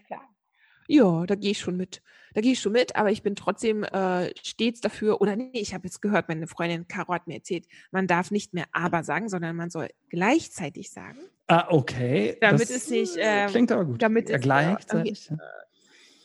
Ja, 0.87 1.25
da 1.25 1.35
gehe 1.35 1.51
ich 1.51 1.59
schon 1.59 1.75
mit. 1.77 2.01
Da 2.33 2.41
gehe 2.41 2.53
ich 2.53 2.59
schon 2.59 2.71
mit, 2.71 2.95
aber 2.95 3.11
ich 3.11 3.21
bin 3.23 3.35
trotzdem 3.35 3.83
äh, 3.83 4.31
stets 4.43 4.81
dafür, 4.81 5.19
oder 5.19 5.35
nee, 5.35 5.49
ich 5.53 5.73
habe 5.73 5.85
jetzt 5.87 6.01
gehört, 6.01 6.27
meine 6.29 6.47
Freundin 6.47 6.87
Caro 6.87 7.13
hat 7.13 7.27
mir 7.27 7.35
erzählt, 7.35 7.65
man 7.91 8.07
darf 8.07 8.29
nicht 8.31 8.53
mehr 8.53 8.65
aber 8.71 9.03
sagen, 9.03 9.27
sondern 9.29 9.55
man 9.55 9.69
soll 9.69 9.89
gleichzeitig 10.09 10.91
sagen. 10.91 11.17
Ah, 11.47 11.65
okay. 11.69 12.37
Damit 12.41 12.61
das, 12.61 12.69
es 12.69 12.89
nicht, 12.89 13.17
äh, 13.17 13.47
klingt 13.47 13.71
aber 13.71 13.85
gut. 13.85 14.01
damit 14.01 14.29
ja, 14.29 14.35
es, 14.35 14.41
äh, 14.41 14.43
gleichzeitig. 14.43 15.29
ja. 15.29 15.37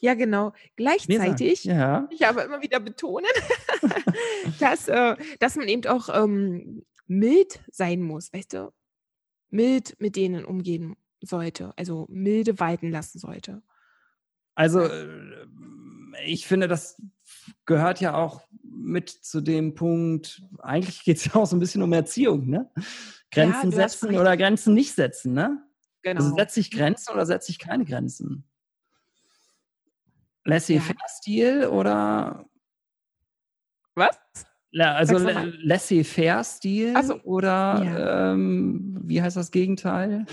Ja, 0.00 0.14
genau. 0.14 0.52
Gleichzeitig 0.76 1.64
Ja. 1.64 2.08
ich 2.10 2.26
aber 2.26 2.44
immer 2.44 2.62
wieder 2.62 2.80
betonen, 2.80 3.28
dass, 4.60 4.88
äh, 4.88 5.16
dass 5.38 5.56
man 5.56 5.68
eben 5.68 5.86
auch 5.86 6.08
ähm, 6.12 6.84
mild 7.06 7.60
sein 7.70 8.00
muss, 8.02 8.32
weißt 8.32 8.54
du? 8.54 8.72
Mild 9.50 9.96
mit 10.00 10.16
denen 10.16 10.44
umgehen 10.44 10.96
sollte, 11.22 11.72
also 11.76 12.06
milde 12.08 12.58
walten 12.60 12.90
lassen 12.90 13.18
sollte. 13.18 13.62
Also, 14.54 14.80
Ja. 14.82 14.88
äh, 14.88 15.46
ich 16.24 16.46
finde, 16.46 16.66
das 16.68 17.00
gehört 17.66 18.00
ja 18.00 18.14
auch 18.14 18.42
mit 18.62 19.08
zu 19.08 19.40
dem 19.40 19.74
Punkt, 19.74 20.42
eigentlich 20.58 21.04
geht 21.04 21.18
es 21.18 21.26
ja 21.26 21.34
auch 21.36 21.46
so 21.46 21.56
ein 21.56 21.60
bisschen 21.60 21.82
um 21.82 21.92
Erziehung, 21.92 22.48
ne? 22.48 22.70
Grenzen 23.30 23.72
hast 23.78 24.00
setzen 24.00 24.18
oder 24.18 24.36
Grenzen 24.36 24.74
nicht 24.74 24.94
setzen, 24.94 25.34
ne? 25.34 25.62
Genau. 26.02 26.20
Also 26.22 26.34
setze 26.36 26.60
ich 26.60 26.70
Grenzen 26.70 27.12
oder 27.12 27.26
setze 27.26 27.52
ich 27.52 27.58
keine 27.58 27.84
Grenzen? 27.84 28.44
Laissez-faire-Stil 30.44 31.66
oder 31.66 32.44
Was? 33.94 34.18
Ja, 34.72 34.94
also. 34.94 35.18
Laissez-faire-Stil 35.18 36.94
so, 37.02 37.20
oder 37.22 37.82
ja. 37.84 38.32
ähm, 38.32 38.98
wie 39.02 39.20
heißt 39.20 39.36
das 39.36 39.50
Gegenteil? 39.50 40.26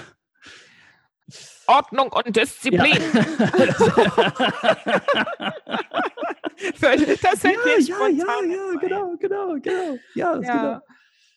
Ordnung 1.67 2.11
und 2.13 2.35
Disziplin. 2.35 2.97
das 6.71 7.39
fällt 7.39 7.65
mir 7.65 7.79
ja, 7.81 8.07
ja, 8.07 8.09
ja, 8.09 8.25
ein. 8.39 8.79
genau, 8.79 9.17
genau, 9.17 9.55
genau. 9.61 9.97
Ja, 10.15 10.35
das 10.37 10.47
Ja. 10.47 10.55
genau. 10.55 10.81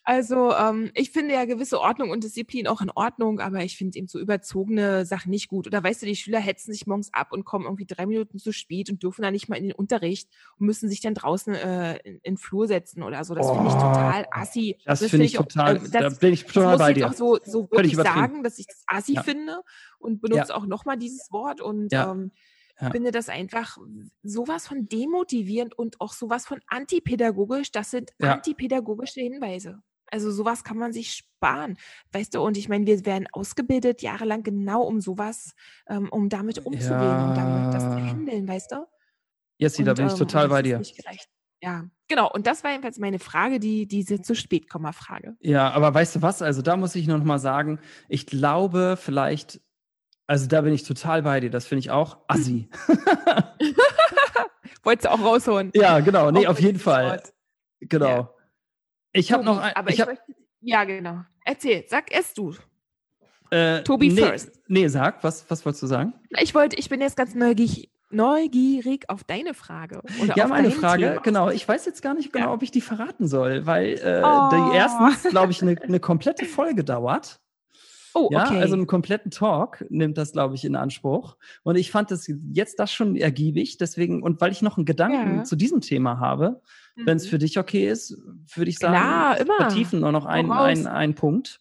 Also 0.02 0.52
ähm, 0.54 0.90
ich 0.94 1.10
finde 1.10 1.34
ja 1.34 1.44
gewisse 1.44 1.78
Ordnung 1.78 2.10
und 2.10 2.24
Disziplin 2.24 2.66
auch 2.66 2.80
in 2.80 2.90
Ordnung, 2.90 3.38
aber 3.38 3.62
ich 3.62 3.76
finde 3.76 3.98
eben 3.98 4.08
so 4.08 4.18
überzogene 4.18 5.04
Sachen 5.04 5.30
nicht 5.30 5.48
gut. 5.48 5.66
Oder 5.66 5.84
weißt 5.84 6.00
du, 6.02 6.06
die 6.06 6.16
Schüler 6.16 6.40
hetzen 6.40 6.72
sich 6.72 6.86
morgens 6.86 7.12
ab 7.12 7.32
und 7.32 7.44
kommen 7.44 7.66
irgendwie 7.66 7.84
drei 7.86 8.06
Minuten 8.06 8.38
zu 8.38 8.50
spät 8.52 8.90
und 8.90 9.02
dürfen 9.02 9.22
dann 9.22 9.32
nicht 9.32 9.48
mal 9.48 9.56
in 9.56 9.64
den 9.64 9.72
Unterricht 9.72 10.30
und 10.58 10.66
müssen 10.66 10.88
sich 10.88 11.00
dann 11.00 11.14
draußen 11.14 11.54
äh, 11.54 11.96
in, 11.98 12.14
in 12.14 12.20
den 12.34 12.36
Flur 12.38 12.66
setzen 12.66 13.02
oder 13.02 13.22
so. 13.24 13.34
Das 13.34 13.50
finde 13.50 13.68
ich 13.68 13.74
Oh, 13.74 13.78
total 13.78 14.24
assi. 14.30 14.78
Das, 14.84 15.04
finde 15.04 15.26
ich 15.26 15.38
auch, 15.38 15.44
total, 15.44 15.76
ähm, 15.76 15.90
da 15.92 16.00
das, 16.00 16.18
bin 16.18 16.32
ich 16.32 16.44
das 16.44 16.52
total 16.54 16.78
bei 16.78 16.88
ich 16.90 16.94
dir. 16.94 17.00
jetzt 17.04 17.10
auch 17.10 17.16
so, 17.18 17.38
so 17.44 17.70
wirklich 17.70 17.94
sagen, 17.96 18.42
dass 18.42 18.58
ich 18.58 18.66
das 18.66 18.82
assi 18.86 19.12
Ja. 19.14 19.22
finde 19.22 19.60
und 19.98 20.22
benutze 20.22 20.56
auch 20.56 20.66
nochmal 20.66 20.96
dieses 20.96 21.30
Wort 21.30 21.60
und 21.60 21.92
Ja. 21.92 22.12
ähm, 22.12 22.32
Ja. 22.80 22.90
finde 22.90 23.10
das 23.10 23.28
einfach 23.28 23.76
sowas 24.22 24.66
von 24.66 24.88
demotivierend 24.88 25.78
und 25.78 26.00
auch 26.00 26.14
sowas 26.14 26.46
von 26.46 26.60
antipädagogisch. 26.68 27.70
Das 27.70 27.90
sind 27.90 28.12
Ja. 28.18 28.32
antipädagogische 28.32 29.20
Hinweise. 29.20 29.82
Also 30.10 30.30
sowas 30.30 30.64
kann 30.64 30.76
man 30.76 30.92
sich 30.92 31.12
sparen, 31.14 31.76
weißt 32.12 32.34
du? 32.34 32.40
Und 32.42 32.56
ich 32.56 32.68
meine, 32.68 32.86
wir 32.86 33.04
werden 33.06 33.28
ausgebildet 33.32 34.02
jahrelang 34.02 34.42
genau 34.42 34.82
um 34.82 35.00
sowas, 35.00 35.54
ähm, 35.88 36.08
um 36.10 36.28
damit 36.28 36.58
umzugehen 36.66 37.22
und 37.22 37.36
damit 37.36 37.74
das 37.74 37.84
zu 37.84 37.98
Ja. 37.98 38.06
handeln, 38.10 38.48
weißt 38.48 38.72
du? 38.72 38.86
Jessie, 39.58 39.84
da 39.84 39.94
bin 39.94 40.06
ich 40.06 40.12
ähm, 40.12 40.18
total 40.18 40.48
bei 40.48 40.62
dir. 40.62 40.82
Ja, 41.62 41.84
genau. 42.08 42.30
Und 42.32 42.46
das 42.46 42.64
war 42.64 42.70
jedenfalls 42.70 42.98
meine 42.98 43.18
Frage, 43.18 43.60
die 43.60 43.86
diese 43.86 44.22
zu 44.22 44.34
spät 44.34 44.66
Frage. 44.70 45.36
Ja, 45.40 45.70
aber 45.70 45.92
weißt 45.92 46.16
du 46.16 46.22
was? 46.22 46.40
Also 46.40 46.62
da 46.62 46.76
muss 46.76 46.94
ich 46.94 47.06
noch 47.06 47.22
mal 47.22 47.38
sagen, 47.38 47.78
ich 48.08 48.26
glaube 48.26 48.96
vielleicht, 48.98 49.60
also 50.26 50.46
da 50.46 50.62
bin 50.62 50.72
ich 50.72 50.84
total 50.84 51.22
bei 51.22 51.40
dir. 51.40 51.50
Das 51.50 51.66
finde 51.66 51.80
ich 51.80 51.90
auch 51.90 52.18
assi. 52.28 52.70
Wolltest 54.82 55.06
du 55.06 55.10
auch 55.12 55.20
rausholen? 55.20 55.70
ja, 55.74 56.00
genau. 56.00 56.30
Nee, 56.30 56.46
Auch 56.46 56.52
auf 56.52 56.60
jeden 56.60 56.78
Fall. 56.78 57.10
Wort. 57.10 57.32
Genau. 57.80 58.06
Ja. 58.08 58.34
Ich 59.12 59.32
habe 59.32 59.44
noch 59.44 59.58
ein, 59.58 59.74
aber 59.74 59.88
ich 59.90 59.94
ich, 59.96 60.00
hab, 60.00 60.08
möchte, 60.08 60.24
ja, 60.60 60.84
genau. 60.84 61.20
Erzähl, 61.44 61.84
sag 61.88 62.12
es 62.12 62.32
du. 62.34 62.54
äh, 63.50 63.82
Tobi 63.82 64.10
nee, 64.10 64.20
first. 64.22 64.52
Nee, 64.68 64.88
sag, 64.88 65.22
was, 65.24 65.48
was 65.50 65.64
wolltest 65.64 65.82
du 65.82 65.86
sagen? 65.86 66.12
Ich 66.40 66.54
wollte, 66.54 66.76
ich 66.76 66.88
bin 66.88 67.00
jetzt 67.00 67.16
ganz 67.16 67.34
neugierig, 67.34 67.90
neugierig 68.10 69.08
auf 69.08 69.24
deine 69.24 69.54
Frage. 69.54 70.02
Oder 70.22 70.36
Ja, 70.36 70.44
auf 70.44 70.50
meine 70.50 70.70
Frage, 70.70 71.08
Thema. 71.08 71.20
genau. 71.22 71.50
Ich 71.50 71.66
weiß 71.66 71.86
jetzt 71.86 72.02
gar 72.02 72.14
nicht 72.14 72.32
genau, 72.32 72.46
Ja. 72.46 72.52
ob 72.52 72.62
ich 72.62 72.70
die 72.70 72.80
verraten 72.80 73.26
soll, 73.26 73.66
weil 73.66 73.94
äh, 73.94 74.22
Oh. 74.24 74.50
die 74.52 74.76
erstens, 74.76 75.30
glaube 75.30 75.52
ich, 75.52 75.62
eine 75.62 75.80
eine 75.82 76.00
komplette 76.00 76.44
Folge 76.44 76.84
dauert. 76.84 77.40
Oh, 78.12 78.28
Ja, 78.32 78.44
okay. 78.46 78.58
also 78.60 78.74
einen 78.74 78.88
kompletten 78.88 79.30
Talk 79.30 79.84
nimmt 79.88 80.18
das, 80.18 80.32
glaube 80.32 80.56
ich, 80.56 80.64
in 80.64 80.74
Anspruch. 80.74 81.36
Und 81.62 81.76
ich 81.76 81.92
fand 81.92 82.10
das 82.10 82.28
jetzt 82.52 82.80
das 82.80 82.92
schon 82.92 83.14
ergiebig. 83.14 83.78
Deswegen, 83.78 84.22
und 84.24 84.40
weil 84.40 84.50
ich 84.50 84.62
noch 84.62 84.76
einen 84.76 84.84
Gedanken 84.86 85.36
Ja. 85.38 85.44
zu 85.44 85.54
diesem 85.54 85.80
Thema 85.80 86.18
habe, 86.18 86.60
wenn 87.04 87.16
es 87.16 87.24
Mhm. 87.26 87.28
für 87.30 87.38
dich 87.38 87.58
okay 87.58 87.88
ist, 87.88 88.16
würde 88.54 88.70
ich 88.70 88.78
sagen, 88.78 88.94
Klar, 88.94 89.38
immer. 89.40 89.56
vertiefen 89.56 90.00
nur 90.00 90.12
noch 90.12 90.26
einen, 90.26 90.50
einen, 90.52 90.86
einen 90.86 91.14
Punkt 91.14 91.60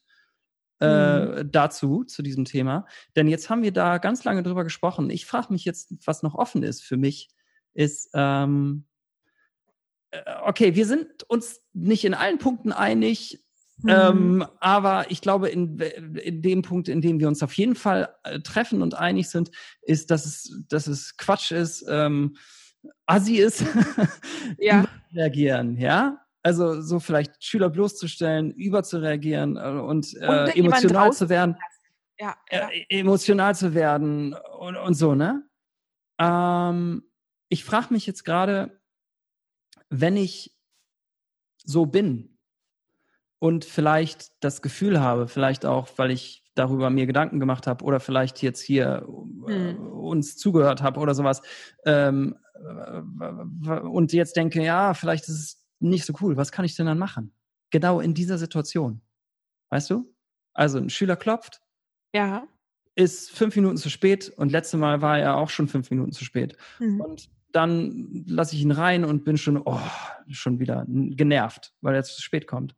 äh, 0.79 1.43
dazu, 1.45 2.03
zu 2.05 2.21
diesem 2.21 2.45
Thema. 2.45 2.85
Denn 3.15 3.27
jetzt 3.27 3.49
haben 3.49 3.63
wir 3.63 3.71
da 3.73 3.97
ganz 3.97 4.23
lange 4.23 4.43
drüber 4.43 4.63
gesprochen. 4.63 5.09
Ich 5.09 5.25
frage 5.25 5.51
mich 5.51 5.65
jetzt, 5.65 5.93
was 6.05 6.23
noch 6.23 6.35
offen 6.35 6.63
ist 6.63 6.83
für 6.83 6.97
mich, 6.97 7.29
ist, 7.73 8.09
ähm, 8.13 8.85
äh, 10.11 10.21
okay, 10.45 10.75
wir 10.75 10.85
sind 10.85 11.23
uns 11.27 11.61
nicht 11.73 12.05
in 12.05 12.13
allen 12.13 12.37
Punkten 12.37 12.71
einig, 12.71 13.43
Mhm. 13.81 13.89
ähm, 13.89 14.45
aber 14.59 15.09
ich 15.09 15.21
glaube, 15.21 15.47
in, 15.47 15.79
in 15.79 16.41
dem 16.41 16.63
Punkt, 16.63 16.89
in 16.89 16.99
dem 16.99 17.19
wir 17.21 17.29
uns 17.29 17.41
auf 17.41 17.53
jeden 17.53 17.75
Fall 17.75 18.13
äh, 18.23 18.39
treffen 18.41 18.81
und 18.81 18.93
einig 18.95 19.29
sind, 19.29 19.51
ist, 19.81 20.11
dass 20.11 20.25
es, 20.25 20.63
dass 20.67 20.87
es 20.87 21.15
Quatsch 21.15 21.51
ist, 21.51 21.85
ähm, 21.87 22.35
assi 23.05 23.38
ist, 23.38 23.63
ja. 24.57 24.86
reagieren, 25.13 25.77
ja? 25.77 26.25
Also 26.41 26.82
so 26.82 26.99
vielleicht 26.99 27.43
Schüler 27.43 27.69
bloßzustellen, 27.69 28.51
überzureagieren 28.51 29.57
äh, 29.57 29.82
und, 29.82 30.15
äh, 30.21 30.27
Und 30.27 30.55
emotional 30.55 31.11
zu 31.11 31.27
werden, 31.30 31.57
Ja, 32.19 32.36
ja. 32.51 32.69
äh, 32.69 32.86
emotional 32.89 33.55
zu 33.55 33.73
werden 33.73 34.34
und, 34.59 34.77
und 34.77 34.93
so, 34.93 35.15
ne? 35.15 35.43
Ähm, 36.19 37.03
ich 37.49 37.63
frage 37.65 37.93
mich 37.93 38.05
jetzt 38.05 38.23
gerade, 38.23 38.80
wenn 39.89 40.15
ich 40.17 40.55
so 41.65 41.86
bin 41.86 42.38
und 43.39 43.65
vielleicht 43.65 44.32
das 44.43 44.61
Gefühl 44.61 44.99
habe, 44.99 45.27
vielleicht 45.27 45.65
auch, 45.65 45.88
weil 45.97 46.11
ich 46.11 46.43
darüber 46.55 46.89
mir 46.89 47.05
Gedanken 47.05 47.39
gemacht 47.39 47.67
habe 47.67 47.86
oder 47.86 47.99
vielleicht 47.99 48.41
jetzt 48.41 48.61
hier 48.61 49.07
äh, 49.47 49.51
Hm. 49.51 49.91
uns 49.91 50.38
zugehört 50.38 50.82
habe 50.82 50.99
oder 50.99 51.15
sowas 51.15 51.41
ähm, 51.86 52.38
äh, 52.49 52.49
und 52.60 54.14
jetzt 54.14 54.36
denke, 54.36 54.64
ja, 54.64 54.93
vielleicht 54.93 55.28
ist 55.28 55.39
es 55.39 55.66
nicht 55.80 56.05
so 56.05 56.14
cool. 56.22 56.38
Was 56.38 56.51
kann 56.51 56.66
ich 56.66 56.76
denn 56.76 56.86
dann 56.86 56.97
machen? 56.97 57.34
Genau 57.72 57.99
in 57.99 58.14
dieser 58.14 58.38
Situation. 58.38 59.01
Weißt 59.70 59.89
du? 59.89 60.14
Also 60.53 60.80
ein 60.80 60.89
Schüler 60.89 61.16
klopft, 61.16 61.62
ja. 62.14 62.47
ist 62.95 63.32
fünf 63.32 63.55
Minuten 63.55 63.78
zu 63.78 63.89
spät 63.89 64.30
und 64.36 64.51
letzte 64.51 64.78
Mal 64.78 65.01
war 65.01 65.20
er 65.20 65.38
auch 65.38 65.49
schon 65.49 65.68
fünf 65.68 65.89
Minuten 65.89 66.12
zu 66.12 66.26
spät. 66.26 66.57
Mhm. 66.80 66.99
Und 66.99 67.30
dann 67.51 68.24
lasse 68.28 68.55
ich 68.55 68.62
ihn 68.62 68.72
rein 68.72 69.05
und 69.05 69.24
bin 69.24 69.38
schon, 69.38 69.57
oh, 69.57 69.80
schon 70.28 70.60
wieder 70.60 70.86
genervt, 70.88 71.74
weil 71.82 71.95
er 71.95 72.03
zu 72.03 72.22
spät 72.22 72.47
kommt. 72.47 72.76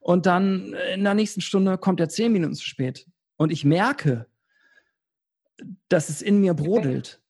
Und 0.00 0.26
dann 0.26 0.74
in 0.92 1.04
der 1.04 1.14
nächsten 1.14 1.40
Stunde 1.40 1.78
kommt 1.78 2.00
er 2.00 2.08
zehn 2.08 2.32
Minuten 2.32 2.54
zu 2.54 2.64
spät. 2.64 3.06
Und 3.36 3.50
ich 3.50 3.64
merke, 3.64 4.26
dass 5.88 6.08
es 6.08 6.20
in 6.20 6.40
mir 6.40 6.54
brodelt. 6.54 7.20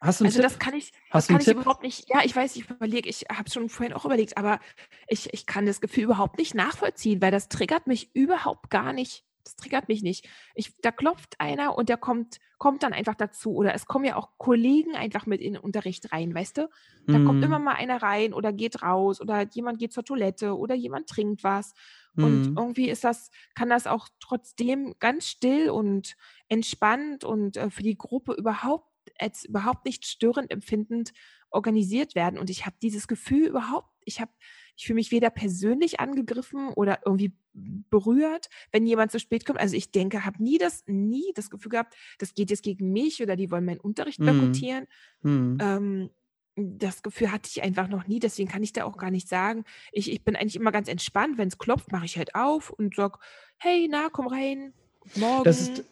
Hast 0.00 0.20
du 0.20 0.24
einen 0.24 0.28
Also 0.28 0.38
Tipp? 0.38 0.46
das 0.46 0.58
kann 0.58 0.74
ich, 0.74 0.92
Hast 1.10 1.28
das 1.28 1.28
kann 1.28 1.40
ich 1.40 1.50
Tipp? 1.50 1.58
überhaupt 1.58 1.82
nicht. 1.82 2.08
Ja, 2.08 2.22
ich 2.24 2.34
weiß, 2.34 2.56
ich 2.56 2.68
überlege, 2.70 3.08
ich 3.08 3.26
habe 3.30 3.50
schon 3.50 3.68
vorhin 3.68 3.92
auch 3.94 4.04
überlegt, 4.04 4.36
aber 4.36 4.60
ich, 5.08 5.32
ich 5.32 5.46
kann 5.46 5.66
das 5.66 5.80
Gefühl 5.80 6.04
überhaupt 6.04 6.38
nicht 6.38 6.54
nachvollziehen, 6.54 7.22
weil 7.22 7.30
das 7.30 7.48
triggert 7.48 7.86
mich 7.86 8.14
überhaupt 8.14 8.70
gar 8.70 8.92
nicht. 8.92 9.24
Das 9.44 9.54
triggert 9.54 9.86
mich 9.88 10.02
nicht. 10.02 10.28
Ich, 10.56 10.76
da 10.80 10.90
klopft 10.90 11.36
einer 11.38 11.78
und 11.78 11.88
der 11.88 11.98
kommt, 11.98 12.38
kommt 12.58 12.82
dann 12.82 12.92
einfach 12.92 13.14
dazu. 13.14 13.54
Oder 13.54 13.74
es 13.74 13.86
kommen 13.86 14.04
ja 14.04 14.16
auch 14.16 14.38
Kollegen 14.38 14.96
einfach 14.96 15.26
mit 15.26 15.40
in 15.40 15.52
den 15.54 15.62
Unterricht 15.62 16.12
rein, 16.12 16.34
weißt 16.34 16.56
du? 16.58 16.68
Da 17.10 17.20
kommt 17.20 17.44
Hm, 17.44 17.44
immer 17.44 17.60
mal 17.60 17.74
einer 17.74 18.02
rein 18.02 18.34
oder 18.34 18.52
geht 18.52 18.82
raus 18.82 19.20
oder 19.20 19.46
jemand 19.52 19.78
geht 19.78 19.92
zur 19.92 20.04
Toilette 20.04 20.56
oder 20.56 20.74
jemand 20.74 21.08
trinkt 21.08 21.44
was. 21.44 21.74
Und 22.18 22.48
hm, 22.48 22.56
irgendwie 22.56 22.88
ist 22.90 23.04
das, 23.04 23.30
kann 23.54 23.68
das 23.68 23.86
auch 23.86 24.08
trotzdem 24.18 24.94
ganz 24.98 25.28
still 25.28 25.70
und 25.70 26.16
entspannt 26.48 27.22
und 27.24 27.56
äh, 27.56 27.70
für 27.70 27.82
die 27.84 27.96
Gruppe 27.96 28.32
überhaupt 28.32 28.90
als 29.20 29.44
überhaupt 29.44 29.84
nicht 29.84 30.06
störend 30.06 30.50
empfindend 30.50 31.12
organisiert 31.50 32.14
werden. 32.14 32.38
Und 32.38 32.50
ich 32.50 32.66
habe 32.66 32.76
dieses 32.82 33.06
Gefühl 33.08 33.46
überhaupt, 33.48 33.88
ich 34.04 34.20
habe, 34.20 34.30
ich 34.76 34.86
fühle 34.86 34.96
mich 34.96 35.10
weder 35.10 35.30
persönlich 35.30 36.00
angegriffen 36.00 36.68
oder 36.74 37.00
irgendwie 37.04 37.32
berührt, 37.54 38.48
wenn 38.72 38.86
jemand 38.86 39.10
zu 39.10 39.18
spät 39.18 39.46
kommt. 39.46 39.58
Also 39.58 39.74
ich 39.76 39.90
denke, 39.90 40.24
habe 40.24 40.42
nie 40.42 40.58
das, 40.58 40.84
nie 40.86 41.32
das 41.34 41.50
Gefühl 41.50 41.70
gehabt, 41.70 41.94
das 42.18 42.34
geht 42.34 42.50
jetzt 42.50 42.62
gegen 42.62 42.92
mich 42.92 43.22
oder 43.22 43.36
die 43.36 43.50
wollen 43.50 43.64
meinen 43.64 43.80
Unterricht 43.80 44.20
Mhm. 44.20 44.26
boykottieren. 44.26 44.86
hm. 45.22 45.58
Ähm, 45.60 46.10
das 46.58 47.02
Gefühl 47.02 47.32
hatte 47.32 47.50
ich 47.52 47.62
einfach 47.62 47.86
noch 47.86 48.06
nie, 48.06 48.18
deswegen 48.18 48.48
kann 48.48 48.62
ich 48.62 48.72
da 48.72 48.84
auch 48.84 48.96
gar 48.96 49.10
nicht 49.10 49.28
sagen. 49.28 49.64
Ich, 49.92 50.10
ich 50.10 50.24
bin 50.24 50.36
eigentlich 50.36 50.56
immer 50.56 50.72
ganz 50.72 50.88
entspannt. 50.88 51.36
Wenn 51.36 51.48
es 51.48 51.58
klopft, 51.58 51.92
mache 51.92 52.06
ich 52.06 52.16
halt 52.16 52.34
auf 52.34 52.70
und 52.70 52.94
sag, 52.96 53.18
hey, 53.58 53.88
na, 53.90 54.08
komm 54.10 54.26
rein. 54.26 54.72
Morgen. 55.16 55.44
Das 55.44 55.60
ist, 55.60 55.84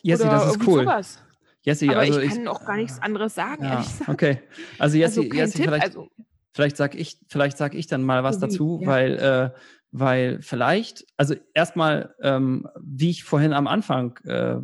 Jessie, 0.00 0.22
oder 0.22 0.30
das 0.32 0.56
ist 0.56 0.66
cool. 0.66 0.84
Sowas. 0.84 1.22
Jessie, 1.64 1.88
Aber 1.90 2.00
also 2.00 2.18
ich 2.20 2.26
ich, 2.30 2.34
kann 2.36 2.48
auch 2.48 2.64
gar 2.64 2.76
nichts 2.76 3.00
anderes 3.00 3.34
sagen, 3.34 3.64
ja, 3.64 3.72
ehrlich 3.74 3.86
gesagt. 3.86 4.08
okay. 4.10 4.42
Also 4.78 4.96
Jessie, 4.98 5.30
Also 5.40 5.56
Tipp, 5.56 5.64
vielleicht, 5.66 5.84
also 5.84 6.08
vielleicht 6.52 6.76
sag 6.76 6.94
ich, 6.94 7.18
vielleicht 7.28 7.56
sag 7.56 7.74
ich 7.74 7.86
dann 7.86 8.02
mal 8.02 8.24
was 8.24 8.38
dazu, 8.38 8.80
ja. 8.82 8.86
weil, 8.88 9.18
äh, 9.18 9.50
weil 9.92 10.40
vielleicht, 10.42 11.04
also 11.16 11.34
erstmal, 11.54 12.14
ähm, 12.22 12.66
wie 12.80 13.10
ich 13.10 13.24
vorhin 13.24 13.52
am 13.52 13.66
Anfang 13.66 14.16
äh, 14.24 14.56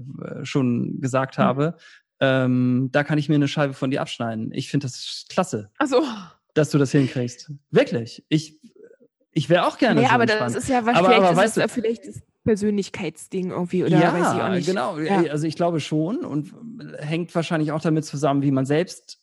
schon 0.45 1.01
gesagt 1.01 1.39
Mhm. 1.39 1.43
habe, 1.43 1.77
ähm, 2.21 2.89
da 2.91 3.05
kann 3.05 3.19
ich 3.19 3.29
mir 3.29 3.37
eine 3.37 3.47
Scheibe 3.49 3.75
von 3.75 3.91
dir 3.93 4.01
abschneiden. 4.01 4.51
Ich 4.53 4.69
finde 4.71 4.87
das 4.89 5.27
klasse, 5.29 5.71
also, 5.79 6.03
dass 6.55 6.71
du 6.71 6.79
das 6.79 6.91
hinkriegst. 6.91 7.53
Wirklich. 7.71 8.25
Ich, 8.29 8.59
ich 9.31 9.49
wäre 9.49 9.67
auch 9.69 9.79
gerne 9.79 10.01
nee, 10.01 10.07
so 10.09 10.13
aber 10.13 10.25
entspannt. 10.25 10.57
das 10.57 10.65
ist 10.65 10.69
ja 10.69 10.85
was, 10.85 10.97
Aber- 10.97 11.07
vielleicht, 11.09 11.23
aber 11.23 11.31
ist 11.31 11.37
weißt 11.37 11.57
du- 11.59 11.61
äh, 11.61 11.69
vielleicht 11.69 12.09
das 12.09 12.23
Persönlichkeitsding 12.49 13.51
irgendwie 13.51 13.85
oder 13.85 14.01
ja, 14.01 14.15
weiß 14.15 14.35
ich 14.35 14.43
auch 14.43 14.49
nicht. 14.49 14.67
genau. 14.67 14.99
Ja. 14.99 15.31
Also 15.31 15.47
ich 15.47 15.55
glaube 15.55 15.81
schon 15.81 16.25
und 16.25 16.55
hängt 16.99 17.35
wahrscheinlich 17.35 17.73
auch 17.73 17.83
damit 17.83 18.07
zusammen, 18.07 18.41
wie 18.41 18.51
man 18.51 18.65
selbst, 18.65 19.21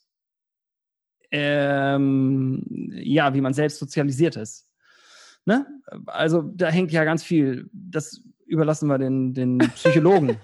ähm, 1.32 2.64
ja, 2.92 3.34
wie 3.34 3.42
man 3.42 3.56
selbst 3.56 3.80
sozialisiert 3.80 4.36
ist. 4.36 4.68
Ne? 5.46 5.66
Also 6.06 6.44
da 6.44 6.68
hängt 6.68 6.92
ja 6.92 7.04
ganz 7.04 7.24
viel. 7.24 7.68
Das 7.74 8.22
überlassen 8.46 8.88
wir 8.90 9.00
den, 9.00 9.34
den 9.34 9.58
Psychologen. 9.76 10.38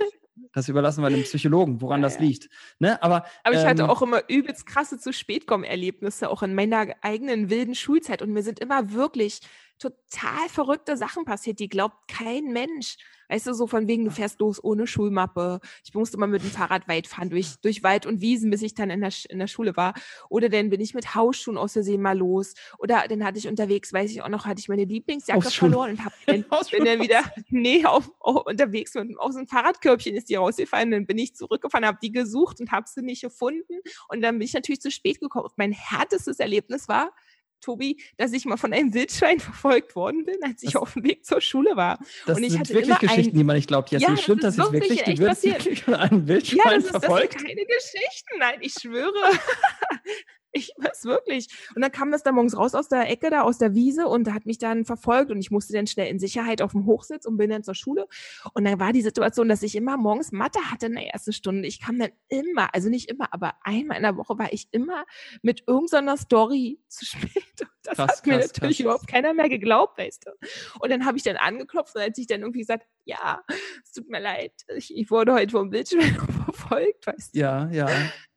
das 0.52 0.68
überlassen 0.68 1.04
wir 1.04 1.12
den 1.12 1.22
Psychologen, 1.22 1.82
woran 1.82 2.02
Ja, 2.02 2.08
das 2.08 2.16
ja. 2.16 2.22
liegt. 2.22 2.50
Ne? 2.80 3.02
Aber, 3.04 3.26
Aber 3.44 3.56
ich 3.56 3.64
hatte 3.64 3.84
ähm, 3.84 3.92
auch 3.92 4.02
immer 4.02 4.24
übelst 4.28 4.66
krasse 4.66 4.98
zu 4.98 5.14
spät 5.14 5.46
kommen 5.46 5.64
Erlebnisse, 5.66 6.32
auch 6.32 6.42
in 6.42 6.56
meiner 6.56 6.88
eigenen 7.02 7.52
wilden 7.52 7.76
Schulzeit. 7.76 8.24
Und 8.24 8.32
mir 8.32 8.42
sind 8.42 8.60
immer 8.60 8.92
wirklich 8.92 9.42
total 9.82 10.48
verrückte 10.48 10.96
Sachen 10.96 11.26
passiert, 11.26 11.60
die 11.60 11.68
glaubt 11.68 12.08
kein 12.08 12.54
Mensch. 12.54 12.98
Weißt 13.30 13.48
du, 13.48 13.54
so 13.54 13.66
von 13.66 13.88
wegen, 13.88 14.04
du 14.04 14.12
fährst 14.12 14.42
los 14.42 14.62
ohne 14.62 14.86
Schulmappe. 14.88 15.62
Ich 15.86 15.94
musste 15.94 16.18
mal 16.18 16.28
mit 16.28 16.44
dem 16.44 16.52
Fahrrad 16.52 16.90
weit 16.90 17.08
fahren, 17.08 17.30
durch, 17.30 17.56
durch 17.62 17.82
Wald 17.82 18.06
und 18.06 18.20
Wiesen, 18.20 18.52
bis 18.52 18.62
ich 18.62 18.74
dann 18.74 18.90
in 18.90 19.00
der, 19.00 19.14
in 19.30 19.40
der 19.40 19.48
Schule 19.48 19.78
war. 19.78 19.94
Oder 20.28 20.50
dann 20.50 20.70
bin 20.70 20.82
ich 20.82 20.94
mit 20.94 21.16
Hausschuhen 21.16 21.58
aus 21.58 21.72
Versehen 21.72 22.02
mal 22.02 22.18
los. 22.18 22.56
Oder 22.78 23.06
dann 23.08 23.24
hatte 23.24 23.40
ich 23.40 23.48
unterwegs, 23.48 23.94
weiß 23.94 24.12
ich 24.12 24.22
auch 24.22 24.28
noch, 24.28 24.46
hatte 24.46 24.60
ich 24.60 24.68
meine 24.68 24.84
Lieblingsjacke 24.84 25.50
verloren 25.50 25.92
und 25.92 26.04
hab 26.04 26.12
dann, 26.26 26.46
Hausschuhen 26.52 26.84
bin 26.84 26.94
dann 26.94 27.02
wieder, 27.02 27.24
nee, 27.50 27.86
auf, 27.86 28.12
auf, 28.20 28.46
unterwegs 28.46 28.94
mit 28.96 29.18
aus 29.18 29.36
dem 29.36 29.48
Fahrradkörbchen 29.48 30.14
ist 30.16 30.28
die 30.28 30.36
rausgefallen. 30.36 30.92
Dann 30.92 31.06
bin 31.06 31.18
ich 31.18 31.34
zurückgefahren, 31.34 31.86
habe 31.86 32.00
die 32.04 32.12
gesucht 32.12 32.60
und 32.60 32.74
habe 32.74 32.86
sie 32.90 33.02
nicht 33.02 33.22
gefunden. 33.22 33.80
Und 34.10 34.22
dann 34.22 34.40
bin 34.40 34.46
ich 34.46 34.54
natürlich 34.54 34.82
zu 34.82 34.92
spät 34.92 35.22
gekommen. 35.22 35.46
Und 35.46 35.58
mein 35.58 35.72
härtestes 35.72 36.40
Erlebnis 36.40 36.90
war, 36.90 37.14
Tobi, 37.62 38.02
dass 38.18 38.34
ich 38.34 38.46
mal 38.46 38.58
von 38.58 38.74
einem 38.74 38.94
Wildschwein 38.94 39.40
verfolgt 39.40 39.96
worden 39.96 40.26
bin, 40.26 40.36
als 40.44 40.62
ich 40.64 40.74
Das- 40.74 40.82
auf 40.82 40.94
dem 40.94 41.04
Weg 41.04 41.26
zur 41.26 41.40
Schule 41.42 41.76
war. 41.76 42.00
das 42.26 42.38
und 42.38 42.44
ich 42.44 42.52
sind 42.52 42.70
wirklich 42.70 43.00
Geschichten, 43.00 43.32
ein- 43.36 43.38
die 43.38 43.44
man 43.44 43.56
nicht 43.56 43.68
glaubt. 43.68 43.92
Jessie, 43.92 44.04
Ja, 44.06 44.12
das 44.12 44.22
stimmt 44.22 44.44
das 44.44 44.56
ist 44.58 44.64
jetzt 44.64 44.72
wirklich 44.74 44.98
wirklich? 45.00 45.20
Du 45.20 45.26
wirst 45.26 45.44
wirklich 45.44 45.84
von 45.84 45.94
einem 45.94 46.22
Ja, 46.22 46.28
Wildschwein 46.28 46.58
das, 46.66 46.84
ist, 46.86 46.94
das 46.94 47.04
verfolgt? 47.04 47.34
sind 47.34 47.48
keine 47.48 47.66
Geschichten. 47.66 48.38
Nein, 48.40 48.58
ich 48.62 48.74
schwöre. 48.74 49.14
Ich 50.54 50.74
weiß 50.78 51.06
wirklich. 51.06 51.48
Und 51.76 51.82
dann 51.82 51.92
kam 51.92 52.12
das 52.12 52.24
da 52.24 52.32
morgens 52.32 52.58
raus 52.58 52.76
aus 52.76 52.90
der 52.90 53.10
Ecke, 53.10 53.30
da 53.30 53.42
aus 53.42 53.58
der 53.58 53.74
Wiese 53.74 54.08
und 54.08 54.32
hat 54.34 54.46
mich 54.46 54.58
dann 54.58 54.86
verfolgt 54.86 55.32
und 55.32 55.40
ich 55.40 55.52
musste 55.52 55.74
dann 55.74 55.88
schnell 55.88 56.10
in 56.10 56.20
Sicherheit 56.20 56.62
auf 56.62 56.72
dem 56.72 56.86
Hochsitz 56.86 57.26
und 57.26 57.38
bin 57.38 57.50
dann 57.50 57.64
zur 57.64 57.76
Schule. 57.76 58.08
Und 58.54 58.66
dann 58.66 58.80
war 58.80 58.92
die 58.92 59.02
Situation, 59.02 59.48
dass 59.48 59.64
ich 59.64 59.76
immer 59.76 59.98
morgens 59.98 60.32
Mathe 60.32 60.60
hatte 60.70 60.88
in 60.88 60.96
der 60.96 61.08
ersten 61.08 61.34
Stunde. 61.34 61.68
Ich 61.68 61.80
kam 61.80 62.00
dann 62.00 62.12
immer, 62.28 62.74
also 62.74 62.90
nicht 62.90 63.10
immer, 63.10 63.34
aber 63.34 63.54
einmal 63.64 63.98
in 63.98 64.04
der 64.04 64.18
Woche 64.18 64.38
war 64.38 64.52
ich 64.52 64.68
immer 64.72 65.06
mit 65.42 65.64
irgendeiner 65.68 66.18
Story 66.18 66.80
zu 66.88 67.06
spät. 67.06 67.62
Und 67.62 67.70
das 67.84 67.96
Krass, 67.96 68.18
hat 68.18 68.28
mir 68.28 68.40
krass, 68.40 68.54
natürlich 68.54 68.78
krass. 68.78 68.84
überhaupt 68.84 69.08
keiner 69.08 69.34
mehr 69.34 69.50
geglaubt, 69.50 69.98
weißt 69.98 70.28
du. 70.28 70.32
Und 70.80 70.90
dann 70.92 71.06
habe 71.06 71.18
ich 71.18 71.24
dann 71.24 71.38
angeklopft 71.38 71.96
und 71.96 72.02
als 72.02 72.18
ich 72.18 72.28
dann 72.28 72.42
irgendwie 72.42 72.60
gesagt, 72.60 72.86
ja, 73.06 73.42
es 73.84 73.94
tut 73.94 74.10
mir 74.10 74.20
leid, 74.20 74.54
ich, 74.76 74.96
ich 74.96 75.10
wurde 75.10 75.34
heute 75.34 75.52
vom 75.52 75.70
Bildschirm 75.70 76.02
verfolgt, 76.46 77.08
weißt 77.08 77.36
du. 77.36 77.40
Ja, 77.40 77.70
ja. 77.72 77.90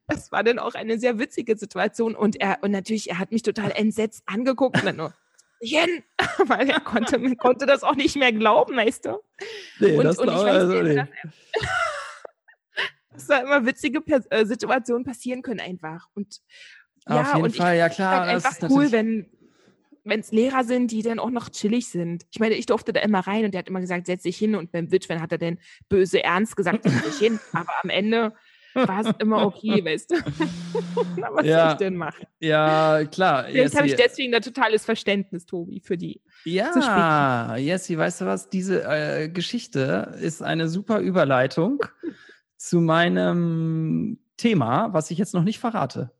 Das 0.06 0.32
war 0.32 0.44
dann 0.44 0.58
auch 0.58 0.74
eine 0.74 0.98
sehr 0.98 1.18
witzige 1.18 1.56
Situation 1.56 2.14
und 2.14 2.40
er 2.40 2.58
und 2.62 2.70
natürlich 2.70 3.10
er 3.10 3.18
hat 3.18 3.32
mich 3.32 3.42
total 3.42 3.70
entsetzt 3.70 4.22
angeguckt 4.26 4.78
und 4.78 4.84
dann 4.84 4.96
nur 4.96 5.14
Jen, 5.60 6.02
weil 6.46 6.68
er 6.68 6.80
konnte, 6.80 7.36
konnte 7.36 7.66
das 7.66 7.82
auch 7.82 7.94
nicht 7.94 8.16
mehr 8.16 8.32
glauben, 8.32 8.76
weißt 8.76 9.06
du. 9.06 9.20
Nee, 9.78 9.96
Und, 9.96 10.04
das 10.04 10.18
und 10.18 10.28
ich 10.28 10.34
weiß, 10.34 10.46
also, 10.46 10.82
nicht, 10.82 10.98
dass, 10.98 11.08
dass 13.12 13.26
da 13.28 13.38
immer 13.38 13.64
witzige 13.64 14.00
Pers 14.00 14.26
äh, 14.30 14.44
Situationen 14.44 15.04
passieren 15.04 15.42
können 15.42 15.60
einfach 15.60 16.08
und 16.14 16.42
Auf 17.06 17.16
ja 17.16 17.36
jeden 17.36 17.44
und 17.44 17.56
Fall, 17.56 17.78
ja 17.78 17.86
ich 17.86 17.94
klar. 17.94 18.26
halt 18.26 18.36
das 18.36 18.44
einfach 18.44 18.68
ist 18.68 18.70
cool, 18.70 18.92
wenn 18.92 19.30
wenn 20.06 20.20
es 20.20 20.32
Lehrer 20.32 20.64
sind, 20.64 20.90
die 20.90 21.02
dann 21.02 21.18
auch 21.18 21.30
noch 21.30 21.48
chillig 21.48 21.88
sind. 21.88 22.26
Ich 22.30 22.38
meine, 22.38 22.56
ich 22.56 22.66
durfte 22.66 22.92
da 22.92 23.00
immer 23.00 23.20
rein 23.20 23.46
und 23.46 23.54
der 23.54 23.60
hat 23.60 23.68
immer 23.68 23.80
gesagt, 23.80 24.04
setz 24.04 24.24
dich 24.24 24.36
hin 24.36 24.54
und 24.54 24.70
beim 24.70 24.92
Witschwein 24.92 25.22
hat 25.22 25.32
er 25.32 25.38
dann 25.38 25.58
böse 25.88 26.22
ernst 26.22 26.56
gesagt, 26.56 26.82
setz 26.82 27.02
dich 27.04 27.18
hin. 27.18 27.40
Aber 27.52 27.72
am 27.82 27.88
Ende 27.88 28.34
war 28.74 29.00
es 29.00 29.14
immer 29.18 29.46
okay, 29.46 29.84
weißt 29.84 30.10
du. 30.10 30.14
Was 31.32 31.46
Ja. 31.46 31.62
soll 31.64 31.72
ich 31.72 31.78
denn 31.78 31.96
machen? 31.96 32.26
Ja, 32.40 33.04
klar. 33.04 33.44
Vielleicht 33.44 33.76
habe 33.76 33.86
ich 33.86 33.94
deswegen 33.96 34.34
ein 34.34 34.42
totales 34.42 34.84
Verständnis, 34.84 35.46
Tobi, 35.46 35.80
für 35.80 35.96
die. 35.96 36.20
Ja, 36.44 37.56
Jessie, 37.56 37.96
weißt 37.96 38.20
du 38.20 38.26
was? 38.26 38.50
Diese 38.50 38.84
äh, 38.84 39.28
Geschichte 39.28 40.16
ist 40.20 40.42
eine 40.42 40.68
super 40.68 40.98
Überleitung 41.00 41.80
zu 42.56 42.80
meinem 42.80 44.18
Thema, 44.36 44.92
was 44.92 45.10
ich 45.10 45.18
jetzt 45.18 45.34
noch 45.34 45.44
nicht 45.44 45.58
verrate. 45.58 46.10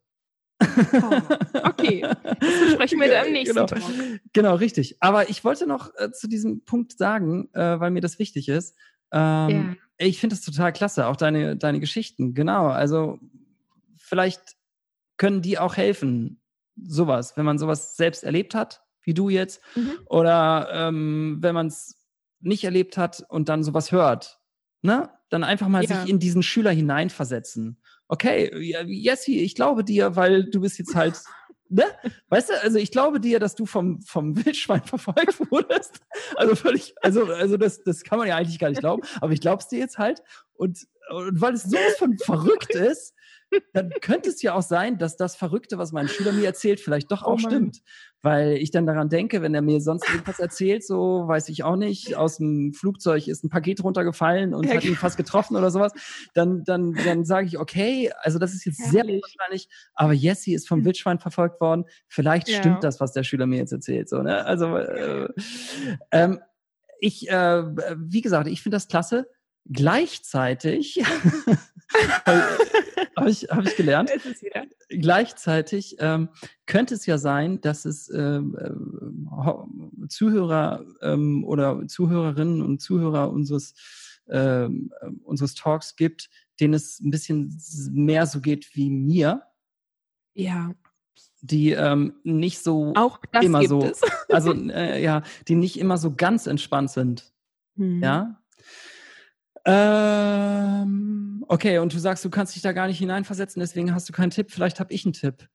Oh, 0.61 1.21
okay, 1.63 2.01
das 2.01 2.39
besprechen 2.39 2.99
wir 3.01 3.09
dann 3.09 3.27
im 3.27 3.33
nächsten 3.33 3.55
genau. 3.55 3.67
Talk. 3.67 3.81
Genau, 4.33 4.55
richtig. 4.55 4.95
Aber 5.01 5.29
ich 5.29 5.43
wollte 5.43 5.67
noch 5.67 5.91
äh, 5.97 6.11
zu 6.11 6.27
diesem 6.27 6.63
Punkt 6.63 6.97
sagen, 6.97 7.49
äh, 7.53 7.79
weil 7.79 7.91
mir 7.91 8.01
das 8.01 8.19
wichtig 8.19 8.47
ist. 8.47 8.75
Ähm, 9.11 9.49
Ja. 9.49 9.75
Ich 9.97 10.19
finde 10.19 10.35
das 10.35 10.43
total 10.43 10.73
klasse, 10.73 11.07
auch 11.07 11.15
deine, 11.15 11.55
deine 11.55 11.79
Geschichten. 11.79 12.33
Genau. 12.33 12.67
Also 12.67 13.17
vielleicht 13.97 14.41
können 15.17 15.41
die 15.41 15.57
auch 15.57 15.77
helfen, 15.77 16.41
sowas, 16.75 17.37
wenn 17.37 17.45
man 17.45 17.57
sowas 17.57 17.95
selbst 17.95 18.23
erlebt 18.25 18.53
hat, 18.55 18.81
wie 19.03 19.13
du 19.13 19.29
jetzt, 19.29 19.61
Mhm. 19.75 19.91
oder 20.07 20.67
ähm, 20.73 21.37
wenn 21.39 21.55
man 21.55 21.67
es 21.67 21.97
nicht 22.41 22.65
erlebt 22.65 22.97
hat 22.97 23.23
und 23.29 23.47
dann 23.47 23.63
sowas 23.63 23.93
hört. 23.93 24.39
Ne? 24.81 25.09
Dann 25.29 25.45
einfach 25.45 25.69
mal 25.69 25.83
Ja. 25.85 26.01
sich 26.01 26.09
in 26.09 26.19
diesen 26.19 26.43
Schüler 26.43 26.71
hineinversetzen. 26.71 27.79
Okay, 28.09 28.51
Jessie, 28.85 29.39
ich 29.39 29.55
glaube 29.55 29.83
dir, 29.85 30.15
weil 30.17 30.49
du 30.49 30.59
bist 30.59 30.77
jetzt 30.77 30.93
halt, 30.93 31.21
ne? 31.69 31.85
Weißt 32.29 32.49
du, 32.49 32.61
also 32.61 32.77
ich 32.77 32.91
glaube 32.91 33.19
dir, 33.19 33.39
dass 33.39 33.55
du 33.55 33.65
vom, 33.65 34.01
vom 34.01 34.35
Wildschwein 34.45 34.83
verfolgt 34.85 35.39
wurdest. 35.51 36.01
Also 36.35 36.55
völlig, 36.55 36.95
also, 37.01 37.25
also 37.25 37.57
das, 37.57 37.83
das 37.83 38.03
kann 38.03 38.19
man 38.19 38.27
ja 38.27 38.35
eigentlich 38.35 38.59
gar 38.59 38.69
nicht 38.69 38.79
glauben, 38.81 39.03
aber 39.21 39.31
ich 39.33 39.41
glaub's 39.41 39.67
dir 39.67 39.79
jetzt 39.79 39.97
halt. 39.97 40.21
Und, 40.53 40.87
und 41.09 41.41
weil 41.41 41.53
es 41.53 41.63
sowas 41.63 41.97
von 41.97 42.17
verrückt 42.17 42.73
ist, 42.75 43.13
dann 43.73 43.91
könnte 44.01 44.29
es 44.29 44.41
ja 44.41 44.53
auch 44.53 44.61
sein, 44.61 44.97
dass 44.97 45.17
das 45.17 45.35
Verrückte, 45.35 45.77
was 45.77 45.91
mein 45.91 46.07
Schüler 46.07 46.31
mir 46.31 46.45
erzählt, 46.45 46.79
vielleicht 46.79 47.11
doch 47.11 47.21
Oh 47.23 47.27
auch 47.31 47.39
Mann. 47.39 47.51
stimmt. 47.51 47.81
Weil 48.21 48.53
ich 48.53 48.71
dann 48.71 48.87
daran 48.87 49.09
denke, 49.09 49.43
wenn 49.43 49.53
er 49.53 49.61
mir 49.61 49.79
sonst 49.81 50.09
irgendwas 50.09 50.39
erzählt, 50.39 50.83
so 50.83 51.27
weiß 51.27 51.47
ich 51.49 51.63
auch 51.63 51.75
nicht, 51.75 52.15
aus 52.15 52.37
dem 52.37 52.73
Flugzeug 52.73 53.27
ist 53.27 53.43
ein 53.43 53.49
Paket 53.49 53.83
runtergefallen 53.83 54.55
und 54.55 54.65
Ja, 54.65 54.75
hat 54.75 54.83
ihn 54.83 54.95
fast 54.95 55.15
getroffen 55.17 55.55
oder 55.55 55.69
sowas, 55.69 55.91
dann, 56.33 56.63
dann, 56.63 56.93
dann 56.95 57.23
sage 57.23 57.45
ich, 57.45 57.59
okay, 57.59 58.11
also 58.21 58.39
das 58.39 58.53
ist 58.55 58.65
jetzt 58.65 58.77
sehr 58.89 59.03
Herrlich. 59.03 59.21
wahrscheinlich, 59.21 59.69
aber 59.93 60.13
Jessie 60.13 60.55
ist 60.55 60.67
vom 60.67 60.83
Wildschwein 60.83 61.19
verfolgt 61.19 61.61
worden. 61.61 61.85
Vielleicht 62.07 62.49
Ja. 62.49 62.57
stimmt 62.57 62.83
das, 62.83 62.99
was 62.99 63.11
der 63.13 63.23
Schüler 63.23 63.45
mir 63.45 63.59
jetzt 63.59 63.73
erzählt. 63.73 64.09
So, 64.09 64.23
ne? 64.23 64.43
Also 64.43 64.75
äh, 64.75 65.27
ähm, 66.11 66.39
ich, 66.99 67.29
äh, 67.29 67.63
wie 67.97 68.21
gesagt, 68.21 68.47
ich 68.47 68.63
finde 68.63 68.77
das 68.77 68.87
klasse. 68.87 69.27
Gleichzeitig 69.71 71.03
habe 73.15 73.29
ich, 73.29 73.43
hab 73.49 73.65
ich 73.65 73.75
gelernt, 73.75 74.11
gleichzeitig 74.89 75.95
ähm, 75.99 76.29
könnte 76.65 76.93
es 76.95 77.05
ja 77.05 77.17
sein, 77.17 77.61
dass 77.61 77.85
es 77.85 78.09
ähm, 78.09 79.27
ho- 79.31 79.67
Zuhörer 80.09 80.85
ähm, 81.01 81.43
oder 81.45 81.87
Zuhörerinnen 81.87 82.61
und 82.61 82.79
Zuhörer 82.81 83.31
unseres, 83.31 83.73
ähm, 84.29 84.91
äh, 85.01 85.09
unseres 85.23 85.53
Talks 85.55 85.95
gibt, 85.95 86.29
denen 86.59 86.73
es 86.73 86.99
ein 86.99 87.11
bisschen 87.11 87.55
mehr 87.91 88.25
so 88.25 88.41
geht 88.41 88.75
wie 88.75 88.89
mir, 88.89 89.43
Ja, 90.33 90.73
die 91.41 91.71
ähm, 91.71 92.15
nicht 92.23 92.59
so, 92.59 92.93
auch 92.95 93.19
das 93.31 93.45
Immer 93.45 93.59
gibt 93.59 93.69
so. 93.69 93.81
es. 93.83 94.01
also 94.29 94.53
äh, 94.53 95.01
ja, 95.03 95.21
die 95.47 95.55
nicht 95.55 95.79
immer 95.79 95.97
so 95.97 96.13
ganz 96.15 96.47
entspannt 96.47 96.89
sind. 96.91 97.31
Hm. 97.77 98.01
Ja. 98.01 98.41
Ähm, 99.65 101.43
okay, 101.47 101.79
und 101.79 101.93
du 101.93 101.99
sagst, 101.99 102.23
du 102.23 102.29
kannst 102.29 102.55
dich 102.55 102.61
da 102.61 102.71
gar 102.71 102.87
nicht 102.87 102.99
hineinversetzen, 102.99 103.59
deswegen 103.59 103.93
hast 103.93 104.07
du 104.07 104.13
keinen 104.13 104.29
Tipp. 104.29 104.51
Vielleicht 104.51 104.79
habe 104.79 104.93
ich 104.93 105.05
einen 105.05 105.13
Tipp. 105.13 105.47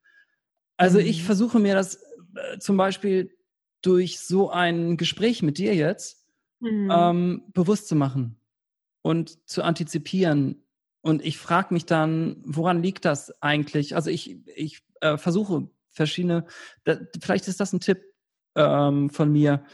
Also 0.76 0.98
ich 0.98 1.22
Mhm. 1.22 1.26
versuche 1.26 1.58
mir 1.60 1.74
das 1.74 1.96
äh, 2.34 2.58
zum 2.58 2.76
Beispiel 2.76 3.36
durch 3.82 4.20
so 4.20 4.50
ein 4.50 4.96
Gespräch 4.96 5.42
mit 5.42 5.58
dir 5.58 5.74
jetzt 5.74 6.26
Hm. 6.60 6.90
ähm, 6.92 7.42
bewusst 7.54 7.88
zu 7.88 7.94
machen 7.96 8.36
und 9.02 9.48
zu 9.48 9.62
antizipieren. 9.62 10.64
Und 11.02 11.24
ich 11.24 11.38
frage 11.38 11.72
mich 11.74 11.86
dann, 11.86 12.42
woran 12.44 12.82
liegt 12.82 13.04
das 13.04 13.42
eigentlich? 13.42 13.94
Also 13.96 14.10
ich, 14.10 14.36
ich 14.56 14.82
äh, 15.00 15.16
versuche 15.16 15.70
verschiedene, 15.88 16.46
da, 16.84 16.98
vielleicht 17.22 17.48
ist 17.48 17.60
das 17.60 17.72
ein 17.72 17.80
Tipp 17.80 18.02
ähm, 18.56 19.10
von 19.10 19.32
mir, 19.32 19.64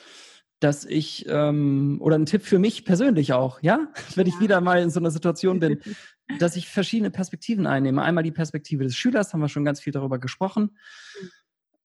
dass 0.60 0.84
ich, 0.84 1.26
ähm, 1.28 1.98
oder 2.00 2.16
ein 2.16 2.26
Tipp 2.26 2.42
für 2.42 2.58
mich 2.58 2.84
persönlich 2.84 3.32
auch, 3.32 3.60
ja, 3.62 3.88
wenn 4.16 4.26
ich 4.26 4.34
Ja. 4.34 4.40
wieder 4.40 4.60
mal 4.60 4.80
in 4.82 4.90
so 4.90 5.00
einer 5.00 5.10
Situation 5.10 5.60
bin, 5.60 5.80
dass 6.40 6.56
ich 6.56 6.68
verschiedene 6.68 7.10
Perspektiven 7.10 7.66
einnehme. 7.66 8.02
Einmal 8.02 8.24
die 8.24 8.32
Perspektive 8.32 8.84
des 8.84 8.96
Schülers, 8.96 9.32
haben 9.32 9.40
wir 9.40 9.48
schon 9.48 9.64
ganz 9.64 9.80
viel 9.80 9.92
darüber 9.92 10.18
gesprochen. 10.18 10.76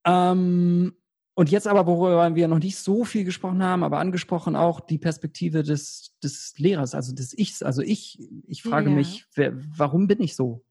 Ähm, 0.05 0.93
und 1.33 1.49
jetzt 1.49 1.67
aber, 1.67 1.87
worüber 1.87 2.35
wir 2.35 2.47
noch 2.47 2.59
nicht 2.59 2.77
so 2.77 3.05
viel 3.05 3.23
gesprochen 3.23 3.63
haben, 3.63 3.83
aber 3.83 3.99
angesprochen 3.99 4.55
auch 4.55 4.79
die 4.81 4.97
Perspektive 4.97 5.63
des, 5.63 6.13
des 6.21 6.53
Lehrers, 6.57 6.93
also 6.93 7.13
des 7.13 7.37
Ichs. 7.37 7.63
Also 7.63 7.81
ich, 7.81 8.19
ich 8.47 8.63
frage 8.63 8.89
Ja. 8.89 8.95
mich, 8.95 9.25
wer, 9.35 9.53
warum 9.77 10.07
bin 10.07 10.21
ich 10.21 10.35
so? 10.35 10.65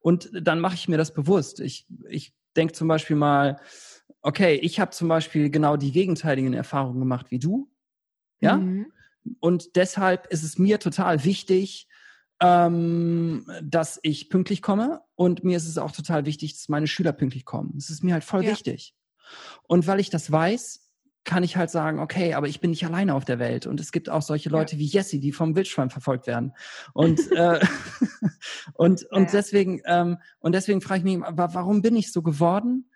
Und 0.00 0.30
dann 0.32 0.60
mache 0.60 0.74
ich 0.74 0.88
mir 0.88 0.96
das 0.96 1.12
bewusst. 1.12 1.60
Ich, 1.60 1.86
ich 2.08 2.32
denke 2.56 2.72
zum 2.72 2.88
Beispiel 2.88 3.16
mal, 3.16 3.60
okay, 4.22 4.54
ich 4.56 4.80
habe 4.80 4.90
zum 4.90 5.08
Beispiel 5.08 5.50
genau 5.50 5.76
die 5.76 5.92
gegenteiligen 5.92 6.52
Erfahrungen 6.54 6.98
gemacht 7.00 7.30
wie 7.30 7.38
du. 7.38 7.70
Ja? 8.40 8.56
Mhm. 8.56 8.92
Und 9.38 9.76
deshalb 9.76 10.26
ist 10.28 10.42
es 10.42 10.58
mir 10.58 10.78
total 10.80 11.24
wichtig, 11.24 11.88
ähm, 12.42 13.46
dass 13.62 14.00
ich 14.02 14.30
pünktlich 14.30 14.62
komme. 14.62 15.02
Und 15.14 15.44
mir 15.44 15.56
ist 15.56 15.68
es 15.68 15.78
auch 15.78 15.92
total 15.92 16.24
wichtig, 16.26 16.54
dass 16.54 16.68
meine 16.68 16.86
Schüler 16.86 17.12
pünktlich 17.12 17.44
kommen. 17.44 17.72
Das 17.74 17.90
ist 17.90 18.02
mir 18.02 18.14
halt 18.14 18.24
voll 18.24 18.44
Ja. 18.44 18.50
wichtig. 18.52 18.94
Und 19.68 19.86
weil 19.86 20.00
ich 20.00 20.10
das 20.10 20.32
weiß, 20.32 20.86
kann 21.24 21.42
ich 21.42 21.58
halt 21.58 21.70
sagen, 21.70 21.98
okay, 21.98 22.32
aber 22.32 22.48
ich 22.48 22.60
bin 22.60 22.70
nicht 22.70 22.84
alleine 22.86 23.14
auf 23.14 23.26
der 23.26 23.38
Welt. 23.38 23.66
Und 23.66 23.78
es 23.78 23.92
gibt 23.92 24.08
auch 24.08 24.22
solche 24.22 24.48
Ja. 24.48 24.56
Leute 24.56 24.78
wie 24.78 24.86
Jessie, 24.86 25.20
die 25.20 25.32
vom 25.32 25.54
Wildschwein 25.54 25.90
verfolgt 25.90 26.26
werden. 26.26 26.52
Und, 26.94 27.20
äh, 27.32 27.60
und, 28.74 29.04
und 29.10 29.24
Ja. 29.24 29.30
deswegen, 29.32 29.82
ähm, 29.84 30.16
und 30.38 30.54
deswegen 30.54 30.80
frage 30.80 30.98
ich 31.00 31.04
mich, 31.04 31.20
wa- 31.20 31.50
warum 31.52 31.82
bin 31.82 31.94
ich 31.94 32.10
so 32.10 32.22
geworden? 32.22 32.89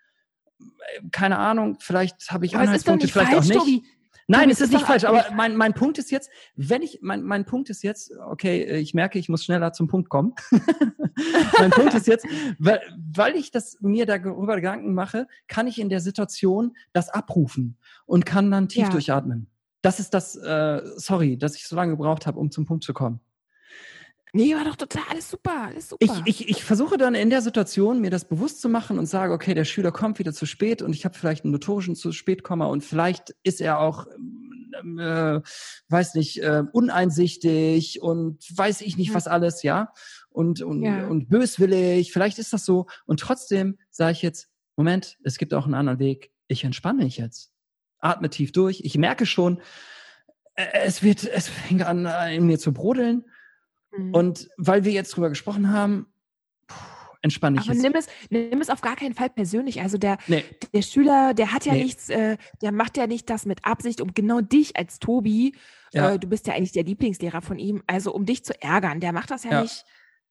Keine 1.11 1.37
Ahnung, 1.37 1.77
vielleicht 1.79 2.31
habe 2.31 2.45
ich 2.45 2.55
Aber 2.55 2.63
Anhaltspunkte, 2.63 3.07
vielleicht 3.07 3.31
falsch, 3.31 3.45
auch 3.45 3.49
nicht. 3.49 3.59
Tobi. 3.59 3.83
Nein, 4.27 4.49
es 4.49 4.59
ist 4.59 4.67
ist 4.67 4.73
nicht 4.73 4.85
falsch, 4.85 5.03
aber 5.03 5.25
mein, 5.35 5.55
mein 5.55 5.73
Punkt 5.73 5.99
ist 5.99 6.09
jetzt, 6.09 6.31
wenn 6.55 6.81
ich, 6.81 6.99
mein, 7.01 7.21
mein 7.21 7.45
Punkt 7.45 7.69
ist 7.69 7.83
jetzt, 7.83 8.11
okay, 8.27 8.77
ich 8.77 8.95
merke, 8.95 9.19
ich 9.19 9.29
muss 9.29 9.45
schneller 9.45 9.71
zum 9.71 9.87
Punkt 9.87 10.09
kommen. 10.09 10.33
mein 11.59 11.69
Punkt 11.69 11.93
ist 11.93 12.07
jetzt, 12.07 12.25
weil, 12.57 12.81
weil 12.97 13.35
ich 13.35 13.51
das 13.51 13.77
mir 13.81 14.07
darüber 14.07 14.55
Gedanken 14.55 14.95
mache, 14.95 15.27
kann 15.47 15.67
ich 15.67 15.79
in 15.79 15.89
der 15.89 15.99
Situation 15.99 16.75
das 16.91 17.09
abrufen 17.09 17.77
und 18.07 18.25
kann 18.25 18.49
dann 18.49 18.67
tief 18.67 18.83
Ja. 18.83 18.89
durchatmen. 18.89 19.47
Das 19.83 19.99
ist 19.99 20.15
das, 20.15 20.35
äh, 20.35 20.81
sorry, 20.95 21.37
dass 21.37 21.55
ich 21.55 21.67
so 21.67 21.75
lange 21.75 21.91
gebraucht 21.91 22.25
habe, 22.25 22.39
um 22.39 22.49
zum 22.49 22.65
Punkt 22.65 22.83
zu 22.83 22.93
kommen. 22.93 23.19
Nee, 24.35 24.53
war 24.53 24.65
doch 24.65 24.75
total 24.75 25.03
alles 25.09 25.29
super, 25.29 25.67
alles 25.67 25.87
super. 25.87 26.21
Ich, 26.25 26.41
ich, 26.41 26.49
ich 26.49 26.63
versuche 26.65 26.97
dann 26.97 27.15
in 27.15 27.29
der 27.29 27.41
Situation, 27.41 28.01
mir 28.01 28.09
das 28.09 28.25
bewusst 28.27 28.59
zu 28.59 28.67
machen 28.67 28.99
und 28.99 29.05
sage, 29.05 29.31
okay, 29.31 29.53
der 29.53 29.63
Schüler 29.63 29.93
kommt 29.93 30.19
wieder 30.19 30.33
zu 30.33 30.45
spät 30.45 30.81
und 30.81 30.93
ich 30.93 31.05
habe 31.05 31.17
vielleicht 31.17 31.45
einen 31.45 31.53
notorischen 31.53 31.95
zu 31.95 32.11
spät 32.11 32.43
Komma 32.43 32.65
und 32.65 32.83
vielleicht 32.83 33.33
ist 33.43 33.61
er 33.61 33.79
auch, 33.79 34.07
ähm, 34.77 34.99
äh, 34.99 35.39
weiß 35.87 36.15
nicht, 36.15 36.39
äh, 36.43 36.63
uneinsichtig 36.73 38.01
und 38.01 38.43
weiß 38.57 38.81
ich 38.81 38.97
nicht 38.97 39.09
Ja. 39.09 39.15
was 39.15 39.27
alles, 39.27 39.63
ja, 39.63 39.93
und, 40.29 40.61
und, 40.61 40.83
Ja. 40.83 41.07
und 41.07 41.29
böswillig, 41.29 42.11
vielleicht 42.11 42.37
ist 42.37 42.51
das 42.51 42.65
so. 42.65 42.87
Und 43.05 43.21
trotzdem 43.21 43.77
sage 43.89 44.11
ich 44.11 44.21
jetzt, 44.21 44.49
Moment, 44.75 45.17
es 45.23 45.37
gibt 45.37 45.53
auch 45.53 45.63
einen 45.63 45.75
anderen 45.75 45.99
Weg. 45.99 46.31
Ich 46.47 46.65
entspanne 46.65 47.05
mich 47.05 47.15
jetzt. 47.15 47.53
Atme 47.99 48.29
tief 48.29 48.51
durch. 48.51 48.81
Ich 48.83 48.97
merke 48.97 49.25
schon, 49.25 49.61
äh, 50.55 50.65
es 50.83 51.03
wird, 51.03 51.23
es 51.23 51.47
fängt 51.47 51.83
an, 51.83 52.05
äh, 52.05 52.35
in 52.35 52.45
mir 52.47 52.59
zu 52.59 52.73
brodeln. 52.73 53.23
Mhm. 53.97 54.13
Und 54.13 54.49
weil 54.57 54.83
wir 54.85 54.91
jetzt 54.91 55.11
drüber 55.15 55.29
gesprochen 55.29 55.71
haben, 55.71 56.07
entspanne 57.21 57.57
ich 57.59 57.63
aber 57.65 57.73
jetzt. 57.73 57.81
nimm 57.83 57.93
es, 57.95 58.07
nimm 58.29 58.61
es 58.61 58.69
auf 58.69 58.81
gar 58.81 58.95
keinen 58.95 59.13
Fall 59.15 59.29
persönlich. 59.29 59.81
Also 59.81 59.97
der, 59.97 60.17
Nee, 60.27 60.43
der 60.73 60.81
Schüler, 60.83 61.33
der 61.33 61.51
hat 61.53 61.65
ja 61.65 61.73
Nee. 61.73 61.83
nichts, 61.83 62.09
äh, 62.09 62.37
der 62.61 62.71
macht 62.71 62.97
ja 62.97 63.07
nicht 63.07 63.29
das 63.29 63.45
mit 63.45 63.65
Absicht, 63.65 63.99
um 64.01 64.13
genau 64.13 64.41
dich 64.41 64.77
als 64.77 64.99
Tobi, 64.99 65.55
Ja. 65.91 66.11
äh, 66.13 66.19
du 66.19 66.27
bist 66.27 66.45
ja 66.47 66.53
eigentlich 66.53 66.71
der 66.73 66.83
Lieblingslehrer 66.83 67.41
von 67.41 67.57
ihm, 67.57 67.81
also 67.87 68.13
um 68.13 68.25
dich 68.25 68.43
zu 68.45 68.53
ärgern. 68.61 68.99
Der 68.99 69.11
macht 69.11 69.31
das 69.31 69.43
ja, 69.43 69.51
Ja. 69.51 69.61
nicht 69.63 69.85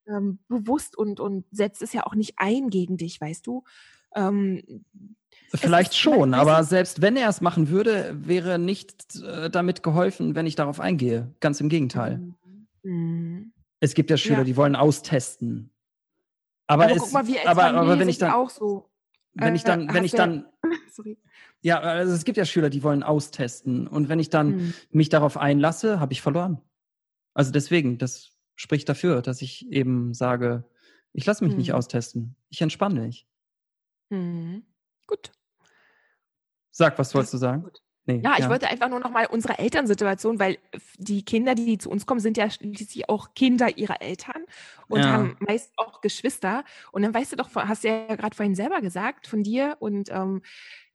ähm, 0.07 0.39
bewusst 0.49 0.97
und, 0.99 1.19
und 1.19 1.47
setzt 1.51 1.81
es 1.83 1.93
ja 1.95 2.05
auch 2.07 2.15
nicht 2.15 2.35
ein 2.37 2.69
gegen 2.69 2.97
dich, 2.99 3.19
weißt 3.21 3.47
du? 3.47 3.65
Ähm, 4.15 4.85
vielleicht 5.55 5.93
ist- 5.93 5.99
schon, 5.99 6.35
aber 6.35 6.63
selbst 6.63 7.01
wenn 7.03 7.17
er 7.17 7.29
es 7.31 7.41
machen 7.41 7.71
würde, 7.71 8.15
wäre 8.21 8.59
nicht 8.59 9.17
äh, 9.17 9.49
damit 9.51 9.83
geholfen, 9.83 10.35
wenn 10.37 10.47
ich 10.47 10.55
darauf 10.57 10.79
eingehe. 10.79 11.33
Ganz 11.41 11.59
im 11.61 11.69
Gegenteil. 11.71 12.21
Mhm. 12.83 13.54
Es 13.85 13.93
gibt 13.95 14.09
ja 14.09 14.17
Schüler, 14.17 14.39
Ja. 14.39 14.45
die 14.45 14.57
wollen 14.57 14.77
austesten. 14.77 15.71
Aber, 16.67 16.85
Aber 16.85 16.93
es, 16.97 17.03
guck 17.03 17.13
mal, 17.13 17.25
aber, 17.45 17.65
aber 17.65 17.99
wenn 17.99 18.09
ich 18.09 18.17
dann, 18.17 18.31
auch 18.33 18.49
so. 18.49 18.91
wenn 19.35 19.55
ich 19.55 19.63
äh, 19.65 19.67
dann, 19.67 19.89
wenn 19.89 19.97
hast 19.97 20.05
ich 20.07 20.13
dann, 20.13 20.47
Sorry. 20.91 21.19
Ja, 21.61 21.81
also 21.81 22.15
es 22.15 22.25
gibt 22.25 22.39
ja 22.39 22.47
Schüler, 22.47 22.71
die 22.71 22.83
wollen 22.83 23.03
austesten. 23.03 23.87
Und 23.87 24.09
wenn 24.09 24.19
ich 24.19 24.31
dann 24.31 24.53
Hm. 24.53 24.75
mich 24.91 25.11
darauf 25.11 25.37
einlasse, 25.37 26.01
habe 26.01 26.15
ich 26.15 26.23
verloren. 26.23 26.63
Also 27.35 27.53
deswegen, 27.53 27.99
das 27.99 28.31
spricht 28.55 28.89
dafür, 28.89 29.21
dass 29.21 29.43
ich 29.43 29.69
eben 29.71 30.15
sage, 30.15 30.65
ich 31.13 31.27
lasse 31.27 31.45
mich 31.45 31.55
nicht 31.57 31.69
Hm. 31.71 31.75
austesten. 31.77 32.37
Ich 32.49 32.63
entspanne 32.63 33.01
mich. 33.03 33.27
Hm. 34.11 34.65
Gut. 35.07 35.31
Sag, 36.71 36.99
was 36.99 37.15
wolltest 37.15 37.35
du 37.35 37.39
sagen? 37.39 37.63
gut. 37.65 37.83
Nee, 38.07 38.21
Ja, 38.23 38.37
ich 38.39 38.49
wollte 38.49 38.69
einfach 38.69 38.89
nur 38.89 39.01
noch 39.01 39.11
mal 39.11 39.27
unsere 39.27 39.59
Elternsituation, 39.59 40.39
weil 40.39 40.59
f- 40.73 40.95
die 40.99 41.25
Kinder, 41.25 41.55
die 41.55 41.77
zu 41.79 41.91
uns 41.91 42.07
kommen, 42.07 42.21
sind 42.21 42.37
ja 42.39 42.49
schließlich 42.51 43.09
auch 43.11 43.35
Kinder 43.35 43.77
ihrer 43.77 44.01
Eltern 44.01 44.45
und 44.89 45.05
Ja. 45.05 45.13
haben 45.13 45.37
meist 45.41 45.73
auch 45.77 46.01
Geschwister. 46.01 46.65
Und 46.93 47.03
dann 47.03 47.13
weißt 47.13 47.33
du 47.33 47.37
doch, 47.37 47.55
hast 47.55 47.85
du 47.85 47.89
ja 47.89 48.15
gerade 48.17 48.35
vorhin 48.35 48.55
selber 48.55 48.81
gesagt, 48.81 49.27
von 49.27 49.43
dir 49.43 49.77
und 49.79 50.11
ähm, 50.11 50.43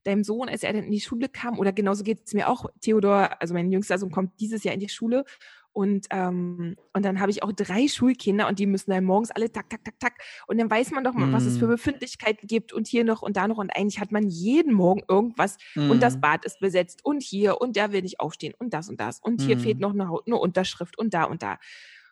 deinem 0.04 0.24
Sohn, 0.24 0.50
als 0.50 0.64
er 0.64 0.74
dann 0.74 0.86
in 0.86 0.92
die 0.92 1.02
Schule 1.02 1.30
kam, 1.30 1.60
oder 1.60 1.74
genauso 1.74 2.04
geht 2.04 2.26
es 2.26 2.34
mir 2.34 2.50
auch, 2.50 2.66
Theodor, 2.82 3.42
also 3.42 3.54
mein 3.54 3.72
jüngster 3.72 3.98
Sohn 4.00 4.12
kommt 4.12 4.40
dieses 4.40 4.64
Jahr 4.64 4.74
in 4.74 4.80
die 4.80 4.90
Schule 4.90 5.26
und, 5.74 6.08
ähm, 6.12 6.76
und 6.94 7.06
dann 7.06 7.20
habe 7.20 7.32
ich 7.32 7.44
auch 7.44 7.52
drei 7.54 7.88
Schulkinder 7.88 8.48
und 8.48 8.60
die 8.60 8.66
müssen 8.66 8.92
dann 8.92 9.06
morgens 9.06 9.32
alle 9.32 9.52
tak, 9.52 9.70
tak, 9.70 9.84
tak, 9.84 10.00
tak. 10.00 10.14
Und 10.48 10.58
dann 10.60 10.70
weiß 10.70 10.92
man 10.92 11.04
doch 11.04 11.14
mal, 11.14 11.32
was 11.32 11.46
es 11.46 11.58
für 11.58 11.68
Mm. 11.68 11.70
Befindlichkeiten 11.70 12.48
gibt 12.48 12.74
und 12.74 12.88
hier 12.88 13.04
noch 13.04 13.22
und 13.22 13.38
da 13.38 13.48
noch. 13.48 13.58
Und 13.58 13.70
eigentlich 13.76 14.00
hat 14.00 14.12
man 14.12 14.28
jeden 14.28 14.74
Morgen 14.74 15.02
irgendwas 15.08 15.58
und 15.88 16.02
das 16.04 16.18
Mm. 16.18 16.22
Bad 16.22 16.46
ist 16.46 16.60
besetzt 16.60 17.06
und 17.06 17.24
hier 17.24 17.62
und 17.62 17.76
der 17.76 17.92
will 17.92 18.02
nicht 18.02 18.20
aufstehen 18.20 18.54
und 18.58 18.74
das 18.74 18.90
und 18.90 19.00
das 19.00 19.20
und 19.22 19.42
hier 19.42 19.56
Mhm. 19.56 19.60
fehlt 19.60 19.80
noch 19.80 19.94
eine, 19.94 20.10
eine 20.26 20.38
Unterschrift 20.38 20.98
und 20.98 21.14
da 21.14 21.24
und 21.26 21.44
da. 21.44 21.58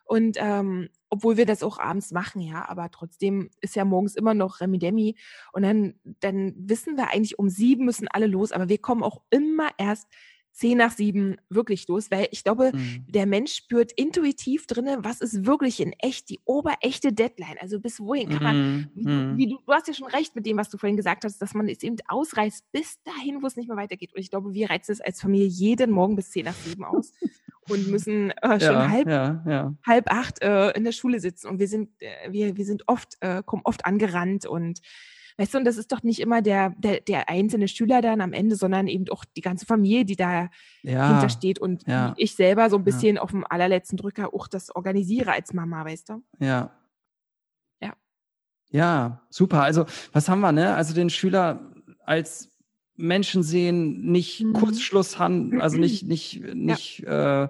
Und 0.06 0.38
ähm, 0.40 0.90
obwohl 1.10 1.36
wir 1.38 1.46
das 1.46 1.64
auch 1.64 1.80
abends 1.80 2.12
machen, 2.12 2.42
ja, 2.42 2.68
aber 2.70 2.90
trotzdem 2.92 3.50
ist 3.62 3.76
ja 3.76 3.84
morgens 3.86 4.16
immer 4.16 4.34
noch 4.34 4.62
Remi-Demi 4.62 5.16
und 5.52 5.64
dann, 5.64 5.96
dann 6.22 6.54
wissen 6.58 6.96
wir 6.96 7.10
eigentlich, 7.14 7.38
um 7.40 7.50
sieben 7.50 7.86
müssen 7.86 8.08
alle 8.08 8.28
los, 8.28 8.54
aber 8.54 8.70
wir 8.70 8.78
kommen 8.78 9.04
auch 9.04 9.22
immer 9.30 9.70
erst 9.78 10.08
zehn 10.58 10.78
nach 10.80 10.92
sieben 10.92 11.38
wirklich 11.50 11.88
los, 11.88 12.10
weil 12.10 12.28
ich 12.32 12.44
glaube, 12.44 12.72
Mm. 12.74 13.06
der 13.12 13.26
Mensch 13.28 13.54
spürt 13.54 13.92
intuitiv 13.92 14.66
drinne, 14.66 14.98
was 15.02 15.22
ist 15.22 15.46
wirklich 15.46 15.80
in 15.80 15.94
echt 16.00 16.30
die 16.30 16.40
oberechte 16.46 17.14
Deadline, 17.14 17.58
also 17.60 17.80
bis 17.80 18.00
wohin 18.00 18.30
kann 18.30 18.44
man 18.44 18.58
Mm. 18.58 18.90
wie, 18.96 19.04
du- 19.04 19.10
Mm. 19.12 19.38
wie 19.38 19.48
du, 19.48 19.58
du 19.66 19.72
hast 19.74 19.88
ja 19.88 19.94
schon 19.94 20.08
recht 20.08 20.36
mit 20.36 20.46
dem, 20.48 20.58
was 20.58 20.70
du 20.70 20.78
vorhin 20.78 20.98
gesagt 20.98 21.24
hast, 21.26 21.40
dass 21.42 21.54
man 21.54 21.70
es 21.70 21.84
eben 21.84 21.98
ausreißt 22.08 22.72
bis 22.72 23.02
dahin, 23.04 23.42
wo 23.44 23.48
es 23.48 23.56
nicht 23.56 23.68
mehr 23.68 23.78
weitergeht. 23.78 24.14
Und 24.16 24.20
ich 24.22 24.30
glaube, 24.32 24.54
wir 24.54 24.70
reizen 24.70 24.92
es 24.94 25.02
als 25.02 25.22
Familie 25.22 25.48
jeden 25.48 25.92
Morgen 25.92 26.16
bis 26.16 26.32
10 26.32 26.46
nach 26.46 26.56
7 26.56 26.84
aus 26.84 27.14
und 27.70 27.88
müssen 27.90 28.32
äh, 28.32 28.60
schon 28.60 28.74
Ja, 28.74 28.90
halb, 28.90 29.08
ja, 29.08 29.44
ja. 29.48 29.76
halb 29.86 30.12
acht 30.12 30.42
äh, 30.42 30.72
in 30.72 30.84
der 30.86 30.92
Schule 30.92 31.20
sitzen. 31.20 31.48
Und 31.50 31.60
wir 31.60 31.68
sind, 31.68 31.90
äh, 32.02 32.32
wir, 32.32 32.58
wir 32.58 32.66
sind 32.66 32.84
oft, 32.88 33.18
äh, 33.20 33.44
kommen 33.46 33.62
oft 33.64 33.86
angerannt 33.86 34.46
und 34.48 34.80
weißt 35.38 35.54
du, 35.54 35.58
und 35.60 35.66
das 35.66 35.78
ist 35.78 35.92
doch 35.92 36.04
nicht 36.04 36.20
immer 36.20 36.42
der, 36.42 36.72
der, 36.78 37.00
der 37.02 37.30
einzelne 37.30 37.68
Schüler 37.68 38.02
dann 38.02 38.22
am 38.22 38.34
Ende, 38.34 38.56
sondern 38.56 38.88
eben 38.88 39.08
auch 39.10 39.24
die 39.26 39.42
ganze 39.42 39.66
Familie, 39.66 40.04
die 40.06 40.16
da 40.16 40.50
Ja, 40.84 41.10
hintersteht 41.12 41.60
und 41.60 41.86
ja. 41.88 42.14
ich 42.18 42.36
selber 42.36 42.70
so 42.70 42.78
ein 42.78 42.82
Ja. 42.82 42.86
bisschen 42.86 43.18
auf 43.18 43.32
dem 43.32 43.46
allerletzten 43.48 43.98
Drücker 43.98 44.34
auch 44.34 44.48
das 44.48 44.76
organisiere 44.76 45.32
als 45.32 45.54
Mama, 45.54 45.86
weißt 45.86 46.10
du? 46.10 46.24
ja. 46.40 46.72
Ja. 47.82 47.94
Ja, 48.72 49.22
super. 49.30 49.64
Also, 49.64 49.86
was 50.12 50.28
haben 50.28 50.42
wir, 50.42 50.52
ne? 50.52 50.76
Also 50.76 50.94
den 50.94 51.10
Schüler 51.10 51.72
als 52.04 52.50
Menschen 52.96 53.44
sehen, 53.44 54.12
nicht 54.12 54.42
Mhm. 54.44 54.54
Kurzschluss 54.54 55.20
haben, 55.20 55.62
also 55.62 55.78
nicht, 55.78 56.04
nicht, 56.08 56.42
nicht, 56.56 57.04
äh, 57.04 57.48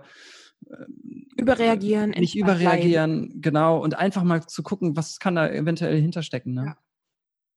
Überreagieren, 1.37 2.09
nicht 2.11 2.33
bleiben. 2.33 2.59
überreagieren, 2.59 3.41
genau, 3.41 3.81
und 3.81 3.95
einfach 3.97 4.23
mal 4.23 4.45
zu 4.45 4.63
gucken, 4.63 4.97
was 4.97 5.19
kann 5.19 5.35
da 5.35 5.47
eventuell 5.49 6.01
hinterstecken, 6.01 6.53
ne? 6.53 6.63
Ja. 6.65 6.77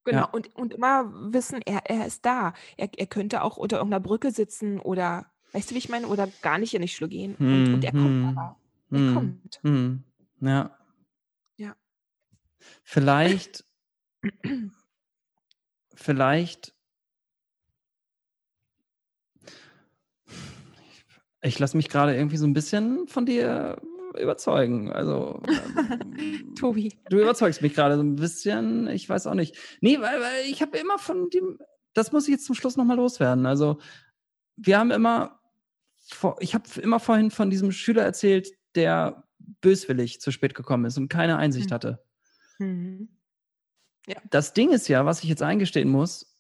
Genau, 0.05 0.19
Ja. 0.21 0.25
und, 0.27 0.55
und 0.57 0.75
immer 0.75 1.11
wissen, 1.33 1.61
er, 1.63 1.83
er 1.91 2.07
ist 2.07 2.25
da. 2.25 2.55
Er, 2.77 2.89
er 2.97 3.07
könnte 3.07 3.43
auch 3.43 3.57
unter 3.57 3.77
irgendeiner 3.77 4.01
Brücke 4.01 4.31
sitzen 4.31 4.79
oder, 4.81 5.27
weißt 5.53 5.71
du, 5.71 5.75
wie 5.75 5.79
ich 5.79 5.89
meine, 5.89 6.07
oder 6.09 6.27
gar 6.43 6.59
nicht 6.59 6.75
in 6.75 6.83
die 6.83 6.89
Schule 6.89 7.11
gehen. 7.11 7.35
Und, 7.37 7.75
und 7.75 7.85
er 7.85 7.93
kommt 7.93 8.05
Hm, 8.05 8.39
aber. 8.39 8.57
Er 8.93 8.99
hm, 8.99 9.15
kommt. 9.15 9.61
hm, 9.63 10.05
ja. 10.41 10.77
Ja. 11.57 11.77
Vielleicht, 12.83 13.65
vielleicht, 15.95 16.75
ich 21.43 21.59
lasse 21.59 21.77
mich 21.77 21.89
gerade 21.89 22.15
irgendwie 22.17 22.37
so 22.37 22.47
ein 22.47 22.53
bisschen 22.55 23.07
von 23.07 23.27
dir 23.27 23.81
überzeugen. 24.19 24.93
Also, 24.93 25.43
ähm, 26.19 26.55
Tobi. 26.55 26.99
du 27.09 27.21
überzeugst 27.21 27.63
mich 27.63 27.75
gerade 27.75 27.97
so 27.97 28.03
ein 28.03 28.17
bisschen. 28.17 28.89
Ich 28.89 29.09
weiß 29.09 29.27
auch 29.27 29.35
nicht. 29.35 29.57
Nee, 29.81 30.01
weil, 30.01 30.21
weil 30.21 30.45
ich 30.51 30.63
habe 30.63 30.77
immer 30.79 30.99
von 30.99 31.31
dem, 31.31 31.59
das 31.95 32.13
muss 32.13 32.25
ich 32.29 32.33
jetzt 32.33 32.47
zum 32.47 32.55
Schluss 32.55 32.77
nochmal 32.77 32.97
loswerden. 32.97 33.47
Also, 33.47 33.79
wir 34.57 34.79
haben 34.79 34.91
immer, 34.91 35.41
ich 36.41 36.55
habe 36.55 36.65
immer 36.81 37.01
vorhin 37.01 37.31
von 37.31 37.51
diesem 37.51 37.73
Schüler 37.73 38.03
erzählt, 38.03 38.49
der 38.75 39.25
böswillig 39.61 40.21
zu 40.21 40.31
spät 40.31 40.55
gekommen 40.55 40.85
ist 40.85 40.99
und 40.99 41.09
keine 41.09 41.37
Einsicht 41.37 41.71
Hm. 41.71 41.75
hatte. 41.75 42.05
Mhm. 42.59 43.09
Das 44.31 44.53
Ding 44.55 44.71
ist 44.71 44.89
ja, 44.89 45.05
was 45.07 45.23
ich 45.23 45.29
jetzt 45.29 45.43
eingestehen 45.43 45.89
muss, 45.89 46.37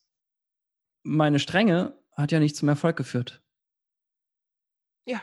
meine 1.02 1.38
Strenge 1.38 1.96
hat 2.16 2.32
ja 2.32 2.40
nicht 2.40 2.56
zum 2.56 2.68
Erfolg 2.68 2.96
geführt. 2.96 3.42
Ja. 5.06 5.20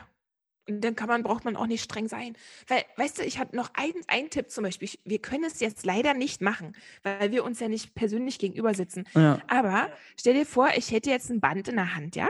Und 0.68 0.82
dann 0.82 0.95
kann 0.95 1.07
man, 1.07 1.24
braucht 1.24 1.45
man 1.45 1.55
auch 1.55 1.68
nicht 1.68 1.84
streng 1.84 2.07
sein. 2.07 2.36
Weil, 2.68 2.84
weißt 2.97 3.20
du, 3.20 3.24
ich 3.24 3.39
habe 3.39 3.55
noch 3.55 3.70
einen, 3.74 4.01
einen 4.07 4.30
Tipp 4.30 4.51
zum 4.51 4.63
Beispiel. 4.63 4.88
Ich- 4.88 4.99
Wir 5.05 5.20
können 5.20 5.45
es 5.45 5.59
jetzt 5.59 5.86
leider 5.86 6.13
nicht 6.13 6.41
machen, 6.41 6.76
weil 7.03 7.32
wir 7.32 7.43
uns 7.45 7.59
ja 7.59 7.70
nicht 7.70 7.95
persönlich 7.95 8.38
gegenüber 8.39 8.74
sitzen. 8.74 9.05
Ja, 9.13 9.39
Aber 9.47 9.89
stell 10.20 10.34
dir 10.34 10.45
vor, 10.45 10.70
ich 10.76 10.91
hätte 10.91 11.09
jetzt 11.09 11.30
ein 11.30 11.39
Band 11.39 11.68
in 11.70 11.76
der 11.76 11.95
Hand, 11.95 12.15
ja? 12.15 12.30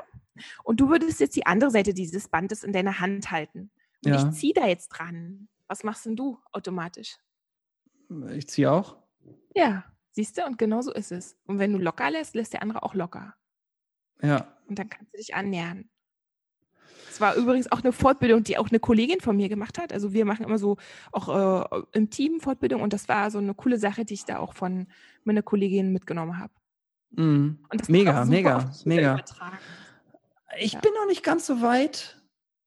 Und 0.63 0.79
du 0.79 0.89
würdest 0.89 1.19
jetzt 1.19 1.35
die 1.35 1.45
andere 1.47 1.71
Seite 1.71 1.93
dieses 1.95 2.27
Bandes 2.27 2.63
in 2.63 2.71
deiner 2.73 2.99
Hand 2.99 3.31
halten. 3.31 3.71
Und 4.05 4.13
Ja. 4.13 4.27
ich 4.29 4.35
ziehe 4.37 4.53
da 4.53 4.67
jetzt 4.67 4.89
dran. 4.89 5.47
Was 5.67 5.83
machst 5.83 6.05
denn 6.05 6.15
du 6.15 6.37
automatisch? 6.51 7.17
ich 8.33 8.47
ziehe 8.47 8.71
auch. 8.71 8.97
Ja, 9.55 9.83
siehst 10.11 10.37
du? 10.37 10.45
Und 10.45 10.57
genau 10.57 10.81
so 10.81 10.93
ist 10.93 11.11
es. 11.11 11.35
Und 11.45 11.57
wenn 11.59 11.73
du 11.73 11.79
locker 11.79 12.09
lässt, 12.11 12.35
lässt 12.35 12.53
der 12.53 12.61
andere 12.61 12.83
auch 12.83 12.93
locker. 12.93 13.35
Ja, 14.21 14.55
Und 14.67 14.77
dann 14.79 14.89
kannst 14.89 15.13
du 15.13 15.17
dich 15.17 15.33
annähern. 15.35 15.89
War 17.21 17.35
übrigens 17.35 17.71
auch 17.71 17.81
eine 17.83 17.91
Fortbildung, 17.91 18.43
die 18.43 18.57
auch 18.57 18.69
eine 18.69 18.79
Kollegin 18.79 19.19
von 19.21 19.35
mir 19.35 19.49
gemacht 19.49 19.77
hat. 19.79 19.93
Also 19.93 20.13
wir 20.13 20.25
machen 20.25 20.45
immer 20.45 20.57
so 20.57 20.77
auch 21.11 21.65
äh, 21.71 21.81
im 21.93 22.09
Team 22.09 22.39
Fortbildung 22.39 22.81
und 22.81 22.93
das 22.93 23.07
war 23.09 23.31
so 23.31 23.37
eine 23.39 23.53
coole 23.53 23.77
Sache, 23.77 24.05
die 24.05 24.13
ich 24.15 24.25
da 24.25 24.39
auch 24.39 24.53
von 24.53 24.87
meiner 25.23 25.41
Kollegin 25.41 25.91
mitgenommen 25.91 26.39
habe. 26.39 26.53
Und 27.15 27.57
das 27.71 27.89
mega, 27.89 28.25
mega, 28.25 28.69
mega. 28.85 29.13
übertragen. 29.13 29.57
Ich 30.59 30.73
Ja. 30.73 30.79
bin 30.79 30.91
noch 30.93 31.07
nicht 31.07 31.23
ganz 31.23 31.45
so 31.45 31.61
weit. 31.61 32.13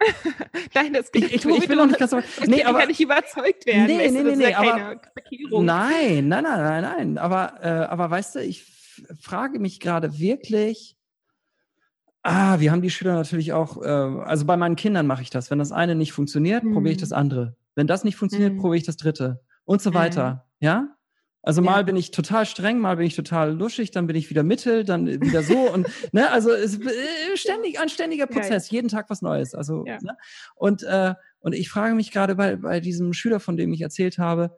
Nein, 0.74 0.94
das 0.94 1.11
Ich, 1.12 1.24
ich, 1.24 1.44
ich 1.44 1.68
bin 1.68 1.76
noch 1.76 1.86
nicht 1.86 1.98
ganz 1.98 2.11
so 2.11 2.16
weit. 2.18 2.24
Nee, 2.40 2.46
Nee, 2.46 2.62
kann 2.62 2.74
aber 2.74 2.86
nicht 2.86 3.01
überzeugt 3.01 3.66
werden. 3.66 3.86
Nee, 3.86 3.98
weißt 3.98 4.14
nee, 4.14 4.22
du, 4.22 4.36
nee, 4.36 4.46
nee, 4.46 4.55
aber-. 4.55 5.01
Nein, 5.51 6.28
nein, 6.28 6.42
nein, 6.42 6.42
nein, 6.44 6.82
nein. 6.82 7.18
Aber, 7.18 7.55
äh, 7.62 7.68
aber 7.68 8.11
weißt 8.11 8.36
du, 8.36 8.40
ich 8.42 8.64
frage 9.20 9.59
mich 9.59 9.78
gerade 9.80 10.18
wirklich. 10.18 10.96
Ah, 12.23 12.61
wir 12.61 12.71
haben 12.71 12.83
die 12.83 12.91
Schüler 12.91 13.14
natürlich 13.14 13.53
auch, 13.53 13.81
äh, 13.83 13.87
also 13.89 14.45
bei 14.45 14.57
meinen 14.57 14.77
Kindern 14.77 15.07
mache 15.07 15.23
ich 15.23 15.31
das. 15.31 15.51
Wenn 15.51 15.59
das 15.59 15.73
eine 15.73 15.95
nicht 15.95 16.12
funktioniert, 16.12 16.62
probiere 16.62 16.93
ich 16.93 16.99
das 17.01 17.11
Mhm. 17.11 17.16
andere. 17.16 17.57
Wenn 17.75 17.87
das 17.87 18.05
nicht 18.05 18.16
funktioniert, 18.16 18.53
Mhm. 18.55 18.59
probiere 18.59 18.77
ich 18.77 18.85
das 18.85 18.97
dritte. 18.99 19.41
Und 19.64 19.81
so 19.81 19.91
Mhm. 19.91 19.95
weiter. 19.95 20.47
Ja? 20.61 20.95
Also 21.43 21.62
Ja. 21.62 21.71
mal 21.71 21.85
bin 21.85 21.97
ich 21.97 22.11
total 22.11 22.45
streng, 22.45 22.79
mal 22.79 22.97
bin 22.99 23.07
ich 23.07 23.16
total 23.16 23.55
luschig, 23.57 23.91
dann 23.93 24.07
bin 24.07 24.16
ich 24.16 24.29
wieder 24.29 24.43
mittel, 24.43 24.85
dann 24.85 25.07
wieder 25.07 25.43
so 25.43 25.73
und 25.73 25.87
ne, 26.12 26.31
also 26.31 26.51
es 26.51 26.75
ist 26.75 26.83
äh, 26.87 27.37
ständig 27.39 27.81
ein 27.81 27.89
ständiger 27.89 28.29
Ja, 28.29 28.35
ja. 28.35 28.41
Prozess, 28.41 28.68
jeden 28.71 28.89
Tag 28.89 29.09
was 29.09 29.23
Neues. 29.23 29.55
Also 29.55 29.85
Ja. 29.87 29.97
ne? 30.03 30.16
und 30.57 30.83
äh, 30.83 31.14
und 31.39 31.55
ich 31.55 31.71
frage 31.71 31.95
mich 31.95 32.11
gerade 32.11 32.35
bei 32.35 32.57
bei 32.57 32.81
diesem 32.81 33.14
Schüler, 33.14 33.41
von 33.41 33.57
dem 33.57 33.73
ich 33.73 33.81
erzählt 33.81 34.18
habe, 34.18 34.55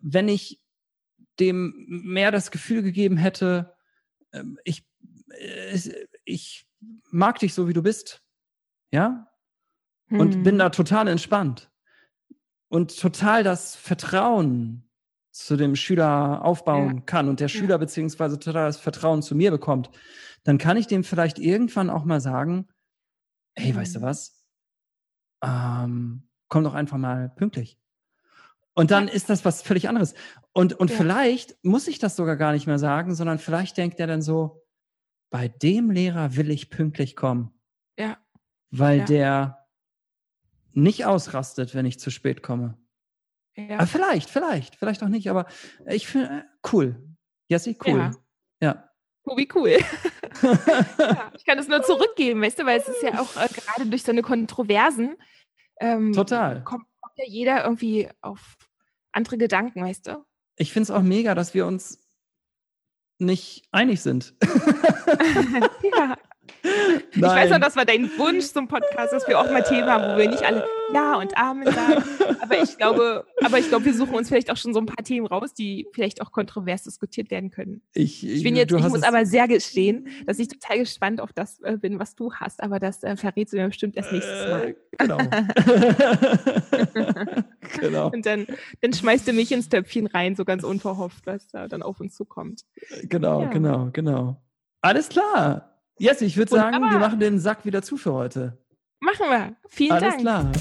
wenn 0.00 0.28
ich 0.28 0.58
dem 1.38 1.74
mehr 1.88 2.30
das 2.30 2.50
Gefühl 2.50 2.80
gegeben 2.82 3.18
hätte, 3.18 3.74
ähm, 4.32 4.58
ich, 4.64 4.86
äh, 5.38 5.70
es- 5.72 5.90
ich 6.26 6.68
mag 7.12 7.40
dich 7.40 7.54
so, 7.54 7.68
wie 7.68 7.74
du 7.74 7.82
bist, 7.82 8.22
ja, 8.92 9.28
und 10.16 10.42
Hm. 10.42 10.42
bin 10.44 10.58
da 10.58 10.70
total 10.70 11.08
entspannt 11.08 11.70
und 12.68 12.98
total 13.00 13.44
das 13.44 13.76
Vertrauen 13.76 14.90
zu 15.32 15.56
dem 15.56 15.76
Schüler 15.76 16.44
aufbauen 16.44 16.90
Ja. 16.96 17.06
kann 17.06 17.28
und 17.28 17.40
der 17.40 17.48
Ja. 17.52 17.60
Schüler 17.60 17.78
beziehungsweise 17.78 18.38
total 18.38 18.66
das 18.66 18.78
Vertrauen 18.80 19.22
zu 19.22 19.34
mir 19.36 19.50
bekommt, 19.50 19.90
dann 20.44 20.58
kann 20.58 20.76
ich 20.76 20.86
dem 20.86 21.04
vielleicht 21.04 21.38
irgendwann 21.38 21.90
auch 21.90 22.04
mal 22.04 22.20
sagen, 22.20 22.68
hey, 23.56 23.74
weißt 23.76 23.96
du 23.96 24.00
Mhm. 24.00 24.02
was? 24.02 24.44
Ähm, 25.42 26.28
komm 26.48 26.64
doch 26.64 26.74
einfach 26.74 26.98
mal 26.98 27.28
pünktlich. 27.30 27.78
Und 28.74 28.90
dann 28.90 29.08
Ja. 29.08 29.12
ist 29.12 29.30
das 29.30 29.44
was 29.44 29.62
völlig 29.62 29.88
anderes. 29.88 30.14
Und, 30.52 30.74
und 30.74 30.90
Ja. 30.90 30.96
vielleicht 30.96 31.56
muss 31.64 31.88
ich 31.88 31.98
das 31.98 32.16
sogar 32.16 32.36
gar 32.36 32.52
nicht 32.52 32.66
mehr 32.66 32.78
sagen, 32.78 33.14
sondern 33.14 33.38
vielleicht 33.38 33.76
denkt 33.76 34.00
er 34.00 34.06
dann 34.06 34.22
so, 34.22 34.65
bei 35.30 35.48
dem 35.48 35.90
Lehrer 35.90 36.36
will 36.36 36.50
ich 36.50 36.70
pünktlich 36.70 37.16
kommen, 37.16 37.50
Ja, 37.98 38.18
weil 38.70 38.98
Ja. 39.00 39.04
der 39.04 39.66
nicht 40.72 41.04
ausrastet, 41.06 41.74
wenn 41.74 41.86
ich 41.86 41.98
zu 41.98 42.10
spät 42.10 42.42
komme. 42.42 42.78
ja. 43.56 43.76
Aber 43.78 43.86
vielleicht, 43.86 44.28
vielleicht, 44.30 44.76
vielleicht 44.76 45.02
auch 45.02 45.08
nicht, 45.08 45.30
aber 45.30 45.46
ich 45.86 46.06
finde, 46.06 46.28
äh, 46.28 46.42
cool. 46.72 47.16
Jessie, 47.48 47.76
cool. 47.86 47.98
Ja. 47.98 48.10
Ja. 48.60 48.90
Oh, 49.24 49.36
wie 49.36 49.48
cool. 49.54 49.70
ja, 50.42 51.32
ich 51.34 51.44
kann 51.44 51.58
es 51.58 51.66
nur 51.68 51.82
zurückgeben, 51.82 52.42
weißt 52.42 52.58
du, 52.58 52.66
weil 52.66 52.78
es 52.78 52.88
ist 52.88 53.02
ja 53.02 53.20
auch 53.20 53.34
äh, 53.36 53.48
gerade 53.48 53.86
durch 53.88 54.02
so 54.02 54.12
eine 54.12 54.22
Kontroversen 54.22 55.16
ähm, 55.80 56.12
Total. 56.12 56.62
Kommt, 56.64 56.84
kommt 57.00 57.14
ja 57.18 57.24
jeder 57.26 57.64
irgendwie 57.64 58.08
auf 58.20 58.56
andere 59.12 59.36
Gedanken, 59.38 59.82
weißt 59.84 60.06
du? 60.08 60.24
Ich 60.56 60.72
finde 60.72 60.84
es 60.84 60.90
auch 60.90 61.02
mega, 61.02 61.34
dass 61.34 61.54
wir 61.54 61.66
uns 61.66 62.05
nicht 63.18 63.64
einig 63.72 64.00
sind. 64.02 64.34
ja. 65.96 66.16
Ich 67.12 67.22
weiß 67.22 67.50
noch, 67.50 67.60
das 67.60 67.76
war 67.76 67.84
dein 67.84 68.10
Wunsch 68.18 68.46
zum 68.46 68.68
Podcast, 68.68 69.12
dass 69.12 69.26
wir 69.26 69.38
auch 69.38 69.50
mal 69.50 69.62
Themen 69.62 69.88
haben, 69.88 70.14
wo 70.14 70.18
wir 70.18 70.28
nicht 70.28 70.44
alle 70.44 70.64
Ja 70.92 71.16
und 71.16 71.36
Amen 71.36 71.72
sagen. 71.72 72.04
Aber 72.40 72.62
ich 72.62 72.76
glaube, 72.76 73.24
aber 73.42 73.58
ich 73.58 73.68
glaube, 73.68 73.86
wir 73.86 73.94
suchen 73.94 74.14
uns 74.14 74.28
vielleicht 74.28 74.50
auch 74.50 74.56
schon 74.56 74.74
so 74.74 74.80
ein 74.80 74.86
paar 74.86 75.04
Themen 75.04 75.26
raus, 75.26 75.54
die 75.54 75.86
vielleicht 75.92 76.22
auch 76.22 76.32
kontrovers 76.32 76.84
diskutiert 76.84 77.30
werden 77.30 77.50
können. 77.50 77.82
Ich, 77.94 78.26
ich 78.26 78.42
bin 78.42 78.56
jetzt, 78.56 78.72
ich 78.72 78.88
muss 78.88 79.02
aber 79.02 79.26
sehr 79.26 79.48
gestehen, 79.48 80.08
dass 80.26 80.38
ich 80.38 80.48
total 80.48 80.78
gespannt 80.78 81.20
auf 81.20 81.32
das 81.32 81.60
äh, 81.60 81.76
bin, 81.76 81.98
was 81.98 82.14
du 82.14 82.32
hast. 82.34 82.62
Aber 82.62 82.78
das 82.78 83.02
äh, 83.02 83.16
verrätst 83.16 83.52
du 83.52 83.58
mir 83.58 83.66
bestimmt 83.66 83.96
erst 83.96 84.12
nächstes 84.12 84.48
Mal. 84.48 84.68
Äh, 84.68 84.74
genau. 84.98 85.18
genau. 87.80 88.10
Und 88.10 88.26
dann, 88.26 88.46
dann 88.80 88.92
schmeißt 88.92 89.26
du 89.26 89.32
mich 89.32 89.50
ins 89.52 89.68
Töpfchen 89.68 90.06
rein, 90.06 90.36
so 90.36 90.44
ganz 90.44 90.64
unverhofft, 90.64 91.26
was 91.26 91.48
da 91.48 91.68
dann 91.68 91.82
auf 91.82 92.00
uns 92.00 92.14
zukommt. 92.14 92.62
Genau, 93.04 93.42
ja. 93.42 93.48
genau, 93.48 93.90
genau. 93.92 94.40
Alles 94.80 95.08
klar. 95.08 95.75
Yes, 95.98 96.20
ich 96.20 96.36
würde 96.36 96.50
sagen, 96.50 96.78
wir 96.90 96.98
machen 96.98 97.20
den 97.20 97.38
Sack 97.38 97.64
wieder 97.64 97.82
zu 97.82 97.96
für 97.96 98.12
heute. 98.12 98.58
Machen 99.00 99.26
wir. 99.30 99.56
Vielen 99.68 99.92
Alles 99.92 100.08
Dank. 100.08 100.20
klar. 100.20 100.52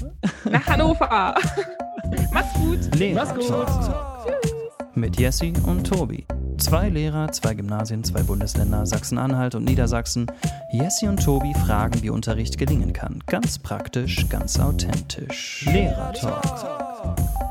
Nach 0.49 0.65
Hannover. 0.67 1.35
Mach's 2.33 2.53
gut. 2.53 2.95
Lehrer 2.95 3.25
Mach's 3.25 3.33
gut. 3.33 3.67
Tschüss. 3.67 4.53
Mit 4.93 5.19
Jessie 5.19 5.53
und 5.65 5.85
Tobi. 5.85 6.25
Zwei 6.57 6.87
Lehrer, 6.89 7.29
zwei 7.33 7.53
Gymnasien, 7.53 8.03
zwei 8.05 8.23
Bundesländer, 8.23 8.85
Sachsen-Anhalt 8.85 9.55
und 9.55 9.65
Niedersachsen. 9.65 10.27
Jessie 10.71 11.07
und 11.07 11.21
Tobi 11.21 11.53
fragen, 11.53 12.01
wie 12.01 12.09
Unterricht 12.09 12.57
gelingen 12.57 12.93
kann. 12.93 13.21
Ganz 13.27 13.59
praktisch, 13.59 14.29
ganz 14.29 14.57
authentisch. 14.57 15.65
Lehrertalk. 15.65 17.44